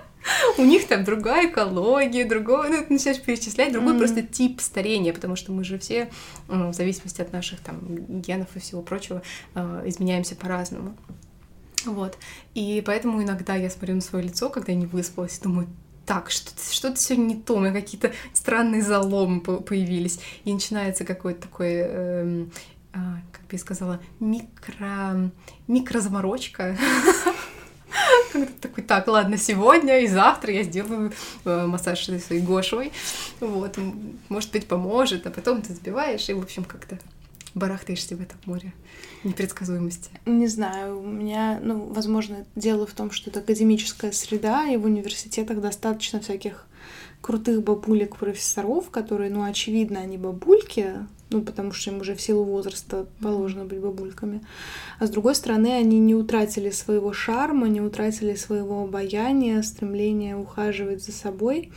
у 0.58 0.64
них 0.64 0.86
там 0.86 1.04
другая 1.04 1.48
экология, 1.48 2.24
другой, 2.24 2.70
ну, 2.70 2.84
ты 2.84 2.92
начинаешь 2.92 3.20
перечислять, 3.20 3.72
другой 3.72 3.94
mm-hmm. 3.94 3.98
просто 3.98 4.22
тип 4.22 4.60
старения, 4.60 5.12
потому 5.12 5.36
что 5.36 5.52
мы 5.52 5.64
же 5.64 5.78
все, 5.78 6.10
в 6.48 6.72
зависимости 6.72 7.20
от 7.20 7.32
наших 7.32 7.60
там 7.60 7.80
генов 8.20 8.48
и 8.54 8.60
всего 8.60 8.82
прочего, 8.82 9.22
э, 9.54 9.82
изменяемся 9.86 10.36
по-разному. 10.36 10.96
Вот. 11.84 12.16
И 12.54 12.82
поэтому 12.84 13.22
иногда 13.22 13.56
я 13.56 13.70
смотрю 13.70 13.96
на 13.96 14.00
свое 14.00 14.26
лицо, 14.26 14.48
когда 14.48 14.72
я 14.72 14.78
не 14.78 14.86
выспалась, 14.86 15.38
и 15.38 15.42
думаю, 15.42 15.68
так, 16.06 16.30
что-то 16.30 16.60
что 16.70 16.94
сегодня 16.96 17.34
не 17.34 17.36
то, 17.36 17.56
у 17.56 17.60
меня 17.60 17.72
какие-то 17.72 18.12
странные 18.32 18.82
заломы 18.82 19.40
появились. 19.40 20.20
И 20.44 20.52
начинается 20.52 21.04
какой-то 21.04 21.42
такой, 21.42 21.72
э, 21.72 22.46
э, 22.92 22.98
как 23.32 23.42
бы 23.42 23.48
я 23.52 23.58
сказала, 23.58 24.00
микро, 24.20 25.30
микрозаморочка 25.66 26.76
такой, 28.60 28.84
так, 28.84 29.06
ладно, 29.08 29.36
сегодня 29.36 30.00
и 30.00 30.06
завтра 30.06 30.52
я 30.52 30.62
сделаю 30.62 31.12
э, 31.44 31.66
массаж 31.66 32.04
своей 32.04 32.42
гошей, 32.42 32.92
вот, 33.40 33.78
может 34.28 34.52
быть, 34.52 34.66
поможет, 34.66 35.26
а 35.26 35.30
потом 35.30 35.62
ты 35.62 35.74
сбиваешь, 35.74 36.28
и, 36.28 36.32
в 36.32 36.42
общем, 36.42 36.64
как-то 36.64 36.98
барахтаешься 37.54 38.16
в 38.16 38.20
этом 38.20 38.38
море 38.46 38.72
непредсказуемости? 39.22 40.10
Не 40.26 40.48
знаю, 40.48 41.00
у 41.00 41.06
меня, 41.06 41.60
ну, 41.62 41.84
возможно, 41.84 42.44
дело 42.56 42.86
в 42.86 42.92
том, 42.92 43.10
что 43.10 43.30
это 43.30 43.40
академическая 43.40 44.12
среда, 44.12 44.66
и 44.66 44.76
в 44.76 44.84
университетах 44.84 45.60
достаточно 45.60 46.20
всяких 46.20 46.66
крутых 47.20 47.62
бабулек-профессоров, 47.62 48.90
которые, 48.90 49.30
ну, 49.30 49.44
очевидно, 49.44 50.00
они 50.00 50.18
бабульки, 50.18 50.94
ну, 51.30 51.42
потому 51.42 51.72
что 51.72 51.90
им 51.90 52.00
уже 52.00 52.14
в 52.14 52.20
силу 52.20 52.44
возраста 52.44 53.06
положено 53.20 53.64
быть 53.64 53.80
бабульками. 53.80 54.40
А 54.98 55.06
с 55.06 55.10
другой 55.10 55.34
стороны, 55.34 55.68
они 55.68 55.98
не 55.98 56.14
утратили 56.14 56.70
своего 56.70 57.12
шарма, 57.12 57.68
не 57.68 57.80
утратили 57.80 58.34
своего 58.34 58.84
обаяния, 58.84 59.62
стремления 59.62 60.36
ухаживать 60.36 61.02
за 61.02 61.12
собой. 61.12 61.72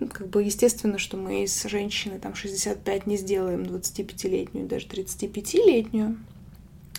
Ну, 0.00 0.08
как 0.08 0.28
бы 0.28 0.42
естественно, 0.42 0.98
что 0.98 1.16
мы 1.16 1.44
из 1.44 1.62
женщины 1.64 2.18
там 2.18 2.34
65 2.34 3.06
не 3.06 3.16
сделаем 3.16 3.62
25-летнюю, 3.62 4.66
даже 4.66 4.86
35-летнюю. 4.86 6.16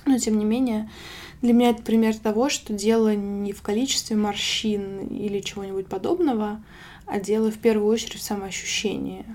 Но, 0.05 0.17
тем 0.17 0.37
не 0.37 0.45
менее, 0.45 0.89
для 1.41 1.53
меня 1.53 1.71
это 1.71 1.81
пример 1.81 2.15
того, 2.17 2.49
что 2.49 2.73
дело 2.73 3.15
не 3.15 3.53
в 3.53 3.61
количестве 3.61 4.15
морщин 4.15 5.07
или 5.07 5.39
чего-нибудь 5.39 5.87
подобного, 5.87 6.63
а 7.05 7.19
дело 7.19 7.51
в 7.51 7.57
первую 7.57 7.91
очередь 7.91 8.19
в 8.19 8.23
самоощущении. 8.23 9.25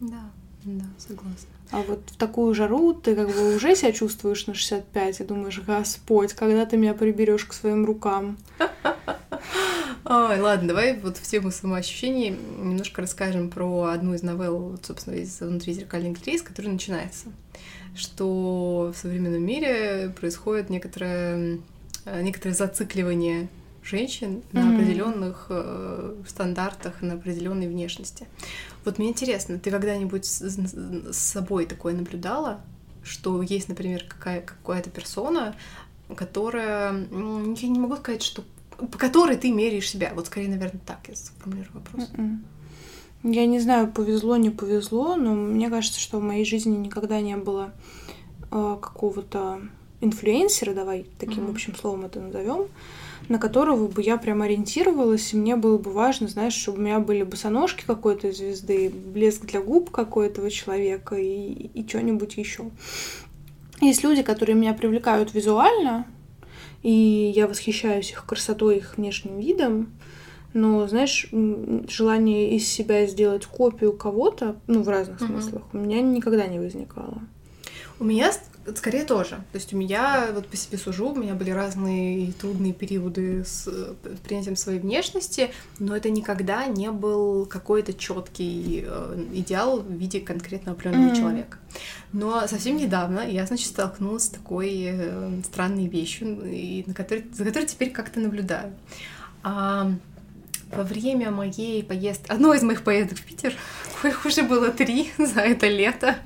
Да, 0.00 0.30
да, 0.64 0.84
согласна. 0.98 1.51
А 1.72 1.78
вот 1.78 2.00
в 2.06 2.16
такую 2.16 2.54
жару 2.54 2.92
ты 2.92 3.16
как 3.16 3.28
бы 3.28 3.56
уже 3.56 3.74
себя 3.74 3.92
чувствуешь 3.92 4.46
на 4.46 4.52
65 4.52 5.20
и 5.20 5.24
думаешь, 5.24 5.58
Господь, 5.66 6.34
когда 6.34 6.66
ты 6.66 6.76
меня 6.76 6.92
приберешь 6.92 7.46
к 7.46 7.54
своим 7.54 7.86
рукам? 7.86 8.36
Ой, 10.04 10.38
ладно, 10.38 10.68
давай 10.68 10.98
вот 10.98 11.16
в 11.16 11.22
тему 11.22 11.50
самоощущений 11.50 12.36
немножко 12.58 13.00
расскажем 13.00 13.48
про 13.48 13.84
одну 13.84 14.12
из 14.12 14.22
новелл, 14.22 14.58
вот, 14.58 14.84
собственно, 14.84 15.14
из 15.14 15.40
«Внутри 15.40 15.72
зеркальной 15.72 16.10
галереи», 16.10 16.36
с 16.36 16.42
которой 16.42 16.66
начинается. 16.66 17.28
Что 17.94 18.92
в 18.94 18.98
современном 18.98 19.42
мире 19.42 20.12
происходит 20.20 20.68
некоторое, 20.68 21.58
некоторое 22.04 22.52
зацикливание 22.52 23.48
женщин 23.82 24.42
mm-hmm. 24.52 24.60
на 24.60 24.74
определенных 24.74 25.46
э, 25.48 26.14
стандартах, 26.26 27.02
на 27.02 27.14
определенной 27.14 27.68
внешности. 27.68 28.26
Вот 28.84 28.98
мне 28.98 29.08
интересно, 29.08 29.58
ты 29.58 29.70
когда-нибудь 29.70 30.24
с, 30.24 30.40
с 30.40 31.18
собой 31.18 31.66
такое 31.66 31.94
наблюдала, 31.94 32.60
что 33.02 33.42
есть, 33.42 33.68
например, 33.68 34.04
какая, 34.08 34.40
какая-то 34.40 34.90
персона, 34.90 35.56
которая, 36.14 36.92
я 36.92 37.68
не 37.68 37.78
могу 37.78 37.96
сказать, 37.96 38.22
что 38.22 38.44
по 38.90 38.98
которой 38.98 39.36
ты 39.36 39.52
меряешь 39.52 39.90
себя. 39.90 40.12
Вот 40.14 40.26
скорее, 40.26 40.48
наверное, 40.48 40.80
так 40.84 40.98
я 41.08 41.14
сформулирую 41.14 41.74
вопрос. 41.74 42.10
Mm-mm. 42.10 42.38
Я 43.24 43.46
не 43.46 43.60
знаю, 43.60 43.90
повезло, 43.90 44.36
не 44.36 44.50
повезло, 44.50 45.14
но 45.14 45.34
мне 45.34 45.70
кажется, 45.70 46.00
что 46.00 46.18
в 46.18 46.22
моей 46.22 46.44
жизни 46.44 46.76
никогда 46.76 47.20
не 47.20 47.36
было 47.36 47.72
э, 48.50 48.76
какого-то 48.80 49.60
инфлюенсера, 50.00 50.74
давай 50.74 51.06
таким 51.18 51.46
mm-hmm. 51.46 51.50
общим 51.50 51.76
словом 51.76 52.04
это 52.04 52.20
назовем, 52.20 52.66
на 53.28 53.38
которого 53.38 53.88
бы 53.88 54.02
я 54.02 54.16
прям 54.16 54.42
ориентировалась, 54.42 55.32
и 55.32 55.36
мне 55.36 55.56
было 55.56 55.78
бы 55.78 55.90
важно, 55.90 56.28
знаешь, 56.28 56.54
чтобы 56.54 56.78
у 56.78 56.80
меня 56.82 57.00
были 57.00 57.22
босоножки 57.22 57.84
какой-то 57.86 58.32
звезды, 58.32 58.90
блеск 58.90 59.44
для 59.46 59.60
губ 59.60 59.90
какой-то 59.90 60.48
человека 60.50 61.16
и, 61.16 61.70
и 61.74 61.86
что-нибудь 61.88 62.36
еще. 62.36 62.64
Есть 63.80 64.04
люди, 64.04 64.22
которые 64.22 64.54
меня 64.54 64.74
привлекают 64.74 65.34
визуально, 65.34 66.06
и 66.82 67.32
я 67.34 67.46
восхищаюсь 67.46 68.10
их 68.10 68.24
красотой, 68.26 68.78
их 68.78 68.96
внешним 68.96 69.38
видом, 69.38 69.92
но, 70.52 70.86
знаешь, 70.86 71.28
желание 71.88 72.56
из 72.56 72.68
себя 72.68 73.06
сделать 73.06 73.46
копию 73.46 73.92
кого-то, 73.92 74.56
ну, 74.66 74.82
в 74.82 74.88
разных 74.88 75.20
mm-hmm. 75.20 75.26
смыслах, 75.26 75.62
у 75.72 75.78
меня 75.78 76.00
никогда 76.00 76.46
не 76.46 76.58
возникало. 76.58 77.22
У 77.98 78.04
меня 78.04 78.32
скорее 78.76 79.04
тоже. 79.04 79.36
То 79.52 79.58
есть 79.58 79.72
у 79.72 79.76
меня, 79.76 80.28
вот 80.32 80.46
по 80.46 80.56
себе 80.56 80.78
сужу, 80.78 81.10
у 81.10 81.14
меня 81.14 81.34
были 81.34 81.50
разные 81.50 82.32
трудные 82.32 82.72
периоды 82.72 83.44
с 83.44 83.68
э, 83.68 83.94
принятием 84.24 84.56
своей 84.56 84.78
внешности, 84.78 85.50
но 85.78 85.96
это 85.96 86.10
никогда 86.10 86.66
не 86.66 86.90
был 86.90 87.46
какой-то 87.46 87.92
четкий 87.92 88.84
э, 88.86 89.26
идеал 89.34 89.80
в 89.80 89.92
виде 89.92 90.20
конкретно 90.20 90.72
определенного 90.72 91.12
mm-hmm. 91.12 91.18
человека. 91.18 91.58
Но 92.12 92.46
совсем 92.46 92.76
недавно 92.76 93.20
я, 93.20 93.46
значит, 93.46 93.68
столкнулась 93.68 94.24
с 94.24 94.28
такой 94.28 94.84
э, 94.84 95.40
странной 95.44 95.88
вещью, 95.88 96.40
и 96.44 96.84
на 96.86 96.94
которой, 96.94 97.24
за 97.32 97.44
которой 97.44 97.66
теперь 97.66 97.90
как-то 97.90 98.20
наблюдаю. 98.20 98.72
А, 99.42 99.92
во 100.70 100.84
время 100.84 101.30
моей 101.30 101.82
поездки, 101.82 102.30
одной 102.30 102.56
из 102.56 102.62
моих 102.62 102.82
поездок 102.82 103.18
в 103.18 103.24
Питер, 103.24 103.54
коих 104.02 104.24
уже 104.24 104.42
было 104.42 104.70
три 104.70 105.10
за 105.18 105.40
это 105.40 105.68
лето, 105.68 106.16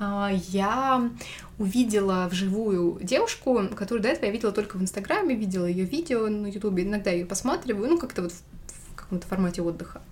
я 0.00 1.10
увидела 1.58 2.28
вживую 2.30 2.98
девушку, 3.02 3.68
которую 3.76 4.02
до 4.02 4.08
этого 4.08 4.26
я 4.26 4.32
видела 4.32 4.52
только 4.52 4.76
в 4.76 4.82
Инстаграме, 4.82 5.34
видела 5.34 5.66
ее 5.66 5.84
видео 5.84 6.28
на 6.28 6.48
Ютубе, 6.48 6.82
иногда 6.82 7.10
ее 7.10 7.26
посматриваю, 7.26 7.90
ну, 7.90 7.98
как-то 7.98 8.22
вот 8.22 8.32
в, 8.32 8.92
в 8.92 8.94
каком-то 8.96 9.26
формате 9.26 9.62
отдыха. 9.62 10.02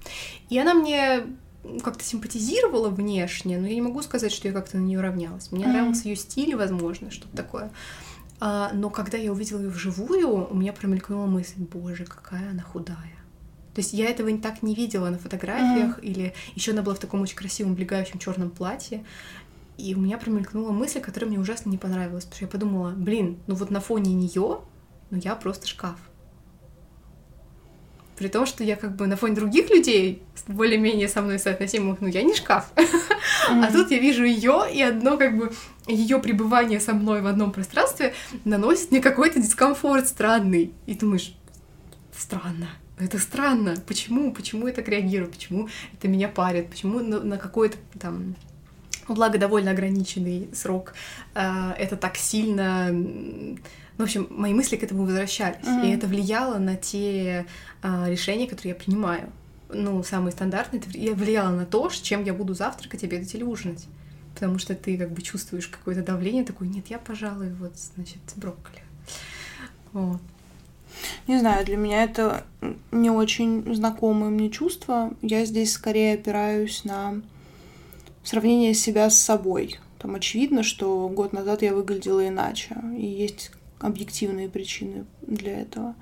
И 0.48 0.58
она 0.58 0.74
мне 0.74 1.24
как-то 1.82 2.04
симпатизировала 2.04 2.88
внешне, 2.88 3.58
но 3.58 3.66
я 3.66 3.74
не 3.74 3.82
могу 3.82 4.02
сказать, 4.02 4.32
что 4.32 4.48
я 4.48 4.54
как-то 4.54 4.78
на 4.78 4.82
нее 4.82 5.00
равнялась. 5.00 5.52
Мне 5.52 5.64
mm-hmm. 5.64 5.68
нравился 5.68 6.08
ее 6.08 6.16
стиль, 6.16 6.56
возможно, 6.56 7.10
что-то 7.10 7.36
такое. 7.36 7.70
А, 8.40 8.70
но 8.74 8.90
когда 8.90 9.18
я 9.18 9.32
увидела 9.32 9.60
ее 9.60 9.68
вживую, 9.68 10.48
у 10.50 10.54
меня 10.54 10.72
промелькнула 10.72 11.26
мысль, 11.26 11.60
боже, 11.60 12.04
какая 12.04 12.50
она 12.50 12.62
худая. 12.62 12.96
То 13.74 13.80
есть 13.80 13.92
я 13.94 14.08
этого 14.08 14.36
так 14.38 14.62
не 14.62 14.74
видела 14.74 15.08
на 15.08 15.18
фотографиях, 15.18 15.98
mm-hmm. 15.98 16.04
или 16.04 16.34
еще 16.54 16.72
она 16.72 16.82
была 16.82 16.94
в 16.94 16.98
таком 16.98 17.22
очень 17.22 17.36
красивом, 17.36 17.72
облегающем 17.72 18.18
черном 18.18 18.50
платье. 18.50 19.04
И 19.82 19.96
у 19.96 19.98
меня 19.98 20.16
промелькнула 20.16 20.70
мысль, 20.70 21.00
которая 21.00 21.28
мне 21.28 21.40
ужасно 21.40 21.68
не 21.68 21.76
понравилась, 21.76 22.22
потому 22.22 22.36
что 22.36 22.44
я 22.44 22.48
подумала, 22.48 22.90
блин, 22.92 23.40
ну 23.48 23.56
вот 23.56 23.72
на 23.72 23.80
фоне 23.80 24.14
нее, 24.14 24.60
ну 25.10 25.18
я 25.18 25.34
просто 25.34 25.66
шкаф. 25.66 25.98
При 28.16 28.28
том, 28.28 28.46
что 28.46 28.62
я 28.62 28.76
как 28.76 28.94
бы 28.94 29.08
на 29.08 29.16
фоне 29.16 29.34
других 29.34 29.70
людей, 29.70 30.22
более-менее 30.46 31.08
со 31.08 31.20
мной 31.20 31.40
соотносимых, 31.40 32.00
ну 32.00 32.06
я 32.06 32.22
не 32.22 32.32
шкаф. 32.32 32.70
Mm-hmm. 32.76 33.64
А 33.64 33.72
тут 33.72 33.90
я 33.90 33.98
вижу 33.98 34.22
ее, 34.22 34.66
и 34.72 34.80
одно 34.80 35.18
как 35.18 35.36
бы 35.36 35.52
ее 35.88 36.20
пребывание 36.20 36.78
со 36.78 36.92
мной 36.92 37.20
в 37.20 37.26
одном 37.26 37.50
пространстве 37.50 38.14
наносит 38.44 38.92
мне 38.92 39.00
какой-то 39.00 39.40
дискомфорт 39.42 40.06
странный. 40.06 40.72
И 40.86 40.94
думаешь, 40.94 41.34
странно. 42.16 42.68
Это 43.00 43.18
странно. 43.18 43.74
Почему? 43.84 44.32
Почему 44.32 44.68
я 44.68 44.72
так 44.72 44.86
реагирую? 44.86 45.28
Почему 45.28 45.68
это 45.92 46.06
меня 46.06 46.28
парит? 46.28 46.70
Почему 46.70 47.00
на, 47.00 47.18
на 47.18 47.36
какой-то 47.36 47.78
там 47.98 48.36
благо 49.08 49.38
довольно 49.38 49.70
ограниченный 49.72 50.48
срок, 50.52 50.94
э, 51.34 51.72
это 51.78 51.96
так 51.96 52.16
сильно... 52.16 52.90
В 53.98 54.02
общем, 54.02 54.26
мои 54.30 54.54
мысли 54.54 54.76
к 54.76 54.82
этому 54.82 55.04
возвращались, 55.04 55.64
mm-hmm. 55.64 55.86
и 55.86 55.94
это 55.94 56.06
влияло 56.06 56.58
на 56.58 56.76
те 56.76 57.46
э, 57.82 58.10
решения, 58.10 58.46
которые 58.46 58.74
я 58.74 58.80
принимаю. 58.80 59.30
Ну, 59.68 60.02
самые 60.02 60.32
стандартные, 60.32 60.80
это 60.80 61.14
влияло 61.14 61.50
на 61.50 61.66
то, 61.66 61.88
с 61.90 62.00
чем 62.00 62.24
я 62.24 62.34
буду 62.34 62.54
завтракать, 62.54 63.04
обедать 63.04 63.34
или 63.34 63.42
ужинать. 63.42 63.86
Потому 64.34 64.58
что 64.58 64.74
ты 64.74 64.96
как 64.96 65.12
бы 65.12 65.22
чувствуешь 65.22 65.68
какое-то 65.68 66.02
давление, 66.02 66.44
такой, 66.44 66.68
нет, 66.68 66.86
я, 66.88 66.98
пожалуй, 66.98 67.52
вот, 67.52 67.72
значит, 67.76 68.18
брокколи. 68.36 68.82
Вот. 69.92 70.20
Не 71.26 71.38
знаю, 71.38 71.64
для 71.64 71.76
меня 71.76 72.02
это 72.04 72.44
не 72.90 73.10
очень 73.10 73.74
знакомое 73.74 74.30
мне 74.30 74.50
чувство. 74.50 75.12
Я 75.22 75.44
здесь 75.44 75.72
скорее 75.72 76.14
опираюсь 76.14 76.84
на 76.84 77.22
сравнение 78.22 78.74
себя 78.74 79.10
с 79.10 79.18
собой. 79.18 79.78
Там 79.98 80.14
очевидно, 80.14 80.62
что 80.62 81.08
год 81.08 81.32
назад 81.32 81.62
я 81.62 81.74
выглядела 81.74 82.26
иначе, 82.26 82.76
и 82.96 83.06
есть 83.06 83.52
объективные 83.78 84.48
причины 84.48 85.04
для 85.22 85.60
этого. 85.60 85.94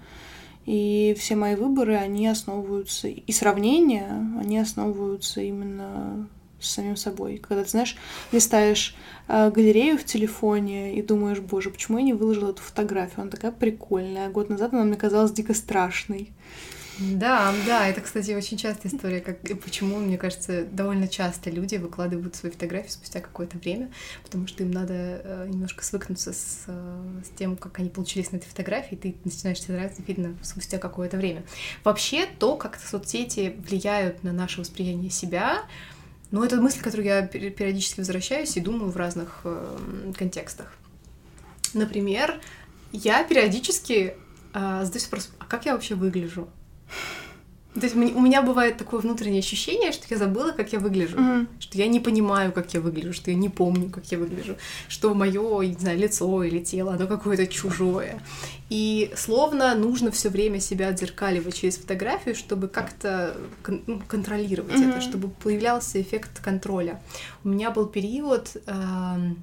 И 0.66 1.16
все 1.18 1.36
мои 1.36 1.54
выборы, 1.54 1.96
они 1.96 2.26
основываются, 2.28 3.08
и 3.08 3.32
сравнения, 3.32 4.08
они 4.38 4.58
основываются 4.58 5.40
именно 5.40 6.28
с 6.60 6.70
самим 6.70 6.96
собой. 6.96 7.38
Когда 7.38 7.64
ты, 7.64 7.70
знаешь, 7.70 7.96
листаешь 8.32 8.94
э, 9.28 9.50
галерею 9.50 9.98
в 9.98 10.04
телефоне 10.04 10.94
и 10.94 11.02
думаешь, 11.02 11.40
боже, 11.40 11.70
почему 11.70 11.98
я 11.98 12.04
не 12.04 12.12
выложила 12.12 12.50
эту 12.50 12.62
фотографию? 12.62 13.22
Она 13.22 13.30
такая 13.30 13.50
прикольная. 13.50 14.28
Год 14.28 14.50
назад 14.50 14.74
она 14.74 14.84
мне 14.84 14.96
казалась 14.96 15.32
дико 15.32 15.54
страшной. 15.54 16.30
Да, 17.00 17.54
да, 17.66 17.88
это, 17.88 18.02
кстати, 18.02 18.32
очень 18.32 18.58
частая 18.58 18.92
история, 18.92 19.20
как 19.20 19.42
и 19.48 19.54
почему, 19.54 19.98
мне 19.98 20.18
кажется, 20.18 20.64
довольно 20.64 21.08
часто 21.08 21.48
люди 21.48 21.76
выкладывают 21.76 22.36
свои 22.36 22.52
фотографии 22.52 22.90
спустя 22.90 23.20
какое-то 23.20 23.56
время, 23.56 23.90
потому 24.22 24.46
что 24.46 24.64
им 24.64 24.70
надо 24.70 24.92
э, 24.94 25.46
немножко 25.48 25.82
свыкнуться 25.82 26.34
с, 26.34 26.64
э, 26.66 27.20
с 27.24 27.38
тем, 27.38 27.56
как 27.56 27.78
они 27.78 27.88
получились 27.88 28.32
на 28.32 28.36
этой 28.36 28.48
фотографии, 28.48 28.96
и 28.96 28.96
ты 28.96 29.16
начинаешь 29.24 29.62
себе 29.62 29.76
нравиться 29.76 30.02
видно 30.06 30.36
спустя 30.42 30.76
какое-то 30.76 31.16
время. 31.16 31.42
Вообще, 31.84 32.26
то, 32.38 32.56
как 32.56 32.78
соцсети 32.78 33.56
влияют 33.66 34.22
на 34.22 34.32
наше 34.32 34.60
восприятие 34.60 35.10
себя, 35.10 35.62
ну, 36.30 36.44
это 36.44 36.56
мысль, 36.56 36.80
к 36.80 36.84
которой 36.84 37.06
я 37.06 37.22
периодически 37.26 38.00
возвращаюсь 38.00 38.56
и 38.58 38.60
думаю 38.60 38.90
в 38.90 38.96
разных 38.98 39.40
э, 39.44 40.12
контекстах. 40.18 40.76
Например, 41.72 42.38
я 42.92 43.24
периодически 43.24 44.14
э, 44.52 44.80
задаюсь 44.84 45.04
вопросом, 45.04 45.32
а 45.38 45.46
как 45.46 45.64
я 45.64 45.72
вообще 45.72 45.94
выгляжу? 45.94 46.50
То 47.74 47.82
есть 47.82 47.94
у 47.94 48.20
меня 48.20 48.42
бывает 48.42 48.78
такое 48.78 49.00
внутреннее 49.00 49.38
ощущение, 49.38 49.92
что 49.92 50.04
я 50.10 50.16
забыла, 50.16 50.50
как 50.50 50.72
я 50.72 50.80
выгляжу, 50.80 51.16
mm-hmm. 51.16 51.46
что 51.60 51.78
я 51.78 51.86
не 51.86 52.00
понимаю, 52.00 52.50
как 52.50 52.74
я 52.74 52.80
выгляжу, 52.80 53.12
что 53.12 53.30
я 53.30 53.36
не 53.36 53.48
помню, 53.48 53.90
как 53.90 54.10
я 54.10 54.18
выгляжу, 54.18 54.56
что 54.88 55.14
мое, 55.14 55.62
не 55.62 55.76
знаю, 55.78 55.96
лицо 55.96 56.42
или 56.42 56.58
тело, 56.58 56.94
оно 56.94 57.06
какое-то 57.06 57.46
чужое. 57.46 58.20
И 58.70 59.12
словно 59.16 59.72
нужно 59.76 60.10
все 60.10 60.30
время 60.30 60.58
себя 60.58 60.88
отзеркаливать 60.88 61.54
через 61.54 61.76
фотографию, 61.76 62.34
чтобы 62.34 62.66
как-то 62.66 63.36
кон- 63.62 63.82
ну, 63.86 64.02
контролировать 64.06 64.72
mm-hmm. 64.72 64.90
это, 64.90 65.00
чтобы 65.00 65.28
появлялся 65.28 66.02
эффект 66.02 66.40
контроля. 66.42 67.00
У 67.44 67.48
меня 67.50 67.70
был 67.70 67.86
период. 67.86 68.56
Э- 68.66 69.34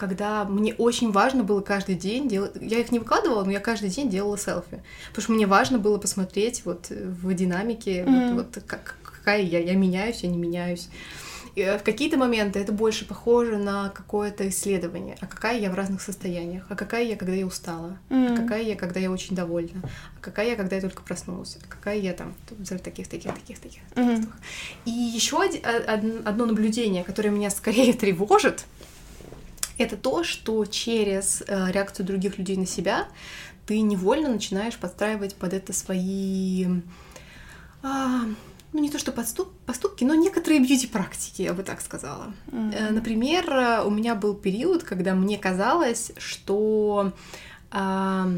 когда 0.00 0.46
мне 0.46 0.72
очень 0.72 1.12
важно 1.12 1.44
было 1.44 1.60
каждый 1.60 1.94
день 1.94 2.26
делать... 2.26 2.52
Я 2.58 2.78
их 2.78 2.90
не 2.90 2.98
выкладывала, 2.98 3.44
но 3.44 3.50
я 3.50 3.60
каждый 3.60 3.90
день 3.90 4.08
делала 4.08 4.38
селфи. 4.38 4.82
Потому 5.08 5.22
что 5.22 5.32
мне 5.32 5.46
важно 5.46 5.78
было 5.78 5.98
посмотреть 5.98 6.62
вот 6.64 6.88
в 6.88 7.34
динамике, 7.34 8.00
mm-hmm. 8.00 8.34
вот, 8.34 8.46
вот 8.54 8.64
как, 8.66 8.96
какая 9.02 9.42
я. 9.42 9.58
Я 9.58 9.74
меняюсь, 9.74 10.20
я 10.22 10.30
не 10.30 10.38
меняюсь. 10.38 10.88
И 11.54 11.62
в 11.78 11.82
какие-то 11.82 12.16
моменты 12.16 12.58
это 12.60 12.72
больше 12.72 13.04
похоже 13.04 13.58
на 13.58 13.90
какое-то 13.90 14.48
исследование. 14.48 15.18
А 15.20 15.26
какая 15.26 15.58
я 15.58 15.70
в 15.70 15.74
разных 15.74 16.00
состояниях? 16.00 16.64
А 16.70 16.76
какая 16.76 17.04
я, 17.04 17.16
когда 17.16 17.34
я 17.34 17.44
устала? 17.44 17.98
Мгм. 18.08 18.32
А 18.32 18.36
какая 18.36 18.62
я, 18.62 18.76
когда 18.76 19.00
я 19.00 19.10
очень 19.10 19.36
довольна? 19.36 19.82
А 19.84 20.22
какая 20.22 20.48
я, 20.48 20.56
когда 20.56 20.76
я 20.76 20.82
только 20.82 21.02
проснулась? 21.02 21.58
А 21.62 21.66
какая 21.68 21.98
я 21.98 22.14
там 22.14 22.34
в 22.48 22.78
таких, 22.78 23.06
таких, 23.08 23.34
таких, 23.34 23.58
таких. 23.58 23.82
Мгм. 23.96 24.32
И 24.86 24.90
еще 24.90 25.42
одно 25.42 26.46
наблюдение, 26.46 27.04
которое 27.04 27.28
меня 27.28 27.50
скорее 27.50 27.92
тревожит, 28.04 28.64
это 29.80 29.96
то, 29.96 30.24
что 30.24 30.64
через 30.66 31.42
э, 31.46 31.70
реакцию 31.72 32.06
других 32.06 32.38
людей 32.38 32.56
на 32.56 32.66
себя 32.66 33.08
ты 33.66 33.80
невольно 33.80 34.28
начинаешь 34.28 34.76
подстраивать 34.76 35.34
под 35.36 35.52
это 35.54 35.72
свои 35.72 36.66
а, 37.82 38.24
ну 38.72 38.80
не 38.80 38.90
то 38.90 38.98
что 38.98 39.10
подступ, 39.12 39.48
поступки, 39.66 40.04
но 40.04 40.14
некоторые 40.14 40.60
бьюти-практики, 40.60 41.42
я 41.42 41.54
бы 41.54 41.62
так 41.62 41.80
сказала. 41.80 42.32
Э, 42.52 42.90
Например, 42.90 43.50
э, 43.50 43.82
у 43.84 43.90
меня 43.90 44.14
был 44.14 44.34
период, 44.34 44.84
когда 44.84 45.14
мне 45.14 45.38
казалось, 45.38 46.12
что, 46.18 47.12
а, 47.70 48.28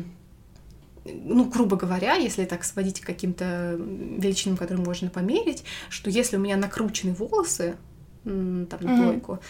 ну, 1.05 1.45
грубо 1.47 1.77
говоря, 1.77 2.15
если 2.15 2.45
так 2.45 2.65
сводить 2.65 3.01
к 3.01 3.07
каким-то 3.07 3.77
величинам, 3.79 4.57
которые 4.57 4.85
можно 4.85 5.11
померить, 5.11 5.65
что 5.91 6.09
если 6.09 6.37
у 6.37 6.41
меня 6.41 6.57
накручены 6.57 7.13
волосы, 7.13 7.77
там, 8.25 8.67
на 8.69 8.89
Мгм. 8.89 8.97
плойку, 8.97 9.41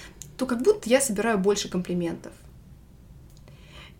то 0.43 0.47
как 0.47 0.61
будто 0.61 0.90
я 0.90 1.01
собираю 1.01 1.38
больше 1.38 1.68
комплиментов. 1.68 2.32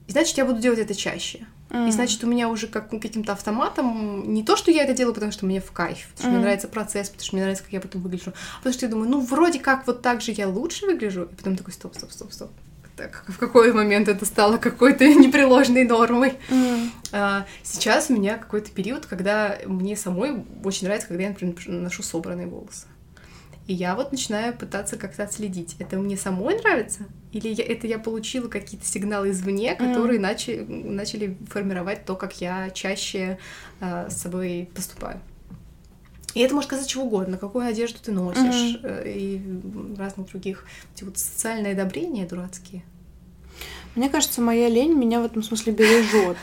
И 0.09 0.13
значит, 0.13 0.37
я 0.37 0.45
буду 0.45 0.61
делать 0.61 0.81
это 0.81 0.93
чаще. 0.93 1.47
Мгм. 1.71 1.87
И 1.87 1.93
значит, 1.93 2.25
у 2.25 2.27
меня 2.27 2.49
уже 2.49 2.67
как 2.67 2.91
каким-то 2.91 3.33
автоматом 3.33 4.35
не 4.35 4.43
то, 4.43 4.57
что 4.57 4.73
я 4.73 4.83
это 4.83 4.93
делаю, 4.93 5.15
потому 5.15 5.31
что 5.31 5.47
мне 5.47 5.61
в 5.61 5.71
кайф, 5.71 6.09
потому 6.09 6.17
что 6.19 6.27
мне 6.27 6.39
Мгм. 6.39 6.43
нравится 6.43 6.67
процесс, 6.67 7.11
потому 7.11 7.25
что 7.25 7.37
мне 7.37 7.43
нравится, 7.45 7.63
как 7.63 7.73
я 7.73 7.81
потом 7.81 8.03
выгляжу, 8.03 8.33
а 8.33 8.57
потому 8.59 8.73
что 8.75 8.87
я 8.87 8.91
думаю, 8.91 9.09
ну, 9.09 9.21
вроде 9.21 9.61
как 9.61 9.87
вот 9.87 10.03
так 10.03 10.21
же 10.21 10.33
я 10.33 10.49
лучше 10.49 10.87
выгляжу, 10.87 11.23
и 11.23 11.35
потом 11.37 11.57
такой, 11.57 11.73
стоп, 11.73 11.95
стоп, 11.95 12.11
стоп, 12.11 12.33
стоп. 12.33 12.51
Так, 12.97 13.25
в 13.29 13.39
какой 13.39 13.73
момент 13.73 14.09
это 14.09 14.27
стало 14.27 14.57
какой-то 14.57 15.05
непреложной 15.15 15.85
нормой? 15.85 16.39
Мгм. 16.49 16.91
А, 17.13 17.47
сейчас 17.63 18.11
у 18.11 18.15
меня 18.15 18.37
какой-то 18.37 18.73
период, 18.73 19.07
когда 19.07 19.59
мне 19.67 19.97
самой 19.97 20.45
очень 20.65 20.89
нравится, 20.89 21.07
когда 21.07 21.23
я, 21.23 21.29
например, 21.29 21.55
ношу 21.69 22.03
собранные 22.03 22.49
волосы. 22.49 22.87
И 23.73 23.75
я 23.75 23.95
вот 23.97 24.13
начинаю 24.13 24.53
пытаться 24.53 24.99
как-то 24.99 25.23
отследить, 25.23 25.77
это 25.79 25.97
мне 25.97 26.19
самой 26.19 26.59
нравится, 26.61 27.07
или 27.33 27.49
я- 27.49 27.65
это 27.65 27.87
я 27.87 27.99
получила 27.99 28.47
какие-то 28.49 28.85
сигналы 28.87 29.31
извне, 29.31 29.75
которые 29.75 30.21
начали, 30.21 30.61
начали 30.63 31.39
формировать 31.49 32.05
то, 32.05 32.15
как 32.15 32.39
я 32.43 32.69
чаще 32.69 33.39
а, 33.81 34.11
с 34.11 34.21
собой 34.21 34.69
поступаю. 34.75 35.21
И 36.35 36.41
это 36.41 36.55
может 36.55 36.69
казаться 36.69 36.91
чего 36.91 37.05
угодно, 37.05 37.39
какую 37.39 37.67
одежду 37.67 37.99
ты 38.03 38.13
носишь, 38.13 38.79
э, 38.83 39.05
и 39.11 39.43
разных 39.97 40.29
других. 40.29 40.67
Эти 40.95 41.05
вот 41.05 41.17
социальные 41.17 41.73
одобрения 41.73 42.27
дурацкие. 42.27 42.83
Мне 43.95 44.11
кажется, 44.11 44.43
моя 44.43 44.69
лень 44.69 44.93
меня 44.93 45.23
в 45.23 45.25
этом 45.25 45.43
смысле 45.43 45.73
бережет. 45.73 46.37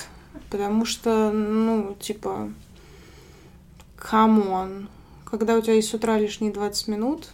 Потому 0.49 0.84
что, 0.86 1.32
ну, 1.32 1.95
типа, 1.99 2.51
come 3.95 4.49
on. 4.49 4.89
Когда 5.32 5.55
у 5.55 5.61
тебя 5.61 5.73
есть 5.73 5.89
с 5.89 5.93
утра 5.93 6.17
лишние 6.17 6.51
20 6.51 6.88
минут, 6.88 7.30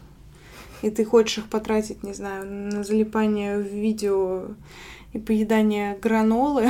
и 0.82 0.90
ты 0.90 1.06
хочешь 1.06 1.40
их 1.40 1.50
потратить, 1.50 2.04
не 2.04 2.14
знаю, 2.14 2.46
на 2.46 2.84
залипание 2.84 3.58
в 3.58 3.68
видео 3.68 4.48
и 5.14 5.20
поедание 5.20 5.98
гранолы, 6.02 6.70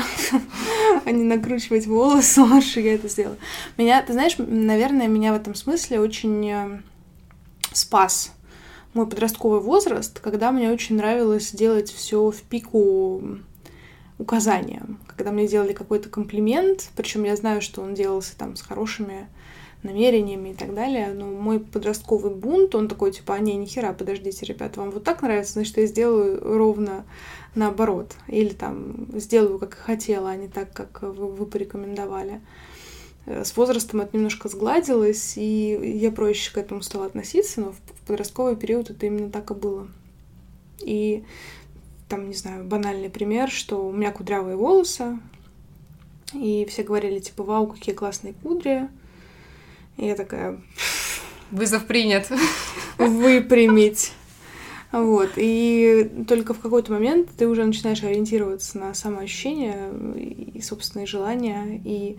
а 1.05 1.11
не 1.11 1.23
накручивать 1.23 1.87
волосы, 1.87 2.41
лучше 2.43 2.79
я 2.79 2.95
это 2.95 3.09
сделаю. 3.09 3.37
Меня, 3.77 4.01
ты 4.01 4.13
знаешь, 4.13 4.35
наверное, 4.37 5.07
меня 5.07 5.33
в 5.33 5.37
этом 5.37 5.55
смысле 5.55 5.99
очень 5.99 6.49
э, 6.49 6.81
спас 7.73 8.31
мой 8.95 9.07
подростковый 9.07 9.59
возраст, 9.59 10.19
когда 10.21 10.51
мне 10.51 10.71
очень 10.71 10.95
нравилось 10.95 11.51
делать 11.51 11.91
все 11.91 12.31
в 12.31 12.41
пику 12.43 13.21
указаниям. 14.17 14.99
Когда 15.07 15.31
мне 15.31 15.47
делали 15.47 15.73
какой-то 15.73 16.07
комплимент, 16.07 16.89
причем 16.95 17.25
я 17.25 17.35
знаю, 17.35 17.61
что 17.61 17.81
он 17.81 17.93
делался 17.93 18.37
там 18.37 18.55
с 18.55 18.61
хорошими 18.61 19.27
намерениями 19.85 20.49
и 20.49 20.53
так 20.53 20.73
далее, 20.73 21.13
но 21.13 21.25
мой 21.27 21.59
подростковый 21.59 22.33
бунт, 22.33 22.75
он 22.75 22.87
такой, 22.87 23.11
типа, 23.11 23.35
а 23.35 23.39
не, 23.39 23.55
нихера, 23.55 23.93
подождите, 23.93 24.45
ребята, 24.45 24.79
вам 24.79 24.91
вот 24.91 25.03
так 25.03 25.21
нравится, 25.21 25.53
значит, 25.53 25.77
я 25.77 25.85
сделаю 25.85 26.39
ровно 26.41 27.05
наоборот. 27.55 28.15
Или 28.27 28.49
там 28.49 29.07
сделаю, 29.13 29.59
как 29.59 29.73
хотела, 29.73 30.31
а 30.31 30.35
не 30.35 30.47
так, 30.47 30.73
как 30.73 31.01
вы, 31.01 31.27
вы 31.27 31.45
порекомендовали. 31.45 32.41
Э, 33.25 33.43
С 33.45 33.55
возрастом 33.55 34.01
это 34.01 34.15
немножко 34.15 34.49
сгладилось, 34.49 35.37
и 35.37 35.97
я 35.99 36.11
проще 36.11 36.51
к 36.51 36.57
этому 36.57 36.81
стала 36.81 37.05
относиться, 37.05 37.61
но 37.61 37.71
в 37.71 38.07
подростковый 38.07 38.55
период 38.55 38.89
это 38.89 39.05
именно 39.05 39.29
так 39.29 39.51
и 39.51 39.53
было. 39.53 39.87
И 40.79 41.23
там, 42.09 42.27
не 42.27 42.35
знаю, 42.35 42.65
банальный 42.65 43.09
пример, 43.09 43.49
что 43.49 43.87
у 43.87 43.91
меня 43.91 44.11
кудрявые 44.11 44.57
волосы, 44.57 45.19
и 46.33 46.65
все 46.69 46.83
говорили, 46.83 47.19
типа, 47.19 47.43
вау, 47.43 47.67
какие 47.67 47.95
классные 47.95 48.33
кудри. 48.33 48.89
И 49.97 50.05
я 50.05 50.15
такая, 50.15 50.59
Вызов 51.51 51.85
принят. 51.85 52.29
выпрямить. 52.97 54.13
Вот. 54.91 55.31
И 55.35 56.09
только 56.27 56.53
в 56.53 56.59
какой-то 56.59 56.91
момент 56.91 57.29
ты 57.37 57.47
уже 57.47 57.65
начинаешь 57.65 58.03
ориентироваться 58.03 58.77
на 58.77 58.93
самоощущение 58.93 59.91
и 60.53 60.61
собственные 60.61 61.05
желания, 61.05 61.81
и 61.83 62.17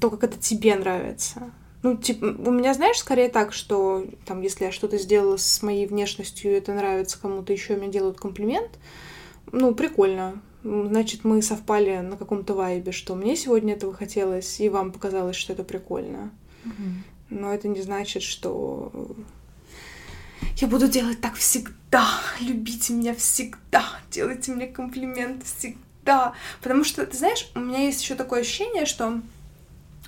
то, 0.00 0.10
как 0.10 0.24
это 0.24 0.38
тебе 0.38 0.74
нравится. 0.76 1.52
Ну, 1.82 1.96
типа, 1.96 2.34
у 2.38 2.50
меня, 2.50 2.72
знаешь, 2.72 2.98
скорее 2.98 3.28
так, 3.28 3.52
что 3.52 4.06
там, 4.24 4.40
если 4.40 4.64
я 4.64 4.72
что-то 4.72 4.96
сделала 4.98 5.36
с 5.36 5.62
моей 5.62 5.86
внешностью, 5.86 6.52
и 6.52 6.54
это 6.54 6.72
нравится 6.72 7.20
кому-то 7.20 7.52
еще, 7.52 7.76
мне 7.76 7.88
делают 7.88 8.18
комплимент, 8.18 8.70
ну, 9.52 9.74
прикольно. 9.74 10.40
Значит, 10.62 11.24
мы 11.24 11.42
совпали 11.42 11.98
на 11.98 12.16
каком-то 12.16 12.54
вайбе, 12.54 12.92
что 12.92 13.14
мне 13.14 13.36
сегодня 13.36 13.74
этого 13.74 13.92
хотелось, 13.92 14.60
и 14.60 14.70
вам 14.70 14.92
показалось, 14.92 15.36
что 15.36 15.52
это 15.52 15.62
прикольно. 15.62 16.30
Но 17.30 17.52
это 17.52 17.68
не 17.68 17.82
значит, 17.82 18.22
что 18.22 18.92
я 20.56 20.68
буду 20.68 20.88
делать 20.88 21.20
так 21.20 21.34
всегда. 21.34 22.08
Любите 22.40 22.92
меня 22.92 23.14
всегда. 23.14 23.84
Делайте 24.10 24.52
мне 24.52 24.66
комплименты 24.66 25.44
всегда. 25.44 26.34
Потому 26.62 26.84
что, 26.84 27.06
ты 27.06 27.16
знаешь, 27.16 27.50
у 27.54 27.60
меня 27.60 27.80
есть 27.80 28.02
еще 28.02 28.14
такое 28.14 28.42
ощущение, 28.42 28.86
что 28.86 29.20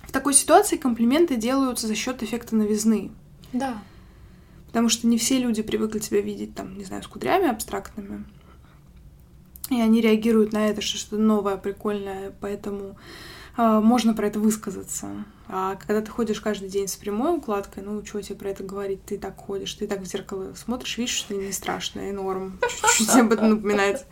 в 0.03 0.13
такой 0.13 0.35
ситуации 0.35 0.77
комплименты 0.77 1.37
делаются 1.37 1.87
за 1.87 1.95
счет 1.95 2.23
эффекта 2.23 2.55
новизны. 2.55 3.11
Да. 3.53 3.83
Потому 4.69 4.89
что 4.89 5.07
не 5.07 5.19
все 5.19 5.39
люди 5.39 5.63
привыкли 5.63 5.99
тебя 5.99 6.21
видеть, 6.21 6.55
там, 6.55 6.77
не 6.77 6.85
знаю, 6.85 7.03
с 7.03 7.07
кудрями 7.07 7.49
абстрактными. 7.49 8.25
И 9.71 9.81
они 9.81 10.01
реагируют 10.01 10.53
на 10.53 10.69
это, 10.69 10.81
что 10.81 10.99
что-то 10.99 11.17
новое, 11.17 11.57
прикольное, 11.57 12.33
поэтому 12.41 12.97
можно 13.57 14.15
про 14.15 14.27
это 14.27 14.39
высказаться. 14.39 15.09
А 15.49 15.77
когда 15.77 16.01
ты 16.01 16.11
ходишь 16.11 16.41
каждый 16.41 16.69
день 16.69 16.89
с 16.89 16.97
прямой 16.97 17.37
укладкой, 17.37 17.83
ну, 17.83 18.05
что 18.05 18.21
тебе 18.21 18.37
про 18.37 18.51
это 18.51 18.65
говорить? 18.65 19.05
Ты 19.05 19.17
так 19.17 19.37
ходишь, 19.37 19.73
ты 19.75 19.87
так 19.87 20.01
в 20.01 20.05
зеркало 20.05 20.55
смотришь, 20.55 20.99
видишь, 20.99 21.15
что 21.15 21.35
не 21.35 21.53
страшно, 21.53 22.09
и 22.09 22.13
норм. 22.13 22.59
Чуть-чуть 22.69 23.17
об 23.17 23.33
этом 23.33 23.51
напоминает. 23.51 24.07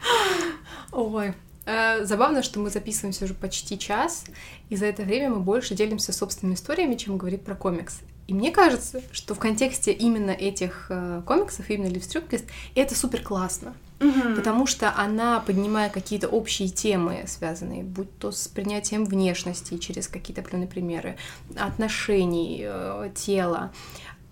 Ой. 0.92 1.34
Э, 1.66 2.04
Забавно, 2.04 2.42
что 2.42 2.60
мы 2.60 2.70
записываемся 2.70 3.24
уже 3.24 3.34
почти 3.34 3.78
час, 3.78 4.24
и 4.68 4.76
за 4.76 4.86
это 4.86 5.02
время 5.02 5.30
мы 5.30 5.40
больше 5.40 5.74
делимся 5.74 6.12
собственными 6.12 6.54
историями, 6.54 6.94
чем 6.94 7.16
говорит 7.16 7.44
про 7.44 7.54
комикс. 7.54 8.00
И 8.26 8.34
мне 8.34 8.50
кажется, 8.50 9.02
что 9.12 9.34
в 9.34 9.38
контексте 9.38 9.92
именно 9.92 10.30
этих 10.30 10.86
э, 10.88 11.22
комиксов, 11.26 11.68
именно 11.68 12.00
Стрюпкист, 12.00 12.46
это 12.74 12.94
супер 12.94 13.22
классно. 13.22 13.74
Потому 13.98 14.66
что 14.66 14.92
она, 14.96 15.40
поднимая 15.40 15.88
какие-то 15.88 16.28
общие 16.28 16.68
темы, 16.68 17.24
связанные, 17.26 17.82
будь 17.82 18.16
то 18.18 18.32
с 18.32 18.48
принятием 18.48 19.04
внешности 19.04 19.78
через 19.78 20.08
какие-то 20.08 20.40
определенные 20.40 20.68
примеры, 20.68 21.16
отношений, 21.56 22.62
э, 22.64 23.10
тела, 23.14 23.72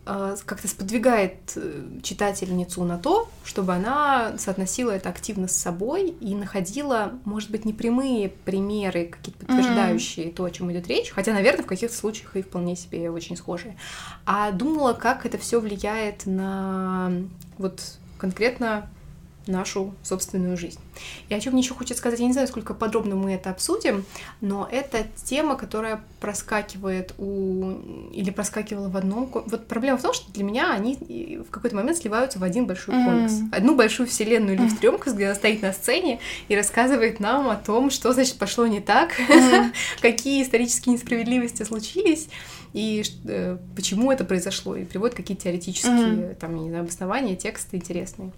э, 0.04 0.36
как-то 0.44 0.68
сподвигает 0.68 1.36
э, 1.56 1.84
читательницу 2.02 2.82
на 2.84 2.98
то, 2.98 3.30
чтобы 3.44 3.72
она 3.72 4.36
соотносила 4.36 4.90
это 4.90 5.08
активно 5.08 5.46
с 5.46 5.56
собой 5.56 6.10
и 6.20 6.34
находила, 6.34 7.12
может 7.24 7.50
быть, 7.50 7.64
не 7.64 7.72
прямые 7.72 8.30
примеры, 8.30 9.06
какие-то 9.06 9.46
подтверждающие 9.46 10.32
то, 10.32 10.44
о 10.44 10.50
чем 10.50 10.72
идет 10.72 10.88
речь, 10.88 11.10
хотя, 11.10 11.32
наверное, 11.32 11.62
в 11.62 11.66
каких-то 11.66 11.96
случаях 11.96 12.36
и 12.36 12.42
вполне 12.42 12.74
себе 12.74 13.10
очень 13.10 13.36
схожие, 13.36 13.76
а 14.26 14.50
думала, 14.50 14.92
как 14.92 15.24
это 15.24 15.38
все 15.38 15.60
влияет 15.60 16.26
на 16.26 17.12
вот 17.58 17.80
конкретно 18.18 18.88
нашу 19.46 19.94
собственную 20.02 20.56
жизнь. 20.56 20.78
И 21.28 21.34
о 21.34 21.40
чем 21.40 21.54
мне 21.54 21.62
еще 21.62 21.74
хочется 21.74 21.98
сказать, 21.98 22.20
я 22.20 22.26
не 22.26 22.32
знаю, 22.32 22.48
сколько 22.48 22.74
подробно 22.74 23.16
мы 23.16 23.32
это 23.32 23.50
обсудим, 23.50 24.04
но 24.40 24.68
это 24.70 25.06
тема, 25.24 25.56
которая 25.56 26.04
проскакивает 26.20 27.14
у... 27.18 27.72
или 28.12 28.30
проскакивала 28.30 28.88
в 28.88 28.96
одном... 28.96 29.28
Вот 29.32 29.66
проблема 29.66 29.98
в 29.98 30.02
том, 30.02 30.12
что 30.12 30.30
для 30.32 30.44
меня 30.44 30.72
они 30.72 30.96
в 31.46 31.50
какой-то 31.50 31.76
момент 31.76 31.98
сливаются 31.98 32.38
в 32.38 32.44
один 32.44 32.66
большой 32.66 32.94
комикс. 32.94 33.32
Mm. 33.32 33.48
Одну 33.52 33.74
большую 33.74 34.06
вселенную 34.06 34.58
Лив 34.58 34.78
Трёмкас, 34.78 35.14
где 35.14 35.26
она 35.26 35.34
стоит 35.34 35.62
на 35.62 35.72
сцене 35.72 36.20
и 36.48 36.56
рассказывает 36.56 37.20
нам 37.20 37.48
о 37.48 37.56
том, 37.56 37.90
что, 37.90 38.12
значит, 38.12 38.36
пошло 38.36 38.66
не 38.66 38.80
так, 38.80 39.18
mm. 39.18 39.72
какие 40.02 40.42
исторические 40.42 40.94
несправедливости 40.94 41.62
случились, 41.62 42.28
и 42.72 43.02
э, 43.26 43.58
почему 43.76 44.10
это 44.10 44.24
произошло, 44.24 44.76
и 44.76 44.84
приводит 44.84 45.14
какие-то 45.14 45.44
теоретические, 45.44 45.92
mm-hmm. 45.92 46.34
там, 46.36 46.56
не 46.56 46.68
знаю, 46.70 46.84
обоснования, 46.84 47.36
тексты 47.36 47.76
интересные. 47.76 48.32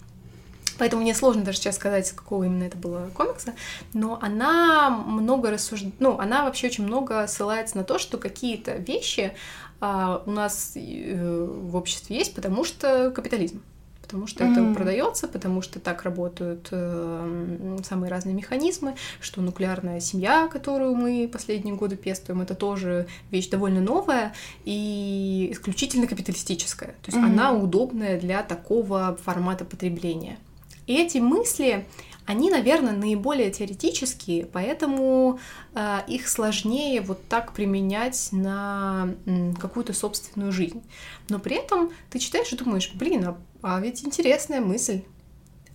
Поэтому 0.79 1.03
мне 1.03 1.15
сложно 1.15 1.43
даже 1.43 1.59
сейчас 1.59 1.77
сказать, 1.77 2.07
с 2.07 2.13
какого 2.13 2.45
именно 2.45 2.65
это 2.65 2.77
было 2.77 3.09
комикса, 3.15 3.55
но 3.93 4.19
она 4.21 4.91
много 4.91 5.51
рассуждает, 5.51 5.95
ну, 6.01 6.19
она 6.19 6.45
вообще 6.45 6.67
очень 6.67 6.85
много 6.85 7.27
ссылается 7.27 7.77
на 7.77 7.85
то, 7.85 7.99
что 7.99 8.19
какие-то 8.19 8.77
вещи 8.77 9.33
а, 9.81 10.23
у 10.27 10.31
нас 10.31 10.73
э, 10.77 11.47
в 11.47 11.77
обществе 11.77 12.17
есть, 12.17 12.35
потому 12.35 12.65
что 12.65 13.11
капитализм. 13.11 13.63
Потому 14.01 14.27
что 14.27 14.45
mm-hmm. 14.45 14.53
это 14.53 14.75
продается, 14.75 15.29
потому 15.29 15.63
что 15.63 15.81
так 15.81 16.03
работают 16.03 16.69
э, 16.71 17.79
самые 17.85 18.11
разные 18.11 18.35
механизмы, 18.35 18.97
что 19.19 19.41
нуклеарная 19.41 19.99
семья, 20.01 20.47
которую 20.47 20.95
мы 20.95 21.29
последние 21.33 21.75
годы 21.75 21.97
пестуем, 21.97 22.43
это 22.43 22.55
тоже 22.55 23.07
вещь 23.31 23.49
довольно 23.49 23.81
новая 23.81 24.35
и 24.67 25.49
исключительно 25.53 26.07
капиталистическая. 26.07 26.89
То 27.03 27.07
есть 27.07 27.19
mm-hmm. 27.19 27.25
она 27.25 27.53
удобная 27.53 28.21
для 28.21 28.43
такого 28.43 29.19
формата 29.25 29.65
потребления. 29.65 30.39
И 30.87 30.95
эти 30.95 31.19
мысли, 31.19 31.87
они, 32.27 32.51
наверное, 32.51 32.93
наиболее 32.93 33.51
теоретические, 33.51 34.47
поэтому 34.47 35.39
э, 35.75 36.01
их 36.07 36.29
сложнее 36.29 37.01
вот 37.01 37.27
так 37.29 37.53
применять 37.53 38.29
на 38.33 39.15
какую-то 39.61 39.93
собственную 39.93 40.53
жизнь. 40.53 40.83
Но 41.29 41.39
при 41.39 41.57
этом 41.57 41.91
ты 42.11 42.19
читаешь 42.19 42.53
и 42.53 42.57
думаешь, 42.57 42.91
блин, 42.95 43.25
а, 43.25 43.39
а 43.63 43.81
ведь 43.81 44.05
интересная 44.05 44.61
мысль. 44.61 45.03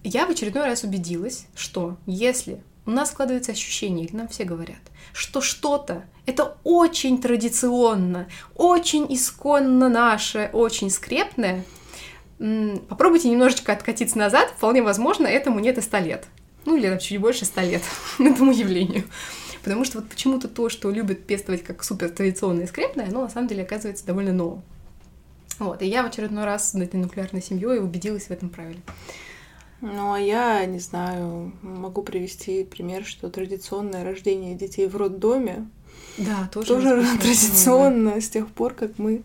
Я 0.03 0.25
в 0.25 0.29
очередной 0.29 0.65
раз 0.65 0.83
убедилась, 0.83 1.47
что 1.55 1.97
если 2.05 2.61
у 2.85 2.91
нас 2.91 3.09
складывается 3.09 3.51
ощущение, 3.51 4.05
или 4.05 4.15
нам 4.15 4.27
все 4.29 4.45
говорят, 4.45 4.79
что 5.13 5.41
что-то 5.41 6.05
это 6.25 6.57
очень 6.63 7.21
традиционно, 7.21 8.27
очень 8.55 9.05
исконно 9.13 9.89
наше, 9.89 10.49
очень 10.53 10.89
скрепное, 10.89 11.65
попробуйте 12.87 13.29
немножечко 13.29 13.73
откатиться 13.73 14.17
назад, 14.17 14.53
вполне 14.55 14.81
возможно, 14.81 15.27
этому 15.27 15.59
нет 15.59 15.77
и 15.77 15.81
100 15.81 15.97
лет. 15.99 16.27
Ну, 16.65 16.77
или 16.77 16.97
чуть 16.99 17.19
больше 17.19 17.45
100 17.45 17.61
лет 17.61 17.81
этому 18.19 18.51
явлению. 18.51 19.03
Потому 19.63 19.83
что 19.83 19.99
вот 19.99 20.09
почему-то 20.09 20.47
то, 20.47 20.69
что 20.69 20.89
любят 20.89 21.25
пестовать 21.25 21.63
как 21.63 21.83
супер 21.83 22.09
традиционное 22.09 22.63
и 22.63 22.67
скрепное, 22.67 23.07
оно 23.07 23.23
на 23.23 23.29
самом 23.29 23.47
деле 23.47 23.63
оказывается 23.63 24.05
довольно 24.05 24.33
новым. 24.33 24.63
Вот, 25.59 25.81
и 25.81 25.87
я 25.87 26.03
в 26.03 26.05
очередной 26.05 26.45
раз 26.45 26.73
на 26.73 26.83
этой 26.83 26.95
нуклеарной 26.95 27.41
семьей 27.41 27.79
убедилась 27.79 28.27
в 28.27 28.31
этом 28.31 28.49
правиле. 28.49 28.79
Ну, 29.81 30.13
а 30.13 30.19
я, 30.19 30.65
не 30.65 30.79
знаю, 30.79 31.53
могу 31.61 32.01
привести 32.01 32.63
пример, 32.63 33.05
что 33.05 33.29
традиционное 33.29 34.03
рождение 34.03 34.55
детей 34.55 34.87
в 34.87 34.95
роддоме 34.95 35.67
да, 36.17 36.49
тоже, 36.51 36.67
тоже 36.67 37.05
традиционно 37.17 38.15
да. 38.15 38.21
с 38.21 38.29
тех 38.29 38.47
пор, 38.47 38.73
как 38.73 38.97
мы 38.97 39.23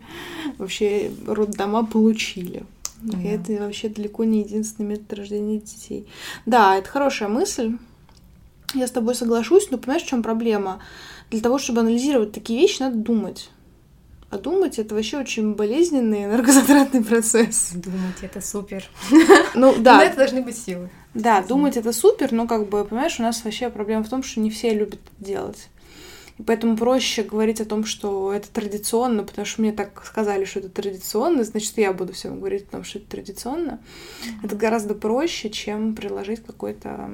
вообще 0.57 1.11
роддома 1.27 1.85
получили. 1.85 2.63
Да. 3.05 3.21
И 3.21 3.25
это 3.25 3.53
вообще 3.63 3.89
далеко 3.89 4.23
не 4.23 4.39
единственный 4.39 4.87
метод 4.87 5.13
рождения 5.13 5.59
детей. 5.59 6.07
Да, 6.45 6.75
это 6.77 6.89
хорошая 6.89 7.29
мысль. 7.29 7.77
Я 8.73 8.87
с 8.87 8.91
тобой 8.91 9.15
соглашусь, 9.15 9.69
но 9.69 9.77
понимаешь, 9.77 10.03
в 10.03 10.07
чем 10.07 10.23
проблема? 10.23 10.79
Для 11.29 11.41
того, 11.41 11.59
чтобы 11.59 11.81
анализировать 11.81 12.31
такие 12.31 12.59
вещи, 12.59 12.81
надо 12.81 12.97
думать. 12.97 13.51
А 14.31 14.37
думать 14.39 14.79
это 14.79 14.95
вообще 14.95 15.19
очень 15.19 15.53
болезненный 15.53 16.25
энергозатратный 16.25 17.03
процесс. 17.03 17.71
Думать 17.73 18.17
это 18.21 18.41
супер. 18.41 18.83
Ну 19.53 19.75
да. 19.77 19.97
Но 19.97 20.03
это 20.03 20.17
должны 20.17 20.41
быть 20.41 20.57
силы. 20.57 20.89
Да, 21.13 21.41
думать 21.43 21.77
это 21.77 21.93
супер, 21.93 22.31
но 22.31 22.47
как 22.47 22.67
бы, 22.67 22.83
понимаешь, 22.83 23.19
у 23.19 23.23
нас 23.23 23.43
вообще 23.45 23.69
проблема 23.69 24.03
в 24.03 24.09
том, 24.09 24.23
что 24.23 24.39
не 24.39 24.49
все 24.49 24.73
любят 24.73 24.99
это 25.15 25.25
делать. 25.25 25.69
И 26.37 26.43
поэтому 26.43 26.75
проще 26.75 27.23
говорить 27.23 27.61
о 27.61 27.65
том, 27.65 27.85
что 27.85 28.33
это 28.33 28.49
традиционно, 28.49 29.23
потому 29.23 29.45
что 29.45 29.61
мне 29.61 29.71
так 29.71 30.03
сказали, 30.05 30.43
что 30.43 30.59
это 30.59 30.69
традиционно, 30.69 31.43
значит, 31.43 31.77
я 31.77 31.93
буду 31.93 32.13
всем 32.13 32.39
говорить 32.39 32.67
о 32.67 32.71
том, 32.71 32.83
что 32.83 32.99
это 32.99 33.09
традиционно. 33.09 33.79
Mm-hmm. 33.79 34.45
Это 34.45 34.55
гораздо 34.55 34.95
проще, 34.95 35.49
чем 35.49 35.95
приложить 35.95 36.43
какой-то 36.43 37.09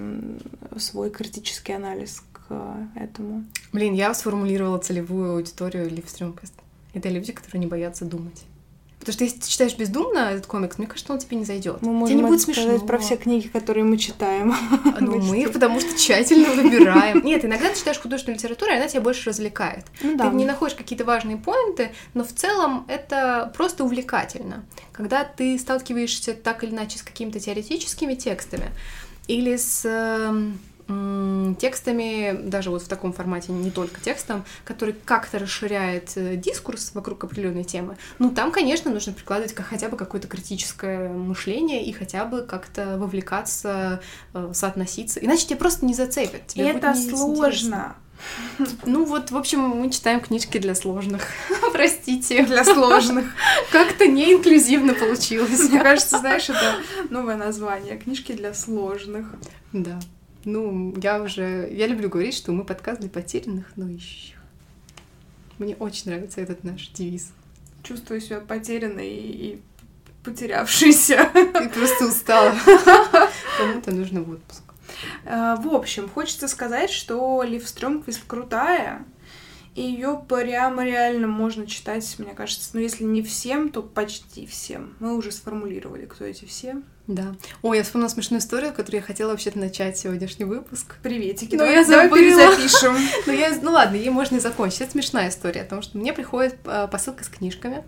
свой 0.77 1.11
критический 1.11 1.73
анализ 1.73 2.23
к 2.33 2.89
этому. 2.95 3.45
Блин, 3.71 3.93
я 3.93 4.13
сформулировала 4.13 4.79
целевую 4.79 5.33
аудиторию 5.33 5.89
Ливстрёмкаст. 5.89 6.53
Это 6.93 7.09
люди, 7.09 7.31
которые 7.31 7.59
не 7.59 7.67
боятся 7.67 8.05
думать. 8.05 8.43
Потому 9.01 9.13
что 9.13 9.23
если 9.23 9.39
ты 9.39 9.49
читаешь 9.49 9.75
бездумно 9.75 10.19
этот 10.19 10.45
комикс, 10.45 10.77
мне 10.77 10.85
кажется, 10.85 11.11
он 11.11 11.17
тебе 11.17 11.35
не 11.37 11.43
зайдет. 11.43 11.81
Мы 11.81 12.05
тебе 12.05 12.17
не 12.17 12.23
будет 12.23 12.41
смешно. 12.41 12.77
про 12.81 12.99
все 12.99 13.17
книги, 13.17 13.47
которые 13.47 13.83
мы 13.83 13.97
читаем. 13.97 14.53
Ну, 14.99 15.17
мы 15.23 15.41
их 15.41 15.51
потому 15.51 15.79
что 15.79 15.97
тщательно 15.97 16.49
выбираем. 16.49 17.25
Нет, 17.25 17.43
иногда 17.43 17.69
ты 17.69 17.79
читаешь 17.79 17.99
художественную 17.99 18.37
литературу, 18.37 18.71
и 18.71 18.75
она 18.75 18.87
тебя 18.87 19.01
больше 19.01 19.31
развлекает. 19.31 19.85
Ну, 20.03 20.15
да. 20.17 20.29
Ты 20.29 20.35
не 20.35 20.45
находишь 20.45 20.75
какие-то 20.75 21.03
важные 21.03 21.37
поинты, 21.37 21.89
но 22.13 22.23
в 22.23 22.31
целом 22.31 22.85
это 22.87 23.51
просто 23.57 23.83
увлекательно. 23.83 24.65
Когда 24.91 25.23
ты 25.23 25.57
сталкиваешься 25.57 26.35
так 26.35 26.63
или 26.63 26.69
иначе 26.69 26.99
с 26.99 27.01
какими-то 27.01 27.39
теоретическими 27.39 28.13
текстами 28.13 28.69
или 29.27 29.55
с 29.55 29.81
эм, 29.83 30.59
текстами, 31.59 32.33
даже 32.47 32.69
вот 32.69 32.81
в 32.81 32.87
таком 32.87 33.13
формате, 33.13 33.51
не 33.51 33.71
только 33.71 34.01
текстом, 34.01 34.43
который 34.63 34.95
как-то 35.05 35.39
расширяет 35.39 36.11
э, 36.15 36.35
дискурс 36.35 36.91
вокруг 36.93 37.23
определенной 37.23 37.63
темы, 37.63 37.97
ну 38.19 38.29
там, 38.31 38.51
конечно, 38.51 38.91
нужно 38.91 39.13
прикладывать 39.13 39.55
хотя 39.55 39.89
бы 39.89 39.97
какое-то 39.97 40.27
критическое 40.27 41.09
мышление 41.09 41.85
и 41.85 41.91
хотя 41.91 42.25
бы 42.25 42.41
как-то 42.41 42.97
вовлекаться, 42.97 44.01
э, 44.33 44.51
соотноситься, 44.53 45.19
иначе 45.19 45.47
тебя 45.47 45.57
просто 45.57 45.85
не 45.85 45.93
зацепят. 45.93 46.47
Тебе 46.47 46.69
это 46.69 46.93
сложно. 46.95 47.95
Ну 48.85 49.05
вот, 49.05 49.31
в 49.31 49.37
общем, 49.37 49.61
мы 49.61 49.89
читаем 49.89 50.19
книжки 50.19 50.57
для 50.57 50.75
сложных. 50.75 51.23
Простите. 51.73 52.45
Для 52.45 52.63
сложных. 52.63 53.25
Как-то 53.71 54.05
не 54.07 54.33
инклюзивно 54.33 54.93
получилось. 54.93 55.69
Мне 55.69 55.79
кажется, 55.79 56.19
знаешь, 56.19 56.49
это 56.49 56.75
новое 57.09 57.35
название. 57.35 57.97
Книжки 57.97 58.33
для 58.33 58.53
сложных. 58.53 59.25
Да. 59.73 59.99
Ну, 60.43 60.95
я 61.01 61.21
уже... 61.21 61.69
Я 61.71 61.87
люблю 61.87 62.09
говорить, 62.09 62.33
что 62.35 62.51
мы 62.51 62.63
подкаст 62.63 62.99
для 63.01 63.09
потерянных, 63.09 63.71
но 63.75 63.87
ищущих. 63.89 64.37
Мне 65.59 65.75
очень 65.75 66.09
нравится 66.09 66.41
этот 66.41 66.63
наш 66.63 66.87
девиз. 66.89 67.31
Чувствую 67.83 68.21
себя 68.21 68.39
потерянной 68.39 69.09
и 69.09 69.61
потерявшейся. 70.23 71.29
Ты 71.33 71.69
просто 71.69 72.07
устала. 72.07 72.55
Кому-то 73.57 73.91
нужно 73.91 74.23
в 74.23 74.31
отпуск. 74.31 74.63
А, 75.25 75.55
в 75.57 75.67
общем, 75.67 76.09
хочется 76.09 76.47
сказать, 76.47 76.89
что 76.89 77.43
Лив 77.43 77.67
Стрёмквист 77.67 78.21
крутая, 78.25 79.05
и 79.73 79.81
ее 79.81 80.21
прямо 80.27 80.83
реально 80.83 81.27
можно 81.27 81.65
читать, 81.65 82.15
мне 82.17 82.33
кажется, 82.33 82.71
ну 82.73 82.81
если 82.81 83.05
не 83.05 83.21
всем, 83.21 83.69
то 83.69 83.81
почти 83.81 84.45
всем. 84.45 84.95
Мы 84.99 85.15
уже 85.15 85.31
сформулировали, 85.31 86.05
кто 86.05 86.25
эти 86.25 86.43
все. 86.45 86.81
Да. 87.07 87.35
Ой, 87.61 87.77
я 87.77 87.83
вспомнила 87.83 88.09
смешную 88.09 88.41
историю, 88.41 88.73
которую 88.73 89.01
я 89.01 89.05
хотела 89.05 89.31
вообще-то 89.31 89.59
начать 89.59 89.97
сегодняшний 89.97 90.45
выпуск. 90.45 90.97
Приветики. 91.01 91.55
Но 91.55 91.65
я 91.65 91.83
забыла. 91.83 92.51
запишем. 92.51 92.95
ну, 93.25 93.33
я, 93.33 93.57
ну 93.61 93.71
ладно, 93.71 93.95
ей 93.95 94.09
можно 94.09 94.37
и 94.37 94.39
закончить. 94.39 94.81
Это 94.81 94.91
смешная 94.91 95.29
история, 95.29 95.63
потому 95.63 95.81
что 95.81 95.97
мне 95.97 96.13
приходит 96.13 96.57
а, 96.65 96.87
посылка 96.87 97.23
с 97.23 97.27
книжками. 97.27 97.83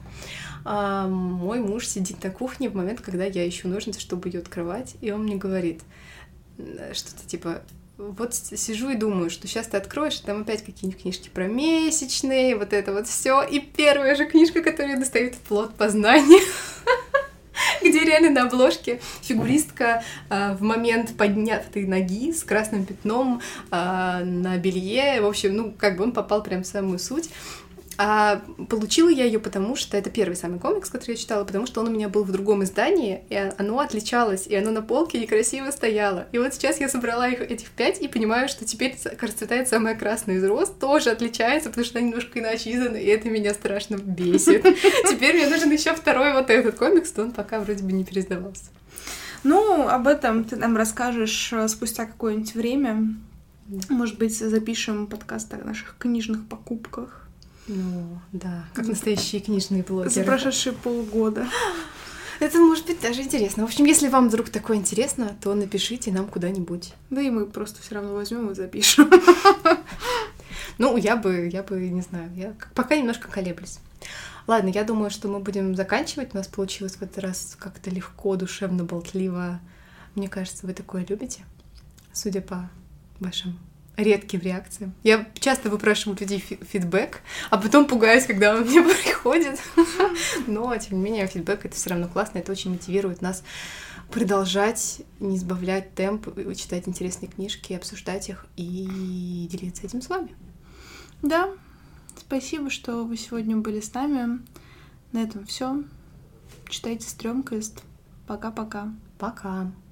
А, 0.66 1.08
мой 1.08 1.60
муж 1.60 1.88
сидит 1.88 2.24
на 2.24 2.32
кухне 2.32 2.70
в 2.70 2.76
момент, 2.76 3.02
когда 3.02 3.26
я 3.26 3.48
ищу 3.48 3.68
ножницы, 3.68 4.00
чтобы 4.00 4.30
ее 4.30 4.40
открывать, 4.40 4.96
и 5.02 5.12
он 5.12 5.24
мне 5.24 5.36
говорит 5.36 5.82
что-то 6.94 7.28
типа 7.28 7.62
вот 7.98 8.34
сижу 8.34 8.90
и 8.90 8.96
думаю, 8.96 9.30
что 9.30 9.48
сейчас 9.48 9.68
ты 9.68 9.78
откроешь, 9.78 10.20
там 10.20 10.42
опять 10.42 10.64
какие-нибудь 10.64 11.02
книжки 11.02 11.30
про 11.30 11.48
месячные, 11.48 12.56
вот 12.56 12.74
это 12.74 12.92
вот 12.92 13.08
все. 13.08 13.44
И 13.44 13.60
первая 13.60 14.16
же 14.16 14.26
книжка, 14.26 14.62
которая 14.62 14.98
достает 14.98 15.36
плод 15.36 15.76
познания. 15.76 16.42
где 17.82 18.00
реально 18.00 18.30
на 18.32 18.48
обложке 18.48 19.00
фигуристка 19.22 20.04
э, 20.30 20.56
в 20.56 20.62
момент 20.62 21.16
поднятой 21.16 21.86
ноги 21.86 22.32
с 22.32 22.44
красным 22.44 22.86
пятном 22.86 23.42
э, 23.72 24.24
на 24.24 24.58
белье. 24.58 25.22
В 25.22 25.26
общем, 25.26 25.56
ну, 25.56 25.74
как 25.78 25.98
бы 25.98 26.04
он 26.04 26.12
попал 26.12 26.44
прям 26.44 26.64
в 26.64 26.68
самую 26.68 27.00
суть. 27.00 27.30
А 27.98 28.42
получила 28.70 29.10
я 29.10 29.26
ее 29.26 29.40
потому, 29.40 29.76
что 29.76 29.98
это 29.98 30.10
первый 30.10 30.36
самый 30.36 30.60
комикс, 30.60 30.90
который 30.90 31.12
я 31.12 31.18
читала, 31.18 31.44
потому 31.44 31.68
что 31.68 31.82
он 31.82 31.88
у 31.88 31.92
меня 31.92 32.10
был 32.10 32.24
в 32.24 32.32
другом 32.32 32.64
издании, 32.64 33.24
и 33.30 33.36
оно 33.36 33.80
отличалось, 33.80 34.48
и 34.48 34.56
оно 34.56 34.72
на 34.72 34.82
полке 34.82 35.20
некрасиво 35.20 35.70
стояло. 35.72 36.28
И 36.32 36.40
вот 36.40 36.54
сейчас 36.54 36.80
я 36.80 36.90
собрала 36.90 37.28
их 37.28 37.42
этих 37.42 37.70
пять 37.70 38.02
и 38.02 38.08
понимаю, 38.08 38.50
что 38.50 38.66
теперь 38.66 38.98
расцветает 39.22 39.68
самая 39.68 39.96
красная 39.96 40.36
из 40.36 40.44
роз, 40.44 40.70
тоже 40.70 41.12
отличается, 41.12 41.70
потому 41.70 41.86
что 41.86 42.00
она 42.00 42.08
немножко 42.08 42.40
иначе 42.40 42.74
издана, 42.74 42.98
и 42.98 43.06
это 43.06 43.30
меня 43.30 43.54
страшно 43.54 43.96
бесит. 43.96 44.64
Теперь 45.10 45.36
мне 45.36 45.48
нужен 45.48 45.72
еще 45.72 45.94
второй 45.94 46.34
вот 46.34 46.50
этот 46.50 46.76
комикс, 46.76 47.12
то 47.12 47.24
он 47.24 47.32
пока 47.32 47.60
вроде 47.60 47.84
бы 47.84 47.92
не 47.92 48.04
пересдавался. 48.04 48.66
Ну, 49.44 49.88
об 49.88 50.08
этом 50.08 50.46
ты 50.46 50.56
нам 50.56 50.78
расскажешь 50.78 51.52
э, 51.52 51.68
спустя 51.68 52.06
какое-нибудь 52.06 52.56
время. 52.56 53.16
Может 53.90 54.18
быть, 54.18 54.38
запишем 54.38 55.08
подкаст 55.08 55.54
о 55.54 55.58
наших 55.58 55.96
книжных 55.98 56.48
покупках. 56.48 57.23
Ну, 57.68 58.20
да, 58.32 58.66
как 58.74 58.88
настоящие 58.88 59.42
книжные 59.42 59.84
блогеры. 59.84 60.10
За 60.10 60.24
прошедшие 60.24 60.74
полгода. 60.74 61.48
Это 62.40 62.58
может 62.58 62.88
быть 62.88 63.00
даже 63.00 63.22
интересно. 63.22 63.64
В 63.64 63.68
общем, 63.68 63.86
если 63.86 64.10
вам 64.10 64.28
вдруг 64.28 64.50
такое 64.50 64.78
интересно, 64.78 65.36
то 65.42 65.54
напишите 65.54 66.12
нам 66.12 66.28
куда-нибудь. 66.28 66.94
Да 67.10 67.22
и 67.22 67.30
мы 67.30 67.46
просто 67.46 67.82
все 67.82 67.96
равно 67.96 68.14
возьмем 68.14 68.52
и 68.52 68.56
запишем. 68.56 69.10
Ну, 70.80 70.98
я 70.98 71.16
бы, 71.16 71.50
я 71.54 71.62
бы, 71.62 71.80
не 71.90 72.02
знаю, 72.02 72.32
я 72.36 72.56
пока 72.74 72.96
немножко 72.96 73.28
колеблюсь. 73.28 73.78
Ладно, 74.48 74.70
я 74.70 74.84
думаю, 74.84 75.12
что 75.12 75.28
мы 75.28 75.40
будем 75.40 75.76
заканчивать. 75.76 76.34
У 76.34 76.38
нас 76.38 76.48
получилось 76.48 76.96
в 76.96 77.02
этот 77.04 77.20
раз 77.20 77.56
как-то 77.60 77.92
легко, 77.92 78.36
душевно, 78.36 78.84
болтливо. 78.84 79.60
Мне 80.16 80.28
кажется, 80.28 80.66
вы 80.66 80.74
такое 80.74 81.06
любите, 81.08 81.46
судя 82.12 82.42
по 82.42 82.72
вашим 83.20 83.60
редким 83.96 84.40
реакциям. 84.42 84.94
Я 85.04 85.28
часто 85.40 85.70
выпрашиваю 85.70 86.18
людей 86.20 86.40
фидбэк, 86.40 87.22
а 87.50 87.58
потом 87.58 87.86
пугаюсь, 87.86 88.26
когда 88.26 88.56
он 88.56 88.62
мне 88.68 88.82
приходит. 88.82 89.60
Но, 90.48 90.76
тем 90.78 90.98
не 90.98 91.04
менее, 91.04 91.28
фидбэк— 91.28 91.60
это 91.66 91.76
все 91.76 91.92
равно 91.92 92.08
классно, 92.08 92.40
это 92.40 92.52
очень 92.52 92.72
мотивирует 92.72 93.22
нас 93.22 93.44
продолжать 94.12 95.02
не 95.20 95.40
сбавлять 95.40 95.96
темп, 95.96 96.28
читать 96.56 96.88
интересные 96.88 97.30
книжки, 97.30 97.74
обсуждать 97.74 98.30
их 98.30 98.46
и 98.56 99.48
делиться 99.50 99.84
этим 99.84 100.02
с 100.02 100.10
вами. 100.10 100.36
Да, 101.22 101.50
спасибо, 102.18 102.70
что 102.70 103.06
вы 103.06 103.18
сегодня 103.18 103.58
были 103.58 103.80
с 103.80 103.94
нами. 103.94 104.40
На 105.12 105.24
этом 105.24 105.46
все. 105.46 105.84
Читайте 106.70 107.08
Стрёмкость. 107.08 107.84
Пока-пока. 108.28 108.94
Пока. 109.18 109.50
-пока. 109.50 109.66
Пока. 109.66 109.83